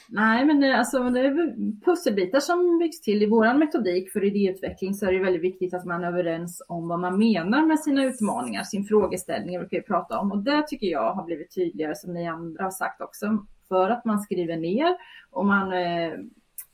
Nej, 0.10 0.46
men 0.46 0.60
det, 0.60 0.78
alltså, 0.78 1.04
det 1.10 1.20
är 1.20 1.56
pusselbitar 1.86 2.39
som 2.39 2.80
byggs 2.80 3.02
till. 3.02 3.24
I 3.24 3.26
vår 3.26 3.54
metodik 3.54 4.12
för 4.12 4.24
idéutveckling 4.24 4.94
så 4.94 5.06
är 5.06 5.12
det 5.12 5.20
väldigt 5.20 5.44
viktigt 5.44 5.74
att 5.74 5.86
man 5.86 6.04
är 6.04 6.08
överens 6.08 6.62
om 6.68 6.88
vad 6.88 7.00
man 7.00 7.20
menar 7.20 7.66
med 7.66 7.80
sina 7.80 8.06
utmaningar, 8.06 8.64
sin 8.64 8.84
frågeställning, 8.84 9.60
brukar 9.60 9.78
vi 9.78 9.84
prata 9.84 10.20
om. 10.20 10.32
Och 10.32 10.44
det 10.44 10.68
tycker 10.68 10.88
jag 10.88 11.14
har 11.14 11.24
blivit 11.24 11.56
tydligare, 11.56 11.96
som 11.96 12.14
ni 12.14 12.28
andra 12.28 12.64
har 12.64 12.72
sagt 12.72 13.02
också, 13.02 13.46
för 13.68 13.89
att 13.89 14.06
man 14.06 14.20
skriver 14.20 14.58
ner 14.58 14.98
och 15.32 15.46
man 15.46 15.74
eh, 15.74 16.12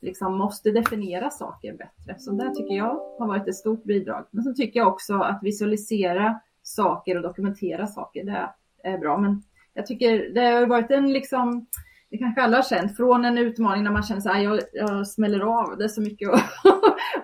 liksom 0.01 0.37
måste 0.37 0.71
definiera 0.71 1.29
saker 1.29 1.73
bättre. 1.73 2.19
Så 2.19 2.31
det 2.31 2.55
tycker 2.55 2.75
jag 2.75 2.99
har 3.19 3.27
varit 3.27 3.47
ett 3.47 3.55
stort 3.55 3.83
bidrag. 3.83 4.25
Men 4.31 4.43
så 4.43 4.53
tycker 4.53 4.79
jag 4.79 4.87
också 4.87 5.13
att 5.13 5.39
visualisera 5.43 6.39
saker 6.67 7.15
och 7.15 7.23
dokumentera 7.23 7.87
saker, 7.87 8.23
det 8.23 8.53
är 8.83 8.97
bra. 8.97 9.17
Men 9.17 9.43
jag 9.73 9.85
tycker 9.85 10.29
det 10.33 10.41
har 10.41 10.65
varit 10.65 10.91
en 10.91 11.13
liksom 11.13 11.67
det 12.09 12.17
kanske 12.17 12.41
alla 12.41 12.57
har 12.57 12.63
känt, 12.63 12.97
från 12.97 13.25
en 13.25 13.37
utmaning 13.37 13.83
när 13.83 13.91
man 13.91 14.03
känner 14.03 14.21
så 14.21 14.29
här, 14.29 14.41
jag, 14.41 14.59
jag 14.73 15.07
smäller 15.07 15.39
av, 15.39 15.77
det 15.77 15.83
är 15.83 15.87
så 15.87 16.01
mycket 16.01 16.29
att, 16.29 16.43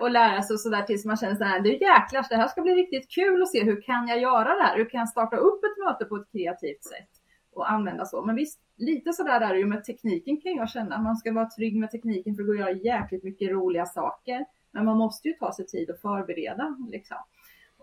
att 0.00 0.12
lära 0.12 0.42
sig 0.42 0.54
och 0.54 0.60
så 0.60 0.68
där 0.68 0.82
tills 0.82 1.04
man 1.04 1.16
känner 1.16 1.34
så 1.36 1.44
här, 1.44 1.60
det 1.60 1.68
är 1.68 1.72
jäklar, 1.72 2.26
det 2.28 2.36
här 2.36 2.48
ska 2.48 2.62
bli 2.62 2.74
riktigt 2.74 3.10
kul 3.10 3.42
att 3.42 3.48
se, 3.48 3.64
hur 3.64 3.82
kan 3.82 4.08
jag 4.08 4.20
göra 4.20 4.54
det 4.54 4.62
här? 4.62 4.76
Hur 4.76 4.90
kan 4.90 4.98
jag 4.98 5.08
starta 5.08 5.36
upp 5.36 5.64
ett 5.64 5.84
möte 5.86 6.04
på 6.04 6.16
ett 6.16 6.32
kreativt 6.32 6.84
sätt 6.84 7.10
och 7.52 7.70
använda 7.70 8.04
så? 8.04 8.24
Men 8.24 8.36
visst, 8.36 8.60
lite 8.76 9.12
så 9.12 9.22
där 9.22 9.40
är 9.40 9.52
det 9.52 9.58
ju 9.58 9.66
med 9.66 9.84
tekniken 9.84 10.40
kan 10.40 10.52
jag 10.52 10.70
känna, 10.70 10.98
man 10.98 11.16
ska 11.16 11.32
vara 11.32 11.50
trygg 11.50 11.76
med 11.76 11.90
tekniken 11.90 12.34
för 12.34 12.42
att 12.42 12.46
gå 12.46 12.52
och 12.52 12.58
göra 12.58 12.72
jäkligt 12.72 13.24
mycket 13.24 13.50
roliga 13.50 13.86
saker. 13.86 14.44
Men 14.70 14.84
man 14.84 14.98
måste 14.98 15.28
ju 15.28 15.34
ta 15.34 15.52
sig 15.52 15.66
tid 15.66 15.90
att 15.90 16.00
förbereda 16.00 16.76
liksom. 16.90 17.16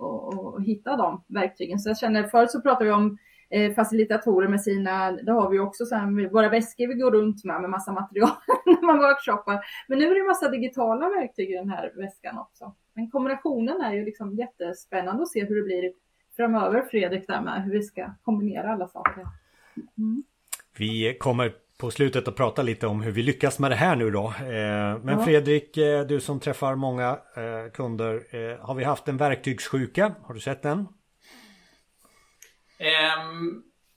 Och, 0.01 0.33
och, 0.33 0.53
och 0.53 0.63
hitta 0.63 0.97
de 0.97 1.23
verktygen. 1.27 1.79
Så 1.79 1.89
jag 1.89 1.97
känner, 1.97 2.23
förut 2.23 2.51
så 2.51 2.61
pratade 2.61 2.85
vi 2.85 2.91
om 2.91 3.17
eh, 3.49 3.73
facilitatorer 3.73 4.47
med 4.47 4.61
sina, 4.61 5.11
det 5.11 5.31
har 5.31 5.49
vi 5.49 5.59
också 5.59 5.85
så 5.85 5.95
här, 5.95 6.29
våra 6.29 6.49
väskor 6.49 6.87
vi 6.87 6.93
går 6.93 7.11
runt 7.11 7.43
med 7.43 7.61
med 7.61 7.69
massa 7.69 7.91
material 7.91 8.29
när 8.65 8.85
man 8.85 8.97
workshoppar. 8.97 9.59
Men 9.87 9.99
nu 9.99 10.11
är 10.11 10.15
det 10.15 10.27
massa 10.27 10.49
digitala 10.49 11.09
verktyg 11.09 11.51
i 11.51 11.53
den 11.53 11.69
här 11.69 11.93
väskan 11.95 12.37
också. 12.37 12.75
Men 12.93 13.09
kombinationen 13.09 13.81
är 13.81 13.93
ju 13.93 14.05
liksom 14.05 14.35
jättespännande 14.35 15.23
att 15.23 15.31
se 15.31 15.45
hur 15.45 15.55
det 15.55 15.63
blir 15.63 15.93
framöver 16.35 16.81
Fredrik 16.81 17.27
där 17.27 17.41
med 17.41 17.63
hur 17.63 17.71
vi 17.71 17.83
ska 17.83 18.13
kombinera 18.21 18.73
alla 18.73 18.87
saker. 18.87 19.25
Mm. 19.97 20.23
Vi 20.77 21.17
kommer 21.19 21.53
på 21.81 21.91
slutet 21.91 22.27
att 22.27 22.35
prata 22.35 22.61
lite 22.61 22.87
om 22.87 23.01
hur 23.01 23.11
vi 23.11 23.23
lyckas 23.23 23.59
med 23.59 23.71
det 23.71 23.75
här 23.75 23.95
nu 23.95 24.11
då. 24.11 24.25
Eh, 24.25 24.97
men 25.03 25.19
ja. 25.19 25.25
Fredrik, 25.25 25.77
eh, 25.77 26.05
du 26.05 26.19
som 26.19 26.39
träffar 26.39 26.75
många 26.75 27.09
eh, 27.09 27.71
kunder, 27.73 28.23
har 28.61 28.75
vi 28.75 28.83
haft 28.83 29.07
en 29.07 29.17
verktygssjuka? 29.17 30.15
Har 30.23 30.33
du 30.33 30.39
sett 30.39 30.61
den? 30.61 30.77
Um, 30.77 30.87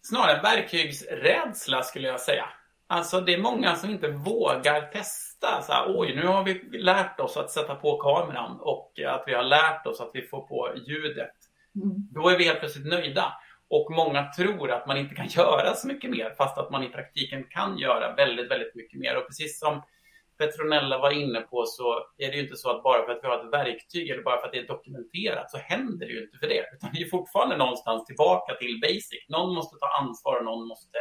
snarare 0.02 0.42
verktygsrädsla 0.42 1.82
skulle 1.82 2.08
jag 2.08 2.20
säga. 2.20 2.44
Alltså 2.86 3.20
det 3.20 3.34
är 3.34 3.38
många 3.38 3.76
som 3.76 3.90
inte 3.90 4.08
vågar 4.08 4.80
testa. 4.80 5.62
Så 5.62 5.72
här, 5.72 5.84
Oj, 5.88 6.16
nu 6.16 6.26
har 6.26 6.44
vi 6.44 6.78
lärt 6.78 7.20
oss 7.20 7.36
att 7.36 7.50
sätta 7.50 7.74
på 7.74 7.98
kameran 7.98 8.60
och 8.60 8.92
att 9.06 9.24
vi 9.26 9.34
har 9.34 9.42
lärt 9.42 9.86
oss 9.86 10.00
att 10.00 10.10
vi 10.14 10.22
får 10.22 10.46
på 10.46 10.70
ljudet. 10.86 11.34
Mm. 11.76 11.96
Då 12.10 12.28
är 12.28 12.38
vi 12.38 12.44
helt 12.44 12.58
plötsligt 12.58 12.86
nöjda. 12.86 13.32
Och 13.70 13.90
många 13.90 14.32
tror 14.32 14.70
att 14.70 14.86
man 14.86 14.96
inte 14.96 15.14
kan 15.14 15.26
göra 15.28 15.74
så 15.74 15.86
mycket 15.86 16.10
mer 16.10 16.34
fast 16.38 16.58
att 16.58 16.70
man 16.70 16.82
i 16.82 16.88
praktiken 16.88 17.44
kan 17.50 17.78
göra 17.78 18.14
väldigt, 18.14 18.50
väldigt 18.50 18.74
mycket 18.74 19.00
mer. 19.00 19.16
Och 19.16 19.26
precis 19.26 19.58
som 19.58 19.82
Petronella 20.38 20.98
var 20.98 21.10
inne 21.10 21.40
på 21.40 21.64
så 21.66 22.06
är 22.18 22.30
det 22.30 22.36
ju 22.36 22.42
inte 22.42 22.56
så 22.56 22.70
att 22.70 22.82
bara 22.82 23.04
för 23.04 23.12
att 23.12 23.20
vi 23.22 23.28
har 23.28 23.44
ett 23.44 23.52
verktyg 23.52 24.10
eller 24.10 24.22
bara 24.22 24.40
för 24.40 24.46
att 24.46 24.52
det 24.52 24.58
är 24.58 24.66
dokumenterat 24.66 25.50
så 25.50 25.58
händer 25.58 26.06
det 26.06 26.12
ju 26.12 26.24
inte 26.24 26.38
för 26.38 26.48
det. 26.48 26.64
Utan 26.74 26.90
vi 26.92 27.02
är 27.02 27.08
fortfarande 27.08 27.56
någonstans 27.56 28.04
tillbaka 28.04 28.54
till 28.54 28.80
basic. 28.82 29.28
Någon 29.28 29.54
måste 29.54 29.76
ta 29.78 29.88
ansvar 30.00 30.38
och 30.38 30.44
någon 30.44 30.68
måste 30.68 30.98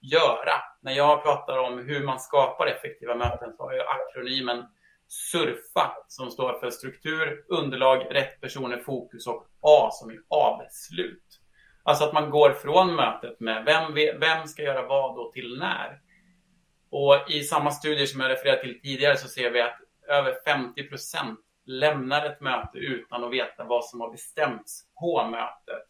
göra. 0.00 0.54
När 0.82 0.92
jag 0.92 1.22
pratar 1.22 1.58
om 1.58 1.78
hur 1.78 2.04
man 2.04 2.20
skapar 2.20 2.66
effektiva 2.66 3.14
möten 3.14 3.52
så 3.56 3.62
har 3.62 3.72
jag 3.72 3.86
akronymen 3.88 4.64
SURFA 5.08 5.96
som 6.08 6.30
står 6.30 6.60
för 6.60 6.70
struktur, 6.70 7.44
underlag, 7.48 8.06
rätt 8.10 8.40
personer, 8.40 8.78
fokus 8.78 9.26
och 9.26 9.46
A 9.60 9.88
som 9.92 10.10
är 10.10 10.18
avslut. 10.28 11.37
Alltså 11.88 12.04
att 12.04 12.12
man 12.12 12.30
går 12.30 12.52
från 12.52 12.94
mötet 12.94 13.40
med 13.40 13.64
vem, 13.64 13.94
vem 14.20 14.46
ska 14.46 14.62
göra 14.62 14.86
vad 14.86 15.18
och 15.18 15.32
till 15.32 15.58
när. 15.58 16.00
Och 16.90 17.30
i 17.30 17.42
samma 17.42 17.70
studier 17.70 18.06
som 18.06 18.20
jag 18.20 18.30
refererade 18.30 18.62
till 18.62 18.80
tidigare 18.80 19.16
så 19.16 19.28
ser 19.28 19.50
vi 19.50 19.60
att 19.60 19.78
över 20.08 20.34
50 20.44 20.88
procent 20.88 21.40
lämnar 21.66 22.26
ett 22.26 22.40
möte 22.40 22.78
utan 22.78 23.24
att 23.24 23.32
veta 23.32 23.64
vad 23.64 23.84
som 23.84 24.00
har 24.00 24.10
bestämts 24.10 24.84
på 25.00 25.26
mötet. 25.26 25.88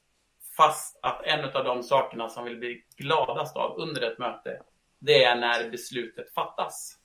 Fast 0.57 0.99
att 1.03 1.23
en 1.25 1.45
av 1.45 1.65
de 1.65 1.83
sakerna 1.83 2.29
som 2.29 2.45
vi 2.45 2.57
blir 2.57 2.77
gladast 2.97 3.57
av 3.57 3.79
under 3.79 4.03
ett 4.03 4.19
möte, 4.19 4.63
det 4.99 5.25
är 5.25 5.37
när 5.37 5.71
beslutet 5.71 6.35
fattas. 6.35 6.97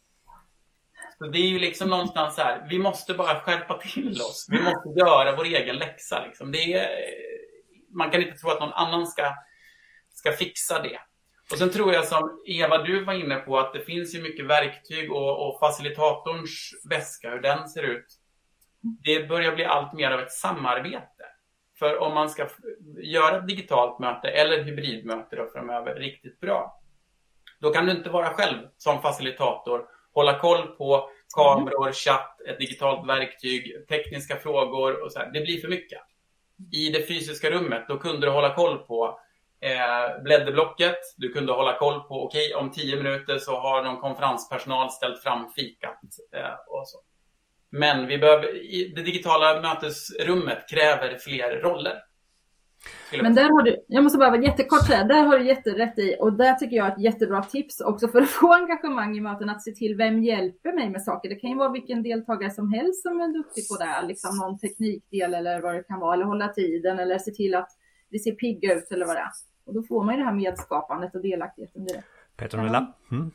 Så 1.18 1.28
det 1.28 1.38
är 1.38 1.50
ju 1.50 1.60
liksom 1.60 1.90
någonstans 1.90 2.36
så 2.36 2.42
här, 2.42 2.68
vi 2.70 2.80
måste 2.80 3.14
bara 3.14 3.40
skärpa 3.40 3.78
till 3.78 4.22
oss. 4.22 4.48
Vi 4.50 4.62
måste 4.62 5.00
göra 5.00 5.36
vår 5.36 5.46
egen 5.46 5.76
läxa. 5.76 6.26
Liksom. 6.26 6.52
Det 6.52 6.74
är, 6.74 7.33
man 7.94 8.12
kan 8.12 8.22
inte 8.22 8.38
tro 8.38 8.50
att 8.50 8.60
någon 8.60 8.74
annan 8.74 9.08
ska, 9.08 9.36
ska 10.14 10.32
fixa 10.32 10.82
det. 10.82 11.00
Och 11.52 11.58
sen 11.58 11.70
tror 11.70 11.94
jag 11.94 12.06
som 12.06 12.44
Eva, 12.46 12.78
du 12.78 13.04
var 13.04 13.14
inne 13.14 13.36
på 13.36 13.60
att 13.60 13.74
det 13.74 13.80
finns 13.80 14.16
ju 14.16 14.22
mycket 14.22 14.46
verktyg 14.46 15.12
och, 15.12 15.48
och 15.48 15.60
facilitatorns 15.60 16.72
väska, 16.90 17.30
hur 17.30 17.42
den 17.42 17.70
ser 17.70 17.84
ut. 17.84 18.06
Det 19.04 19.28
börjar 19.30 19.56
bli 19.56 19.66
allt 19.66 19.94
mer 19.94 20.12
av 20.12 20.20
ett 20.20 20.32
samarbete. 20.32 21.26
För 21.80 21.98
om 21.98 22.14
man 22.14 22.30
ska 22.30 22.48
göra 22.98 23.38
ett 23.38 23.48
digitalt 23.48 24.00
möte 24.00 24.28
eller 24.28 24.64
hybridmöte 24.64 25.36
då 25.36 25.50
framöver 25.54 25.96
riktigt 25.96 26.40
bra, 26.40 26.82
då 27.60 27.74
kan 27.74 27.86
du 27.86 27.92
inte 27.92 28.10
vara 28.10 28.30
själv 28.30 28.58
som 28.78 29.02
facilitator, 29.02 29.86
hålla 30.14 30.40
koll 30.40 30.68
på 30.68 31.10
kameror, 31.36 31.92
chatt, 31.92 32.42
ett 32.42 32.60
digitalt 32.60 33.08
verktyg, 33.10 33.88
tekniska 33.88 34.36
frågor 34.36 35.04
och 35.04 35.12
så 35.12 35.20
här. 35.20 35.32
Det 35.34 35.42
blir 35.42 35.62
för 35.62 35.68
mycket. 35.68 36.02
I 36.72 36.90
det 36.90 37.08
fysiska 37.08 37.50
rummet, 37.50 37.86
då 37.88 37.98
kunde 37.98 38.28
du 38.28 38.32
hålla 38.32 38.56
koll 38.56 38.78
på 38.78 39.20
eh, 39.62 40.24
blädderblocket. 40.24 40.98
Du 41.18 41.30
kunde 41.30 41.54
hålla 41.54 41.78
koll 41.78 42.00
på, 42.00 42.26
okej, 42.26 42.54
okay, 42.54 42.64
om 42.64 42.72
tio 42.72 42.96
minuter 42.96 43.38
så 43.38 43.60
har 43.60 43.84
någon 43.84 44.02
konferenspersonal 44.02 44.90
ställt 44.90 45.24
fram 45.24 45.50
fikat 45.50 46.00
eh, 46.36 46.54
och 46.68 46.88
så. 46.88 46.98
Men 47.70 48.08
vi 48.08 48.18
behöver, 48.18 48.44
det 48.96 49.02
digitala 49.02 49.62
mötesrummet 49.62 50.70
kräver 50.70 51.18
fler 51.18 51.60
roller. 51.60 51.96
Men 53.22 53.36
där 53.36 53.50
har 53.50 53.62
du, 53.62 53.86
jag 53.88 54.04
måste 54.04 54.18
bara 54.18 54.30
vara 54.30 54.42
jättekort 54.42 54.88
säga, 54.88 55.04
där 55.04 55.24
har 55.24 55.40
du 55.40 55.46
jätterätt 55.46 56.00
i 56.00 56.18
och 56.20 56.34
där 56.34 56.54
tycker 56.54 56.76
jag 56.76 56.88
ett 56.88 57.00
jättebra 57.00 57.44
tips 57.44 57.82
också 57.82 58.08
för 58.08 58.22
att 58.22 58.30
få 58.42 58.54
engagemang 58.54 59.18
i 59.18 59.22
möten 59.22 59.50
att 59.50 59.64
se 59.64 59.72
till 59.72 59.96
vem 59.96 60.24
hjälper 60.24 60.74
mig 60.74 60.90
med 60.90 61.02
saker. 61.02 61.30
Det 61.30 61.36
kan 61.36 61.50
ju 61.50 61.56
vara 61.56 61.72
vilken 61.72 62.04
deltagare 62.04 62.52
som 62.52 62.74
helst 62.74 63.02
som 63.02 63.22
är 63.22 63.34
duktig 63.34 63.68
på 63.68 63.76
det, 63.76 64.08
liksom 64.08 64.38
någon 64.38 64.60
teknikdel 64.60 65.34
eller 65.34 65.62
vad 65.62 65.76
det 65.76 65.84
kan 65.84 66.00
vara, 66.00 66.14
eller 66.14 66.26
hålla 66.26 66.48
tiden 66.48 67.00
eller 67.00 67.18
se 67.18 67.32
till 67.32 67.56
att 67.56 67.70
det 68.10 68.20
ser 68.20 68.32
pigga 68.32 68.74
ut 68.74 68.92
eller 68.92 69.06
vad 69.06 69.16
det 69.16 69.20
är. 69.20 69.32
Och 69.66 69.74
då 69.74 69.84
får 69.84 70.04
man 70.04 70.16
ju 70.16 70.20
det 70.20 70.26
här 70.26 70.34
medskapandet 70.34 71.16
och 71.16 71.22
delaktigheten 71.22 71.86
direkt. 71.86 72.08
Petronella? 72.38 72.94
Mm. 73.12 73.32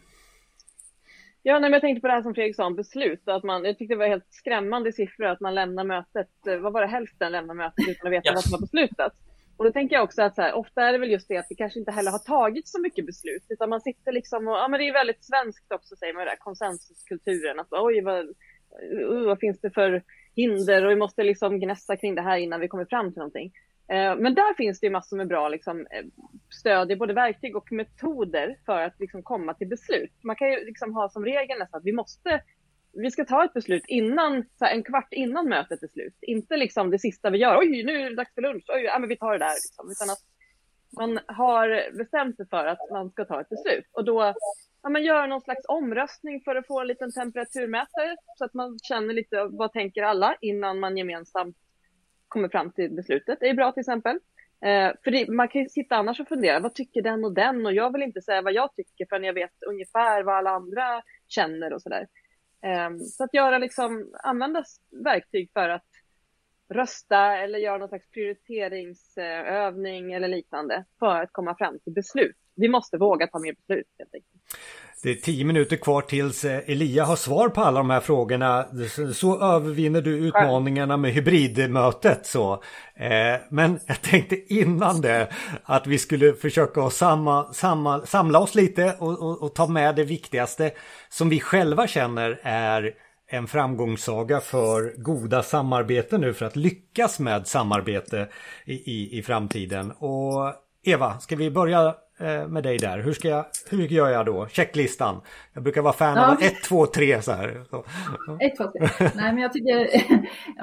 Ja, 1.42 1.52
nej, 1.52 1.60
men 1.60 1.72
jag 1.72 1.80
tänkte 1.80 2.00
på 2.00 2.06
det 2.06 2.12
här 2.12 2.22
som 2.22 2.34
Fredrik 2.34 2.56
sa 2.56 2.66
om 2.66 2.76
beslut. 2.76 3.28
Att 3.28 3.42
man, 3.42 3.64
jag 3.64 3.78
tyckte 3.78 3.94
det 3.94 3.98
var 3.98 4.06
helt 4.06 4.26
skrämmande 4.30 4.92
siffror 4.92 5.26
att 5.26 5.40
man 5.40 5.54
lämnar 5.54 5.84
mötet, 5.84 6.46
eh, 6.46 6.56
vad 6.58 6.72
var 6.72 6.80
det, 6.80 6.86
hälften 6.86 7.32
lämnar 7.32 7.54
mötet 7.54 7.88
utan 7.88 8.06
att 8.06 8.12
veta 8.12 8.28
yes. 8.28 8.34
vad 8.34 8.44
som 8.44 8.52
har 8.52 8.60
beslutats. 8.60 9.16
Och 9.58 9.64
då 9.64 9.72
tänker 9.72 9.96
jag 9.96 10.04
också 10.04 10.22
att 10.22 10.34
så 10.34 10.42
här, 10.42 10.52
ofta 10.52 10.82
är 10.82 10.92
det 10.92 10.98
väl 10.98 11.10
just 11.10 11.28
det 11.28 11.36
att 11.36 11.46
vi 11.50 11.54
kanske 11.54 11.78
inte 11.78 11.92
heller 11.92 12.10
har 12.10 12.18
tagit 12.18 12.68
så 12.68 12.80
mycket 12.80 13.06
beslut, 13.06 13.46
utan 13.48 13.68
man 13.68 13.80
sitter 13.80 14.12
liksom 14.12 14.48
och, 14.48 14.54
ja 14.54 14.68
men 14.68 14.80
det 14.80 14.88
är 14.88 14.92
väldigt 14.92 15.24
svenskt 15.24 15.72
också 15.72 15.96
säger 15.96 16.14
man 16.14 16.24
det 16.24 16.30
där, 16.30 16.36
konsensuskulturen, 16.36 17.60
att 17.60 17.68
oj 17.70 18.00
vad, 18.00 18.24
uh, 18.24 19.26
vad 19.26 19.38
finns 19.38 19.60
det 19.60 19.70
för 19.70 20.02
hinder 20.36 20.84
och 20.84 20.90
vi 20.90 20.96
måste 20.96 21.22
liksom 21.22 21.60
gnässa 21.60 21.96
kring 21.96 22.14
det 22.14 22.22
här 22.22 22.38
innan 22.38 22.60
vi 22.60 22.68
kommer 22.68 22.84
fram 22.84 23.12
till 23.12 23.18
någonting. 23.18 23.52
Eh, 23.88 24.16
men 24.16 24.34
där 24.34 24.54
finns 24.54 24.80
det 24.80 24.86
ju 24.86 24.92
massor 24.92 25.16
med 25.16 25.28
bra 25.28 25.48
liksom, 25.48 25.80
eh, 25.80 26.04
stöd 26.60 26.92
i 26.92 26.96
både 26.96 27.14
verktyg 27.14 27.56
och 27.56 27.72
metoder 27.72 28.56
för 28.66 28.80
att 28.82 29.00
liksom, 29.00 29.22
komma 29.22 29.54
till 29.54 29.68
beslut. 29.68 30.12
Man 30.24 30.36
kan 30.36 30.50
ju 30.50 30.64
liksom 30.64 30.94
ha 30.94 31.08
som 31.08 31.24
regel 31.24 31.58
nästan 31.58 31.78
att 31.78 31.86
vi 31.86 31.92
måste 31.92 32.42
vi 33.02 33.10
ska 33.10 33.24
ta 33.24 33.44
ett 33.44 33.52
beslut 33.52 33.84
innan, 33.88 34.44
så 34.58 34.64
här, 34.64 34.74
en 34.74 34.82
kvart 34.82 35.12
innan 35.12 35.48
mötet 35.48 35.82
är 35.82 35.88
slut. 35.88 36.14
Inte 36.20 36.56
liksom 36.56 36.90
det 36.90 36.98
sista 36.98 37.30
vi 37.30 37.38
gör, 37.38 37.58
oj 37.58 37.84
nu 37.84 37.96
är 37.96 38.10
det 38.10 38.16
dags 38.16 38.34
för 38.34 38.42
lunch, 38.42 38.64
oj, 38.68 38.82
ja, 38.82 38.98
men 38.98 39.08
vi 39.08 39.16
tar 39.16 39.32
det 39.32 39.38
där. 39.38 39.54
Liksom. 39.54 39.90
Utan 39.90 40.10
att 40.10 40.22
man 40.96 41.18
har 41.26 41.96
bestämt 41.98 42.36
sig 42.36 42.46
för 42.48 42.66
att 42.66 42.90
man 42.90 43.10
ska 43.10 43.24
ta 43.24 43.40
ett 43.40 43.48
beslut. 43.48 43.84
Och 43.92 44.04
då 44.04 44.34
ja, 44.82 44.88
man 44.90 45.04
gör 45.04 45.26
någon 45.26 45.40
slags 45.40 45.64
omröstning 45.68 46.40
för 46.40 46.56
att 46.56 46.66
få 46.66 46.80
en 46.80 46.86
liten 46.86 47.12
temperaturmätare 47.12 48.16
så 48.38 48.44
att 48.44 48.54
man 48.54 48.78
känner 48.82 49.14
lite 49.14 49.44
vad 49.44 49.72
tänker 49.72 50.02
alla 50.02 50.36
innan 50.40 50.80
man 50.80 50.96
gemensamt 50.96 51.56
kommer 52.28 52.48
fram 52.48 52.72
till 52.72 52.90
beslutet. 52.90 53.38
Det 53.40 53.48
är 53.48 53.54
bra 53.54 53.72
till 53.72 53.80
exempel. 53.80 54.18
Eh, 54.64 54.92
för 55.04 55.10
det, 55.10 55.28
man 55.28 55.48
kan 55.48 55.62
ju 55.62 55.68
sitta 55.68 55.96
annars 55.96 56.20
och 56.20 56.28
fundera, 56.28 56.60
vad 56.60 56.74
tycker 56.74 57.02
den 57.02 57.24
och 57.24 57.32
den? 57.32 57.66
Och 57.66 57.72
jag 57.72 57.92
vill 57.92 58.02
inte 58.02 58.22
säga 58.22 58.42
vad 58.42 58.52
jag 58.52 58.74
tycker 58.74 59.06
förrän 59.08 59.24
jag 59.24 59.32
vet 59.32 59.62
ungefär 59.66 60.22
vad 60.22 60.34
alla 60.34 60.50
andra 60.50 61.02
känner 61.28 61.72
och 61.72 61.82
sådär. 61.82 62.06
Eh, 62.62 62.96
så 62.96 63.24
att 63.24 63.34
göra 63.34 63.58
liksom, 63.58 64.14
använda 64.22 64.64
verktyg 65.04 65.50
för 65.52 65.68
att 65.68 65.84
rösta 66.68 67.36
eller 67.36 67.58
göra 67.58 67.78
någon 67.78 67.88
slags 67.88 68.10
prioriteringsövning 68.10 70.12
eller 70.12 70.28
liknande 70.28 70.84
för 70.98 71.22
att 71.22 71.32
komma 71.32 71.56
fram 71.56 71.78
till 71.78 71.92
beslut. 71.92 72.36
Vi 72.54 72.68
måste 72.68 72.98
våga 72.98 73.26
ta 73.26 73.38
mer 73.38 73.54
beslut 73.54 73.86
helt 73.98 74.14
enkelt. 74.14 74.37
Det 75.02 75.10
är 75.10 75.14
tio 75.14 75.44
minuter 75.44 75.76
kvar 75.76 76.02
tills 76.02 76.44
eh, 76.44 76.60
Elia 76.66 77.04
har 77.04 77.16
svar 77.16 77.48
på 77.48 77.60
alla 77.60 77.78
de 77.80 77.90
här 77.90 78.00
frågorna. 78.00 78.66
Så 79.14 79.40
övervinner 79.40 80.02
du 80.02 80.10
utmaningarna 80.10 80.96
med 80.96 81.12
hybridmötet. 81.12 82.26
Så. 82.26 82.52
Eh, 82.94 83.40
men 83.50 83.80
jag 83.86 84.02
tänkte 84.02 84.54
innan 84.54 85.00
det 85.00 85.28
att 85.64 85.86
vi 85.86 85.98
skulle 85.98 86.32
försöka 86.32 86.90
samma, 86.90 87.52
samma, 87.52 88.06
samla 88.06 88.38
oss 88.38 88.54
lite 88.54 88.96
och, 88.98 89.22
och, 89.22 89.42
och 89.42 89.54
ta 89.54 89.66
med 89.66 89.96
det 89.96 90.04
viktigaste 90.04 90.70
som 91.08 91.28
vi 91.28 91.40
själva 91.40 91.86
känner 91.86 92.40
är 92.42 92.94
en 93.30 93.46
framgångssaga 93.46 94.40
för 94.40 95.02
goda 95.02 95.42
samarbeten 95.42 96.20
nu 96.20 96.34
för 96.34 96.46
att 96.46 96.56
lyckas 96.56 97.18
med 97.18 97.46
samarbete 97.46 98.28
i, 98.64 98.74
i, 98.74 99.18
i 99.18 99.22
framtiden. 99.22 99.90
Och 99.90 100.54
Eva, 100.84 101.18
ska 101.18 101.36
vi 101.36 101.50
börja 101.50 101.94
med 102.48 102.62
dig 102.62 102.78
där. 102.78 102.98
Hur, 102.98 103.12
ska 103.12 103.28
jag, 103.28 103.44
hur 103.70 103.78
gör 103.78 104.08
jag 104.08 104.26
då? 104.26 104.46
Checklistan. 104.46 105.20
Jag 105.52 105.62
brukar 105.62 105.82
vara 105.82 105.92
fan 105.92 106.16
ja. 106.16 106.32
av 106.32 106.42
1, 106.42 106.62
2, 106.62 106.86
3 106.86 107.22
så 107.22 107.32
här. 107.32 107.48
1, 108.40 108.56
2, 108.56 108.64
3. 108.98 109.10
Nej, 109.14 109.32
men 109.32 109.38
jag 109.38 109.52
tycker 109.52 109.88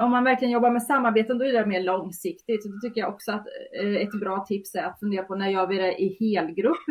om 0.00 0.10
man 0.10 0.24
verkligen 0.24 0.52
jobbar 0.52 0.70
med 0.70 0.82
samarbeten 0.82 1.38
då 1.38 1.44
är 1.44 1.52
det 1.52 1.66
mer 1.66 1.82
långsiktigt. 1.82 2.62
Så 2.62 2.68
då 2.68 2.78
tycker 2.82 3.00
jag 3.00 3.14
också 3.14 3.32
att 3.32 3.46
eh, 3.82 4.02
ett 4.02 4.20
bra 4.20 4.44
tips 4.48 4.74
är 4.74 4.82
att 4.82 5.00
fundera 5.00 5.22
på 5.22 5.34
när 5.34 5.48
gör 5.48 5.66
vi 5.66 5.76
det 5.76 6.02
i 6.02 6.16
helgrupp, 6.20 6.86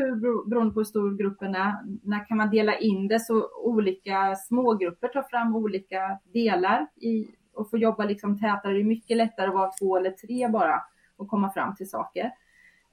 beroende 0.49 0.73
på 0.73 0.79
hur 0.79 0.85
stor 0.85 1.17
gruppen 1.17 1.55
är. 1.55 1.73
När 2.03 2.27
kan 2.27 2.37
man 2.37 2.49
dela 2.49 2.77
in 2.77 3.07
det 3.07 3.19
så 3.19 3.49
olika 3.63 4.35
smågrupper 4.35 5.07
tar 5.07 5.23
fram 5.23 5.55
olika 5.55 6.19
delar 6.33 6.87
i, 7.01 7.27
och 7.53 7.69
få 7.69 7.77
jobba 7.77 8.05
liksom 8.05 8.39
tätare. 8.39 8.73
Det 8.73 8.79
är 8.79 8.83
mycket 8.83 9.17
lättare 9.17 9.47
att 9.47 9.53
vara 9.53 9.71
två 9.81 9.97
eller 9.97 10.11
tre 10.11 10.47
bara 10.47 10.81
och 11.17 11.27
komma 11.27 11.53
fram 11.53 11.75
till 11.75 11.89
saker. 11.89 12.31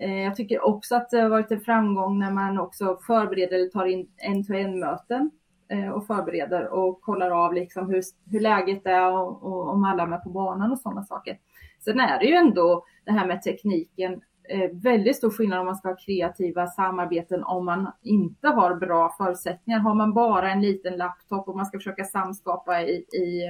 Eh, 0.03 0.23
jag 0.23 0.37
tycker 0.37 0.65
också 0.65 0.97
att 0.97 1.11
det 1.11 1.21
har 1.21 1.29
varit 1.29 1.51
en 1.51 1.61
framgång 1.61 2.19
när 2.19 2.31
man 2.31 2.59
också 2.59 2.99
förbereder 3.07 3.57
eller 3.57 3.69
tar 3.69 3.87
in 3.87 4.09
en-to-en 4.17 4.81
möten 4.81 5.31
eh, 5.69 5.89
och 5.89 6.07
förbereder 6.07 6.69
och 6.69 7.01
kollar 7.01 7.31
av 7.31 7.55
liksom 7.55 7.91
hur, 7.91 8.03
hur 8.31 8.41
läget 8.41 8.87
är 8.87 9.13
och, 9.13 9.43
och 9.43 9.69
om 9.69 9.85
alla 9.85 10.03
är 10.03 10.07
med 10.07 10.23
på 10.23 10.31
banan 10.31 10.73
och 10.73 10.79
sådana 10.79 11.03
saker. 11.03 11.39
Sen 11.81 12.01
är 12.01 12.19
det 12.19 12.25
ju 12.25 12.35
ändå 12.35 12.85
det 13.05 13.13
här 13.13 13.27
med 13.27 13.43
tekniken 13.43 14.13
eh, 14.49 14.71
väldigt 14.73 15.17
stor 15.17 15.31
skillnad 15.31 15.61
om 15.61 15.67
man 15.67 15.77
ska 15.77 15.89
ha 15.89 15.97
kreativa 15.97 16.67
samarbeten 16.67 17.45
om 17.45 17.65
man 17.65 17.93
inte 18.03 18.49
har 18.49 18.75
bra 18.75 19.15
förutsättningar. 19.19 19.79
Har 19.79 19.95
man 19.95 20.13
bara 20.15 20.53
en 20.53 20.63
liten 20.63 20.97
laptop 20.97 21.49
och 21.49 21.57
man 21.57 21.67
ska 21.67 21.79
försöka 21.79 22.05
samskapa 22.05 22.83
i, 22.83 22.93
i, 22.93 23.43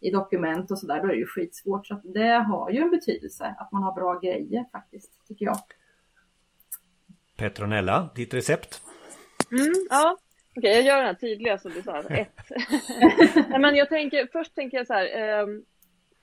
i 0.00 0.10
dokument 0.10 0.70
och 0.70 0.78
sådär, 0.78 1.02
då 1.02 1.04
är 1.04 1.12
det 1.12 1.18
ju 1.18 1.26
skitsvårt. 1.26 1.86
Så 1.86 1.94
det 1.94 2.44
har 2.48 2.70
ju 2.70 2.78
en 2.78 2.90
betydelse 2.90 3.54
att 3.58 3.72
man 3.72 3.82
har 3.82 3.92
bra 3.92 4.18
grejer 4.18 4.64
faktiskt, 4.72 5.26
tycker 5.28 5.46
jag. 5.46 5.56
Petronella, 7.42 8.10
ditt 8.14 8.34
recept? 8.34 8.80
Mm, 9.50 9.72
ja, 9.90 10.16
okej, 10.56 10.70
okay, 10.70 10.70
jag 10.70 10.82
gör 10.82 10.96
den 10.96 11.06
här 11.06 11.14
tydliga 11.14 11.58
som 11.58 11.72
du 11.72 11.82
sa, 11.82 11.98
ett. 11.98 12.28
men 13.60 13.74
jag 13.74 13.88
tänker, 13.88 14.28
först 14.32 14.54
tänker 14.54 14.76
jag 14.76 14.86
så 14.86 14.94
här, 14.94 15.40
eh, 15.40 15.46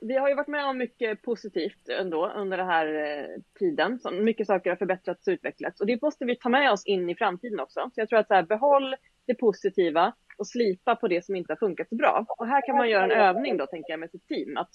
vi 0.02 0.18
har 0.18 0.30
ju 0.30 0.36
varit 0.36 0.48
med 0.48 0.66
om 0.66 0.78
mycket 0.78 1.22
positivt 1.22 1.90
ändå 1.90 2.32
under 2.36 2.58
den 2.58 2.68
här 2.68 2.88
eh, 2.88 3.42
tiden. 3.60 4.00
Så 4.00 4.12
mycket 4.12 4.48
saker 4.48 4.70
har 4.70 4.78
förbättrats 4.78 5.28
och 5.28 5.32
utvecklats 5.32 5.82
och 5.82 5.88
det 5.88 6.02
måste 6.02 6.26
vi 6.26 6.36
ta 6.36 6.50
med 6.50 6.72
oss 6.72 6.86
in 6.86 7.10
i 7.10 7.16
framtiden 7.16 7.60
också. 7.60 7.90
Så 7.94 8.02
jag 8.02 8.10
tror 8.10 8.20
att 8.20 8.28
så 8.28 8.34
här, 8.34 8.44
behåll 8.44 8.96
det 9.28 9.34
positiva 9.34 10.14
och 10.38 10.48
slipa 10.48 10.96
på 10.96 11.08
det 11.08 11.26
som 11.26 11.36
inte 11.36 11.52
har 11.52 11.58
funkat 11.58 11.90
så 11.90 11.96
bra. 11.96 12.26
Och 12.38 12.48
här 12.48 12.66
kan 12.66 12.78
man 12.78 12.90
göra 12.90 13.04
en 13.04 13.12
övning 13.12 13.58
då, 13.58 13.66
tänker 13.66 13.94
jag, 13.94 14.00
med 14.00 14.12
sitt 14.12 14.28
team. 14.28 14.58
Att, 14.58 14.72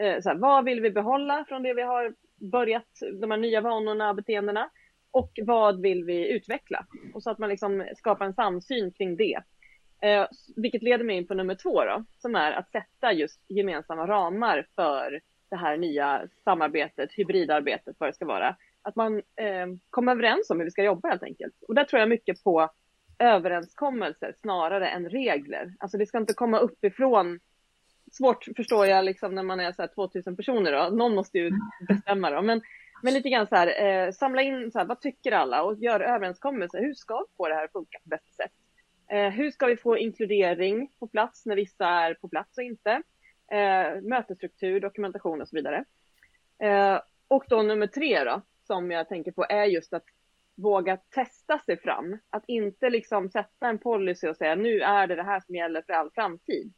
eh, 0.00 0.20
så 0.20 0.28
här, 0.28 0.36
vad 0.36 0.64
vill 0.64 0.80
vi 0.80 0.90
behålla 0.90 1.44
från 1.48 1.62
det 1.62 1.74
vi 1.74 1.82
har 1.82 2.14
börjat, 2.52 2.88
de 3.20 3.30
här 3.30 3.38
nya 3.38 3.60
vanorna 3.60 4.10
och 4.10 4.16
beteendena? 4.16 4.70
Och 5.10 5.38
vad 5.42 5.82
vill 5.82 6.04
vi 6.04 6.28
utveckla? 6.32 6.86
Och 7.14 7.22
så 7.22 7.30
att 7.30 7.38
man 7.38 7.48
liksom 7.48 7.86
skapar 7.96 8.26
en 8.26 8.34
samsyn 8.34 8.92
kring 8.92 9.16
det. 9.16 9.42
Eh, 10.02 10.26
vilket 10.56 10.82
leder 10.82 11.04
mig 11.04 11.16
in 11.16 11.26
på 11.26 11.34
nummer 11.34 11.54
två 11.54 11.84
då, 11.84 12.04
som 12.18 12.34
är 12.34 12.52
att 12.52 12.70
sätta 12.70 13.12
just 13.12 13.40
gemensamma 13.48 14.06
ramar 14.06 14.66
för 14.74 15.20
det 15.50 15.56
här 15.56 15.76
nya 15.76 16.22
samarbetet, 16.44 17.12
hybridarbetet, 17.12 17.96
vad 17.98 18.08
det 18.08 18.14
ska 18.14 18.26
vara. 18.26 18.56
Att 18.82 18.96
man 18.96 19.16
eh, 19.16 19.66
kommer 19.90 20.12
överens 20.12 20.50
om 20.50 20.58
hur 20.58 20.64
vi 20.64 20.70
ska 20.70 20.82
jobba 20.82 21.08
helt 21.08 21.22
enkelt. 21.22 21.54
Och 21.68 21.74
där 21.74 21.84
tror 21.84 22.00
jag 22.00 22.08
mycket 22.08 22.44
på 22.44 22.70
överenskommelser 23.18 24.34
snarare 24.40 24.88
än 24.88 25.08
regler. 25.08 25.74
Alltså 25.78 25.98
det 25.98 26.06
ska 26.06 26.18
inte 26.18 26.34
komma 26.34 26.58
uppifrån. 26.58 27.40
Svårt 28.12 28.48
förstår 28.56 28.86
jag 28.86 29.04
liksom 29.04 29.34
när 29.34 29.42
man 29.42 29.60
är 29.60 29.72
så 29.72 29.82
här 29.82 29.88
2000 29.94 30.36
personer 30.36 30.72
då. 30.72 30.96
Någon 30.96 31.14
måste 31.14 31.38
ju 31.38 31.50
bestämma 31.88 32.30
då. 32.30 32.42
Men 32.42 32.60
men 33.02 33.14
lite 33.14 33.28
grann 33.28 33.46
så 33.46 33.56
här, 33.56 33.84
eh, 33.84 34.12
samla 34.12 34.42
in 34.42 34.70
så 34.70 34.78
här, 34.78 34.86
vad 34.86 35.00
tycker 35.00 35.32
alla 35.32 35.62
och 35.62 35.78
gör 35.78 36.00
överenskommelser. 36.00 36.78
Hur 36.78 36.94
ska 36.94 37.18
vi 37.18 37.36
få 37.36 37.48
det 37.48 37.54
här 37.54 37.64
att 37.64 37.72
funka 37.72 37.98
på 38.02 38.08
bästa 38.08 38.32
sätt? 38.32 38.52
Eh, 39.10 39.28
hur 39.28 39.50
ska 39.50 39.66
vi 39.66 39.76
få 39.76 39.98
inkludering 39.98 40.90
på 40.98 41.06
plats 41.06 41.46
när 41.46 41.56
vissa 41.56 41.86
är 41.86 42.14
på 42.14 42.28
plats 42.28 42.58
och 42.58 42.64
inte? 42.64 43.02
Eh, 43.50 44.00
mötesstruktur, 44.02 44.80
dokumentation 44.80 45.40
och 45.40 45.48
så 45.48 45.56
vidare. 45.56 45.84
Eh, 46.58 47.00
och 47.28 47.44
då 47.48 47.62
nummer 47.62 47.86
tre 47.86 48.24
då, 48.24 48.42
som 48.66 48.90
jag 48.90 49.08
tänker 49.08 49.32
på 49.32 49.46
är 49.48 49.64
just 49.64 49.92
att 49.92 50.04
våga 50.54 50.96
testa 50.96 51.58
sig 51.58 51.76
fram. 51.76 52.18
Att 52.30 52.44
inte 52.46 52.90
liksom 52.90 53.30
sätta 53.30 53.68
en 53.68 53.78
policy 53.78 54.28
och 54.28 54.36
säga 54.36 54.54
nu 54.54 54.80
är 54.80 55.06
det 55.06 55.16
det 55.16 55.22
här 55.22 55.40
som 55.40 55.54
gäller 55.54 55.82
för 55.82 55.92
all 55.92 56.10
framtid. 56.10 56.72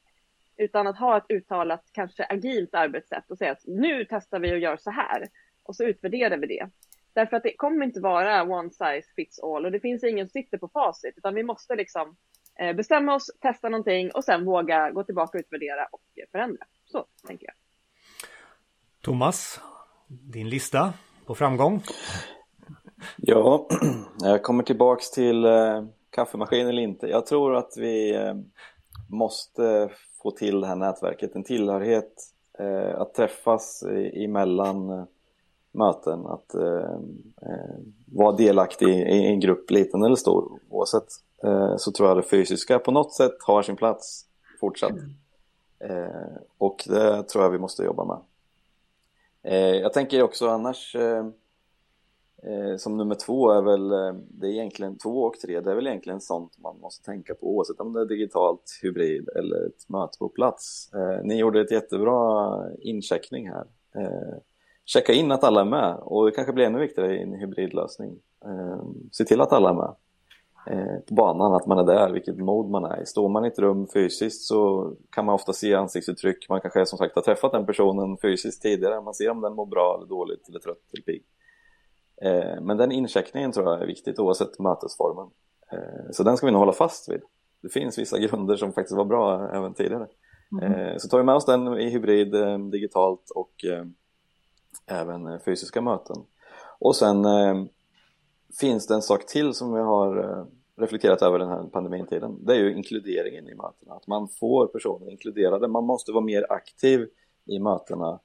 Utan 0.56 0.86
att 0.86 0.98
ha 0.98 1.16
ett 1.16 1.30
uttalat, 1.30 1.84
kanske 1.92 2.24
agilt 2.24 2.74
arbetssätt 2.74 3.30
och 3.30 3.38
säga 3.38 3.52
att 3.52 3.66
nu 3.66 4.06
testar 4.08 4.40
vi 4.40 4.52
och 4.52 4.58
gör 4.58 4.76
så 4.76 4.90
här 4.90 5.28
och 5.70 5.76
så 5.76 5.84
utvärderar 5.84 6.36
vi 6.36 6.46
det. 6.46 6.68
Därför 7.12 7.36
att 7.36 7.42
det 7.42 7.56
kommer 7.56 7.86
inte 7.86 8.00
vara 8.00 8.42
one 8.42 8.70
size 8.70 9.12
fits 9.16 9.38
all 9.38 9.64
och 9.64 9.72
det 9.72 9.80
finns 9.80 10.04
ingen 10.04 10.26
som 10.26 10.32
sitter 10.32 10.58
på 10.58 10.68
facit 10.68 11.14
utan 11.16 11.34
vi 11.34 11.42
måste 11.42 11.74
liksom 11.74 12.16
eh, 12.58 12.76
bestämma 12.76 13.14
oss, 13.14 13.30
testa 13.40 13.68
någonting 13.68 14.10
och 14.10 14.24
sen 14.24 14.44
våga 14.44 14.90
gå 14.90 15.04
tillbaka 15.04 15.38
och 15.38 15.40
utvärdera 15.40 15.86
och 15.92 16.00
förändra. 16.32 16.64
Så 16.84 17.04
tänker 17.26 17.46
jag. 17.46 17.54
Thomas, 19.00 19.60
din 20.06 20.48
lista 20.48 20.92
på 21.26 21.34
framgång? 21.34 21.82
Ja, 23.16 23.68
jag 24.20 24.42
kommer 24.42 24.62
tillbaks 24.62 25.10
till 25.10 25.44
eh, 25.44 25.84
kaffemaskin 26.10 26.68
eller 26.68 26.82
inte. 26.82 27.06
Jag 27.06 27.26
tror 27.26 27.56
att 27.56 27.72
vi 27.76 28.14
eh, 28.14 28.34
måste 29.08 29.90
få 30.22 30.30
till 30.30 30.60
det 30.60 30.66
här 30.66 30.76
nätverket, 30.76 31.34
en 31.34 31.44
tillhörighet, 31.44 32.12
att 32.94 33.14
träffas 33.14 33.84
emellan 34.14 35.06
möten, 35.72 36.26
att 36.26 36.54
eh, 36.54 36.94
eh, 37.42 37.78
vara 38.04 38.36
delaktig 38.36 38.88
i 38.88 39.26
en 39.26 39.40
grupp, 39.40 39.70
liten 39.70 40.02
eller 40.02 40.16
stor. 40.16 40.58
Oavsett 40.68 41.08
eh, 41.42 41.76
så 41.76 41.92
tror 41.92 42.08
jag 42.08 42.16
det 42.16 42.22
fysiska 42.22 42.78
på 42.78 42.90
något 42.90 43.14
sätt 43.14 43.36
har 43.40 43.62
sin 43.62 43.76
plats 43.76 44.26
fortsatt. 44.60 44.92
Eh, 45.78 46.36
och 46.58 46.84
det 46.86 47.22
tror 47.22 47.44
jag 47.44 47.50
vi 47.50 47.58
måste 47.58 47.82
jobba 47.82 48.04
med. 48.04 48.18
Jag 49.82 49.92
tänker 49.92 50.22
också 50.22 50.48
annars 50.48 50.96
som 52.78 52.96
nummer 52.96 53.14
två 53.14 53.50
är 53.50 53.62
väl, 53.62 53.88
det 54.28 54.46
är 54.46 54.50
egentligen 54.50 54.98
två 54.98 55.22
och 55.22 55.34
tre, 55.34 55.60
det 55.60 55.70
är 55.70 55.74
väl 55.74 55.86
egentligen 55.86 56.20
sånt 56.20 56.58
man 56.58 56.80
måste 56.80 57.04
tänka 57.04 57.34
på 57.34 57.46
oavsett 57.46 57.80
om 57.80 57.92
det 57.92 58.00
är 58.00 58.06
digitalt, 58.06 58.78
hybrid 58.82 59.28
eller 59.28 59.66
ett 59.66 59.88
möte 59.88 60.18
på 60.18 60.28
plats. 60.28 60.90
ni 61.24 61.36
gjorde 61.36 61.60
ett 61.60 61.70
jättebra 61.70 62.62
incheckning 62.80 63.48
här 63.48 63.66
checka 64.84 65.12
in 65.12 65.32
att 65.32 65.44
alla 65.44 65.60
är 65.60 65.64
med 65.64 65.96
och 66.00 66.26
det 66.26 66.32
kanske 66.32 66.52
blir 66.52 66.64
ännu 66.64 66.78
viktigare 66.78 67.16
i 67.16 67.22
en 67.22 67.32
hybridlösning. 67.32 68.18
Eh, 68.44 68.82
se 69.12 69.24
till 69.24 69.40
att 69.40 69.52
alla 69.52 69.68
är 69.70 69.74
med 69.74 69.94
eh, 70.66 71.00
på 71.08 71.14
banan, 71.14 71.54
att 71.54 71.66
man 71.66 71.78
är 71.78 71.84
där, 71.84 72.10
vilket 72.10 72.38
mod 72.38 72.70
man 72.70 72.84
är 72.84 73.02
i. 73.02 73.06
Står 73.06 73.28
man 73.28 73.44
i 73.44 73.48
ett 73.48 73.58
rum 73.58 73.86
fysiskt 73.92 74.42
så 74.42 74.92
kan 75.10 75.24
man 75.26 75.34
ofta 75.34 75.52
se 75.52 75.74
ansiktsuttryck, 75.74 76.48
man 76.48 76.60
kanske 76.60 76.86
som 76.86 76.98
sagt 76.98 77.14
har 77.14 77.22
träffat 77.22 77.52
den 77.52 77.66
personen 77.66 78.18
fysiskt 78.22 78.62
tidigare, 78.62 79.00
man 79.00 79.14
ser 79.14 79.30
om 79.30 79.40
den 79.40 79.54
mår 79.54 79.66
bra 79.66 79.96
eller 79.96 80.08
dåligt 80.08 80.48
eller 80.48 80.58
trött 80.58 80.84
eller 80.92 81.02
pigg. 81.02 81.24
Eh, 82.22 82.60
men 82.62 82.76
den 82.76 82.92
incheckningen 82.92 83.52
tror 83.52 83.66
jag 83.66 83.82
är 83.82 83.86
viktigt 83.86 84.18
oavsett 84.18 84.58
mötesformen. 84.58 85.30
Eh, 85.72 86.10
så 86.10 86.22
den 86.22 86.36
ska 86.36 86.46
vi 86.46 86.52
nog 86.52 86.60
hålla 86.60 86.72
fast 86.72 87.08
vid. 87.08 87.20
Det 87.62 87.68
finns 87.68 87.98
vissa 87.98 88.18
grunder 88.18 88.56
som 88.56 88.72
faktiskt 88.72 88.96
var 88.96 89.04
bra 89.04 89.50
även 89.52 89.74
tidigare. 89.74 90.06
Mm. 90.62 90.98
Så 90.98 91.08
tar 91.08 91.18
vi 91.18 91.24
med 91.24 91.34
oss 91.34 91.44
den 91.44 91.78
i 91.78 91.90
hybrid, 91.90 92.34
digitalt 92.70 93.30
och 93.34 93.64
även 94.90 95.26
eh, 95.26 95.38
fysiska 95.38 95.80
möten. 95.80 96.16
Och 96.78 96.96
sen 96.96 97.24
eh, 97.24 97.64
finns 98.60 98.86
det 98.86 98.94
en 98.94 99.02
sak 99.02 99.26
till 99.26 99.54
som 99.54 99.74
vi 99.74 99.80
har 99.80 100.16
eh, 100.18 100.44
reflekterat 100.76 101.22
över 101.22 101.38
den 101.38 101.48
här 101.48 101.62
pandemitiden. 101.62 102.38
Det 102.46 102.52
är 102.52 102.58
ju 102.58 102.76
inkluderingen 102.76 103.48
i 103.48 103.54
mötena, 103.54 103.94
att 103.94 104.06
man 104.06 104.28
får 104.28 104.66
personer 104.66 105.10
inkluderade. 105.10 105.68
Man 105.68 105.84
måste 105.84 106.12
vara 106.12 106.24
mer 106.24 106.46
aktiv 106.52 107.08
i 107.44 107.58
mötena. 107.58 108.20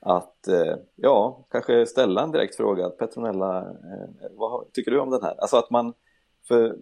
Att, 0.00 0.48
eh, 0.48 0.76
ja, 0.96 1.44
kanske 1.50 1.86
ställa 1.86 2.22
en 2.22 2.32
direkt 2.32 2.56
fråga. 2.56 2.90
Petronella, 2.90 3.58
eh, 3.60 4.30
vad 4.36 4.72
tycker 4.72 4.90
du 4.90 5.00
om 5.00 5.10
den 5.10 5.22
här? 5.22 5.34
Alltså 5.40 5.56
att 5.56 5.70
man 5.70 5.94
för, 6.48 6.78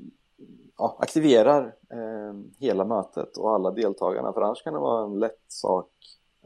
ja, 0.78 0.96
aktiverar 1.00 1.74
eh, 1.90 2.34
hela 2.58 2.84
mötet 2.84 3.36
och 3.36 3.54
alla 3.54 3.70
deltagarna, 3.70 4.32
för 4.32 4.40
annars 4.40 4.62
kan 4.62 4.72
det 4.72 4.78
vara 4.78 5.04
en 5.04 5.18
lätt 5.18 5.44
sak 5.48 5.90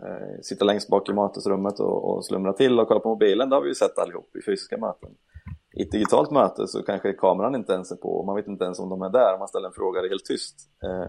Eh, 0.03 0.40
sitta 0.42 0.64
längst 0.64 0.88
bak 0.88 1.09
i 1.09 1.12
mötesrummet 1.12 1.80
och, 1.80 2.05
och 2.05 2.24
slumra 2.24 2.53
till 2.53 2.80
och 2.80 2.88
kolla 2.88 3.01
på 3.01 3.09
mobilen, 3.09 3.51
det 3.51 3.57
har 3.57 3.62
vi 3.62 3.68
ju 3.68 3.74
sett 3.74 3.99
allihop 3.99 4.36
i 4.36 4.42
fysiska 4.42 4.78
möten. 4.78 5.11
I 5.72 5.82
ett 5.82 5.92
digitalt 5.92 6.30
möte 6.30 6.66
så 6.66 6.82
kanske 6.82 7.12
kameran 7.12 7.55
inte 7.55 7.72
ens 7.72 7.92
är 7.92 7.96
på 7.96 8.09
och 8.09 8.26
man 8.26 8.36
vet 8.36 8.46
inte 8.46 8.64
ens 8.64 8.78
om 8.78 8.88
de 8.88 9.03
är 9.03 9.11
där. 9.11 9.32
Om 9.32 9.38
man 9.38 9.49
ställer 9.49 9.68
en 9.68 9.74
fråga 9.74 10.01
det 10.01 10.07
är 10.07 10.11
helt 10.11 10.24
tyst. 10.24 10.57
Eh, 10.82 11.09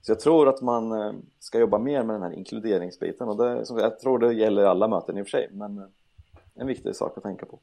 så 0.00 0.12
jag 0.12 0.20
tror 0.20 0.48
att 0.48 0.60
man 0.60 0.92
eh, 0.92 1.12
ska 1.38 1.58
jobba 1.58 1.78
mer 1.78 2.02
med 2.02 2.14
den 2.14 2.22
här 2.22 2.32
inkluderingsbiten 2.32 3.28
och 3.28 3.36
det, 3.36 3.64
jag 3.68 4.00
tror 4.00 4.18
det 4.18 4.32
gäller 4.32 4.64
alla 4.64 4.88
möten 4.88 5.18
i 5.18 5.22
och 5.22 5.26
för 5.26 5.30
sig 5.30 5.48
men 5.52 5.78
eh, 5.78 5.84
en 6.54 6.66
viktig 6.66 6.96
sak 6.96 7.16
att 7.16 7.22
tänka 7.22 7.46
på. 7.46 7.58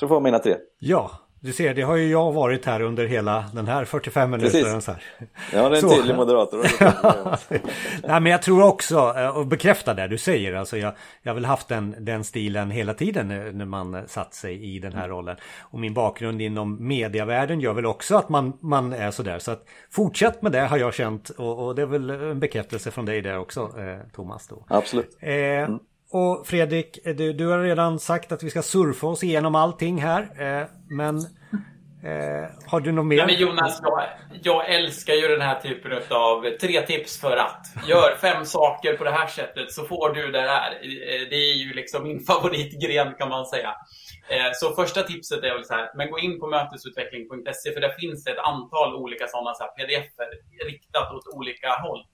Så 0.00 0.08
får 0.08 0.14
jag 0.14 0.22
mina 0.22 0.38
tre. 0.38 0.56
Ja, 0.78 1.10
du 1.40 1.52
ser, 1.52 1.74
det 1.74 1.82
har 1.82 1.96
ju 1.96 2.10
jag 2.10 2.32
varit 2.32 2.64
här 2.64 2.80
under 2.80 3.06
hela 3.06 3.44
den 3.54 3.66
här 3.66 3.84
45 3.84 4.30
minuterna. 4.30 4.80
Så 4.80 4.92
här. 4.92 5.02
Ja, 5.52 5.68
det 5.68 5.78
är 5.78 5.82
en 5.82 5.90
tydlig 5.90 6.16
moderator. 6.16 6.66
Nej, 8.08 8.20
men 8.20 8.26
jag 8.26 8.42
tror 8.42 8.62
också, 8.64 9.14
eh, 9.16 9.36
och 9.36 9.46
bekräfta 9.46 9.94
det 9.94 10.08
du 10.08 10.18
säger, 10.18 10.54
alltså 10.54 10.76
jag, 10.76 10.92
jag 11.22 11.30
har 11.30 11.34
väl 11.34 11.44
haft 11.44 11.68
den, 11.68 11.94
den 11.98 12.24
stilen 12.24 12.70
hela 12.70 12.94
tiden 12.94 13.28
när 13.58 13.64
man 13.64 14.08
satt 14.08 14.34
sig 14.34 14.74
i 14.74 14.78
den 14.78 14.92
här 14.92 15.08
rollen. 15.08 15.36
Och 15.60 15.80
min 15.80 15.94
bakgrund 15.94 16.42
inom 16.42 16.88
mediavärlden 16.88 17.60
gör 17.60 17.72
väl 17.72 17.86
också 17.86 18.16
att 18.16 18.28
man, 18.28 18.52
man 18.60 18.92
är 18.92 19.10
sådär. 19.10 19.38
Så 19.38 19.50
att 19.50 19.64
fortsätt 19.90 20.42
med 20.42 20.52
det 20.52 20.60
har 20.60 20.78
jag 20.78 20.94
känt 20.94 21.30
och, 21.30 21.66
och 21.66 21.74
det 21.74 21.82
är 21.82 21.86
väl 21.86 22.10
en 22.10 22.40
bekräftelse 22.40 22.90
från 22.90 23.04
dig 23.04 23.22
där 23.22 23.38
också, 23.38 23.60
eh, 23.60 24.10
Thomas. 24.12 24.46
Då. 24.46 24.64
Absolut. 24.68 25.18
Eh, 25.20 25.32
mm. 25.32 25.78
Och 26.10 26.46
Fredrik, 26.46 27.06
eh, 27.06 27.16
du, 27.16 27.32
du, 27.32 27.46
har 27.46 27.62
redan 27.62 27.98
sagt 27.98 28.32
att 28.32 28.42
vi 28.42 28.50
ska 28.50 28.62
surfa 28.62 29.06
oss 29.06 29.22
igenom 29.22 29.54
allting 29.54 30.02
här. 30.02 30.22
Eh, 30.22 30.66
men 30.88 31.16
eh, 32.04 32.50
har 32.66 32.80
du 32.80 32.92
något 32.92 33.06
mer? 33.06 33.16
Nej, 33.16 33.26
men 33.26 33.34
Jonas, 33.34 33.80
jag, 33.82 34.08
jag, 34.42 34.74
älskar 34.74 35.14
ju 35.14 35.28
den 35.28 35.40
här 35.40 35.60
typen 35.60 35.92
av 36.10 36.44
tre 36.60 36.80
tips 36.80 37.20
för 37.20 37.36
att. 37.36 37.66
Gör 37.88 38.16
fem 38.20 38.44
saker 38.44 38.96
på 38.96 39.04
det 39.04 39.10
här 39.10 39.26
sättet 39.26 39.72
så 39.72 39.84
får 39.84 40.14
du 40.14 40.30
det 40.32 40.40
här. 40.40 40.70
Eh, 40.70 41.28
det 41.30 41.36
är 41.36 41.54
ju 41.54 41.72
liksom 41.72 42.02
min 42.02 42.20
favoritgren 42.26 43.14
kan 43.14 43.28
man 43.28 43.46
säga. 43.46 43.74
Eh, 44.28 44.50
så 44.54 44.74
första 44.74 45.02
tipset 45.02 45.42
är 45.44 45.54
väl 45.54 45.64
så 45.64 45.74
här, 45.74 45.90
men 45.96 46.10
gå 46.10 46.18
in 46.18 46.40
på 46.40 46.46
mötesutveckling.se 46.46 47.72
för 47.72 47.80
där 47.80 47.94
finns 48.00 48.24
det 48.24 48.30
ett 48.30 48.38
antal 48.38 48.94
olika 48.94 49.26
sådana 49.26 49.54
så 49.54 49.64
pdf-er 49.64 50.30
riktat 50.66 51.12
åt 51.12 51.34
olika 51.36 51.68
håll. 51.68 52.04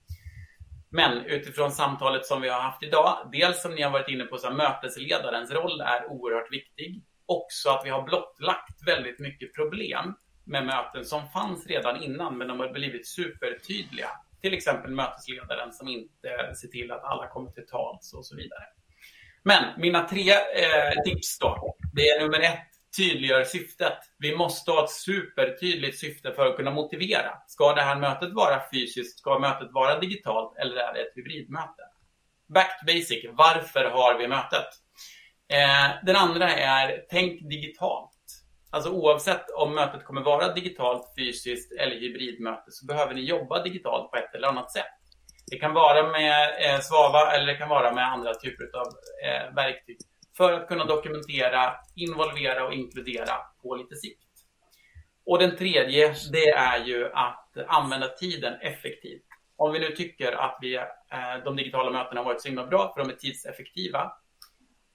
Men 0.94 1.24
utifrån 1.24 1.72
samtalet 1.72 2.26
som 2.26 2.42
vi 2.42 2.48
har 2.48 2.60
haft 2.60 2.82
idag, 2.82 3.28
dels 3.32 3.62
som 3.62 3.74
ni 3.74 3.82
har 3.82 3.90
varit 3.90 4.08
inne 4.08 4.24
på, 4.24 4.38
så 4.38 4.46
här, 4.46 4.54
mötesledarens 4.54 5.50
roll 5.50 5.80
är 5.80 6.06
oerhört 6.06 6.52
viktig. 6.52 7.02
Också 7.26 7.68
att 7.68 7.86
vi 7.86 7.90
har 7.90 8.02
blottlagt 8.02 8.86
väldigt 8.86 9.18
mycket 9.18 9.54
problem 9.54 10.14
med 10.44 10.66
möten 10.66 11.04
som 11.04 11.28
fanns 11.28 11.66
redan 11.66 12.02
innan, 12.02 12.38
men 12.38 12.48
de 12.48 12.60
har 12.60 12.68
blivit 12.68 13.06
supertydliga. 13.06 14.08
Till 14.40 14.54
exempel 14.54 14.90
mötesledaren 14.90 15.72
som 15.72 15.88
inte 15.88 16.54
ser 16.60 16.68
till 16.68 16.92
att 16.92 17.04
alla 17.04 17.28
kommer 17.28 17.50
till 17.50 17.66
tals 17.66 18.14
och 18.14 18.26
så 18.26 18.36
vidare. 18.36 18.64
Men 19.42 19.80
mina 19.80 20.08
tre 20.08 20.30
eh, 20.32 21.02
tips 21.04 21.38
då. 21.38 21.76
Det 21.94 22.08
är 22.08 22.20
nummer 22.20 22.40
ett, 22.40 22.73
tydliggör 22.96 23.44
syftet. 23.44 23.98
Vi 24.18 24.36
måste 24.36 24.70
ha 24.70 24.84
ett 24.84 24.90
supertydligt 24.90 25.98
syfte 25.98 26.32
för 26.32 26.46
att 26.46 26.56
kunna 26.56 26.70
motivera. 26.70 27.30
Ska 27.46 27.74
det 27.74 27.82
här 27.82 27.96
mötet 27.96 28.32
vara 28.32 28.62
fysiskt? 28.72 29.18
Ska 29.18 29.38
mötet 29.38 29.72
vara 29.72 29.98
digitalt? 29.98 30.58
Eller 30.58 30.76
är 30.76 30.94
det 30.94 31.00
ett 31.00 31.16
hybridmöte? 31.16 31.82
Back 32.54 32.80
to 32.80 32.86
basic. 32.86 33.24
Varför 33.32 33.84
har 33.84 34.18
vi 34.18 34.28
mötet? 34.28 34.66
Eh, 35.48 36.04
den 36.06 36.16
andra 36.16 36.50
är 36.50 37.04
tänk 37.10 37.40
digitalt. 37.50 38.10
Alltså 38.70 38.90
oavsett 38.90 39.50
om 39.50 39.74
mötet 39.74 40.04
kommer 40.04 40.20
vara 40.20 40.52
digitalt, 40.52 41.14
fysiskt 41.18 41.72
eller 41.72 41.96
hybridmöte 41.96 42.70
så 42.70 42.86
behöver 42.86 43.14
ni 43.14 43.20
jobba 43.20 43.62
digitalt 43.62 44.10
på 44.10 44.16
ett 44.16 44.34
eller 44.34 44.48
annat 44.48 44.72
sätt. 44.72 44.94
Det 45.50 45.56
kan 45.56 45.74
vara 45.74 46.10
med 46.10 46.48
eh, 46.64 46.80
Svava 46.80 47.32
eller 47.32 47.46
det 47.46 47.54
kan 47.54 47.68
vara 47.68 47.92
med 47.92 48.12
andra 48.12 48.34
typer 48.34 48.64
av 48.78 48.86
eh, 49.24 49.54
verktyg 49.54 49.96
för 50.36 50.52
att 50.52 50.68
kunna 50.68 50.84
dokumentera, 50.84 51.74
involvera 51.94 52.66
och 52.66 52.72
inkludera 52.72 53.36
på 53.62 53.74
lite 53.74 53.96
sikt. 53.96 54.20
Och 55.26 55.38
den 55.38 55.56
tredje, 55.56 56.14
det 56.32 56.50
är 56.50 56.84
ju 56.84 57.12
att 57.12 57.56
använda 57.66 58.08
tiden 58.08 58.54
effektivt. 58.60 59.24
Om 59.56 59.72
vi 59.72 59.78
nu 59.78 59.90
tycker 59.90 60.32
att 60.32 60.58
vi, 60.60 60.74
eh, 60.76 61.44
de 61.44 61.56
digitala 61.56 61.90
mötena 61.90 62.20
har 62.20 62.24
varit 62.24 62.42
så 62.42 62.48
himla 62.48 62.66
bra 62.66 62.92
för 62.94 63.04
de 63.04 63.10
är 63.10 63.16
tidseffektiva, 63.16 64.12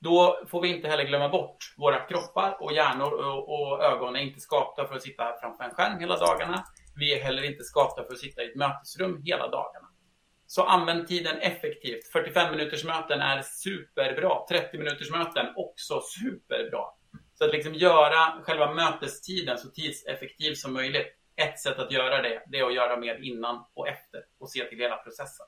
då 0.02 0.40
får 0.48 0.62
vi 0.62 0.76
inte 0.76 0.88
heller 0.88 1.04
glömma 1.04 1.30
bort 1.30 1.58
våra 1.78 2.00
kroppar 2.00 2.58
och 2.60 2.74
hjärnor 2.74 3.14
och, 3.14 3.50
och 3.50 3.84
ögon 3.84 4.16
är 4.16 4.20
inte 4.20 4.40
skapta 4.40 4.88
för 4.88 4.96
att 4.96 5.02
sitta 5.02 5.40
framför 5.42 5.64
en 5.64 5.72
skärm 5.72 6.00
hela 6.00 6.18
dagarna. 6.18 6.64
Vi 6.96 7.20
är 7.20 7.24
heller 7.24 7.44
inte 7.44 7.64
skapta 7.64 8.04
för 8.04 8.14
att 8.14 8.20
sitta 8.20 8.44
i 8.44 8.50
ett 8.50 8.56
mötesrum 8.56 9.22
hela 9.26 9.48
dagarna. 9.48 9.89
Så 10.52 10.64
använd 10.64 11.08
tiden 11.08 11.38
effektivt. 11.38 12.08
45 12.08 12.52
minuters 12.52 12.84
möten 12.84 13.22
är 13.22 13.42
superbra. 13.42 14.46
30 14.50 14.78
minuters 14.78 15.12
möten 15.12 15.46
också 15.56 16.02
superbra. 16.02 16.84
Så 17.34 17.46
att 17.46 17.52
liksom 17.52 17.74
göra 17.74 18.44
själva 18.44 18.74
mötestiden 18.74 19.58
så 19.58 19.70
tidseffektiv 19.70 20.54
som 20.54 20.74
möjligt. 20.74 21.08
Ett 21.36 21.60
sätt 21.60 21.80
att 21.80 21.92
göra 21.92 22.22
det, 22.22 22.44
det 22.48 22.60
är 22.60 22.68
att 22.68 22.74
göra 22.74 22.98
mer 22.98 23.16
innan 23.16 23.66
och 23.74 23.88
efter 23.88 24.24
och 24.40 24.50
se 24.50 24.66
till 24.66 24.80
hela 24.80 24.98
processen. 24.98 25.46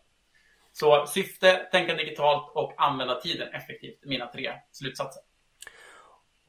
Så 0.71 1.05
syfte, 1.07 1.67
tänka 1.71 1.95
digitalt 1.95 2.51
och 2.55 2.73
använda 2.77 3.21
tiden 3.21 3.53
effektivt. 3.53 3.99
Mina 4.05 4.27
tre 4.27 4.53
slutsatser. 4.71 5.23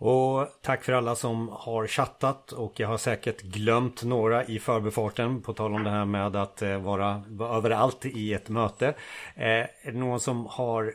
Och 0.04 0.48
tack 0.62 0.84
för 0.84 0.92
alla 0.92 1.14
som 1.14 1.48
har 1.48 1.86
chattat 1.86 2.52
och 2.52 2.80
jag 2.80 2.88
har 2.88 2.98
säkert 2.98 3.42
glömt 3.42 4.02
några 4.02 4.44
i 4.44 4.58
förbifarten 4.58 5.42
på 5.42 5.52
tal 5.52 5.74
om 5.74 5.84
det 5.84 5.90
här 5.90 6.04
med 6.04 6.36
att 6.36 6.62
vara, 6.62 7.24
vara 7.28 7.56
överallt 7.56 8.06
i 8.06 8.34
ett 8.34 8.48
möte. 8.48 8.86
Eh, 9.34 9.46
är 9.46 9.92
det 9.92 9.92
någon 9.92 10.20
som 10.20 10.46
har 10.46 10.94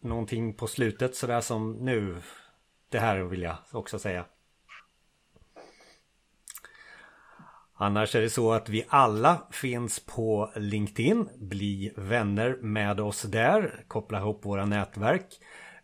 någonting 0.00 0.54
på 0.54 0.66
slutet 0.66 1.16
sådär 1.16 1.40
som 1.40 1.72
nu? 1.72 2.22
Det 2.88 2.98
här 2.98 3.18
vill 3.18 3.42
jag 3.42 3.56
också 3.72 3.98
säga. 3.98 4.24
Annars 7.74 8.14
är 8.14 8.20
det 8.20 8.30
så 8.30 8.52
att 8.52 8.68
vi 8.68 8.84
alla 8.88 9.42
finns 9.50 10.00
på 10.00 10.52
LinkedIn. 10.56 11.28
Bli 11.38 11.92
vänner 11.96 12.58
med 12.60 13.00
oss 13.00 13.22
där. 13.22 13.84
Koppla 13.88 14.18
ihop 14.18 14.44
våra 14.44 14.64
nätverk. 14.64 15.38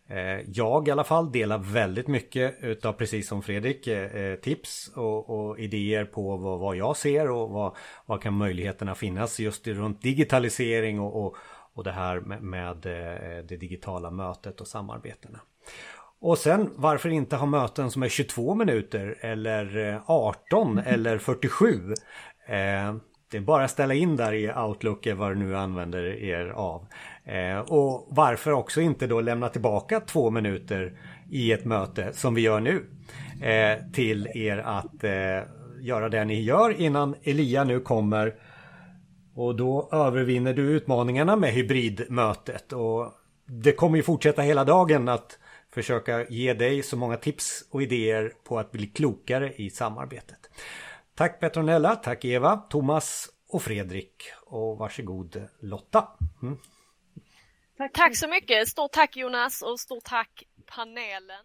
Eh, 0.09 0.39
jag 0.53 0.87
i 0.87 0.91
alla 0.91 1.03
fall 1.03 1.31
delar 1.31 1.57
väldigt 1.57 2.07
mycket 2.07 2.55
utav 2.61 2.93
precis 2.93 3.27
som 3.27 3.41
Fredrik 3.41 3.87
eh, 3.87 4.35
tips 4.35 4.91
och, 4.95 5.29
och 5.29 5.59
idéer 5.59 6.05
på 6.05 6.37
vad, 6.37 6.59
vad, 6.59 6.75
jag 6.75 6.97
ser 6.97 7.31
och 7.31 7.49
vad, 7.49 7.75
vad 8.05 8.21
kan 8.21 8.33
möjligheterna 8.33 8.95
finnas 8.95 9.39
just 9.39 9.67
runt 9.67 10.01
digitalisering 10.01 10.99
och, 10.99 11.25
och, 11.25 11.35
och 11.73 11.83
det 11.83 11.91
här 11.91 12.19
med, 12.19 12.41
med 12.41 12.85
eh, 12.85 13.45
det 13.45 13.57
digitala 13.57 14.11
mötet 14.11 14.61
och 14.61 14.67
samarbetena. 14.67 15.39
Och 16.21 16.37
sen 16.37 16.69
varför 16.75 17.09
inte 17.09 17.35
ha 17.35 17.45
möten 17.45 17.91
som 17.91 18.03
är 18.03 18.09
22 18.09 18.55
minuter 18.55 19.17
eller 19.19 20.01
18 20.05 20.71
mm. 20.71 20.93
eller 20.93 21.17
47? 21.17 21.93
Det 23.31 23.37
är 23.37 23.41
bara 23.41 23.63
att 23.63 23.71
ställa 23.71 23.93
in 23.93 24.15
där 24.15 24.33
i 24.33 24.53
Outlook 24.53 25.07
vad 25.15 25.31
du 25.31 25.35
nu 25.35 25.57
använder 25.57 26.03
er 26.23 26.47
av. 26.47 26.87
Eh, 27.29 27.59
och 27.59 28.07
varför 28.09 28.51
också 28.51 28.81
inte 28.81 29.07
då 29.07 29.21
lämna 29.21 29.49
tillbaka 29.49 29.99
två 29.99 30.29
minuter 30.29 30.99
i 31.29 31.51
ett 31.51 31.65
möte 31.65 32.13
som 32.13 32.35
vi 32.35 32.41
gör 32.41 32.59
nu. 32.59 32.85
Eh, 33.41 33.91
till 33.93 34.27
er 34.27 34.57
att 34.57 35.03
eh, 35.03 35.43
göra 35.81 36.09
det 36.09 36.25
ni 36.25 36.41
gör 36.41 36.81
innan 36.81 37.15
Elia 37.23 37.63
nu 37.63 37.79
kommer. 37.79 38.35
Och 39.35 39.55
då 39.55 39.89
övervinner 39.91 40.53
du 40.53 40.61
utmaningarna 40.61 41.35
med 41.35 41.53
hybridmötet. 41.53 42.73
Och 42.73 43.13
det 43.45 43.71
kommer 43.71 43.97
ju 43.97 44.03
fortsätta 44.03 44.41
hela 44.41 44.63
dagen 44.63 45.09
att 45.09 45.39
försöka 45.71 46.25
ge 46.29 46.53
dig 46.53 46.83
så 46.83 46.97
många 46.97 47.17
tips 47.17 47.65
och 47.71 47.81
idéer 47.81 48.33
på 48.43 48.59
att 48.59 48.71
bli 48.71 48.87
klokare 48.87 49.53
i 49.55 49.69
samarbetet. 49.69 50.49
Tack 51.15 51.39
Petronella, 51.39 51.95
tack 51.95 52.25
Eva, 52.25 52.57
Thomas 52.57 53.29
och 53.49 53.61
Fredrik. 53.61 54.15
Och 54.45 54.77
varsågod 54.77 55.41
Lotta. 55.59 56.07
Mm. 56.41 56.57
Tack. 57.79 57.93
tack 57.93 58.15
så 58.15 58.27
mycket. 58.27 58.67
Stort 58.67 58.91
tack 58.91 59.17
Jonas 59.17 59.61
och 59.61 59.79
stort 59.79 60.03
tack 60.03 60.43
panelen. 60.65 61.37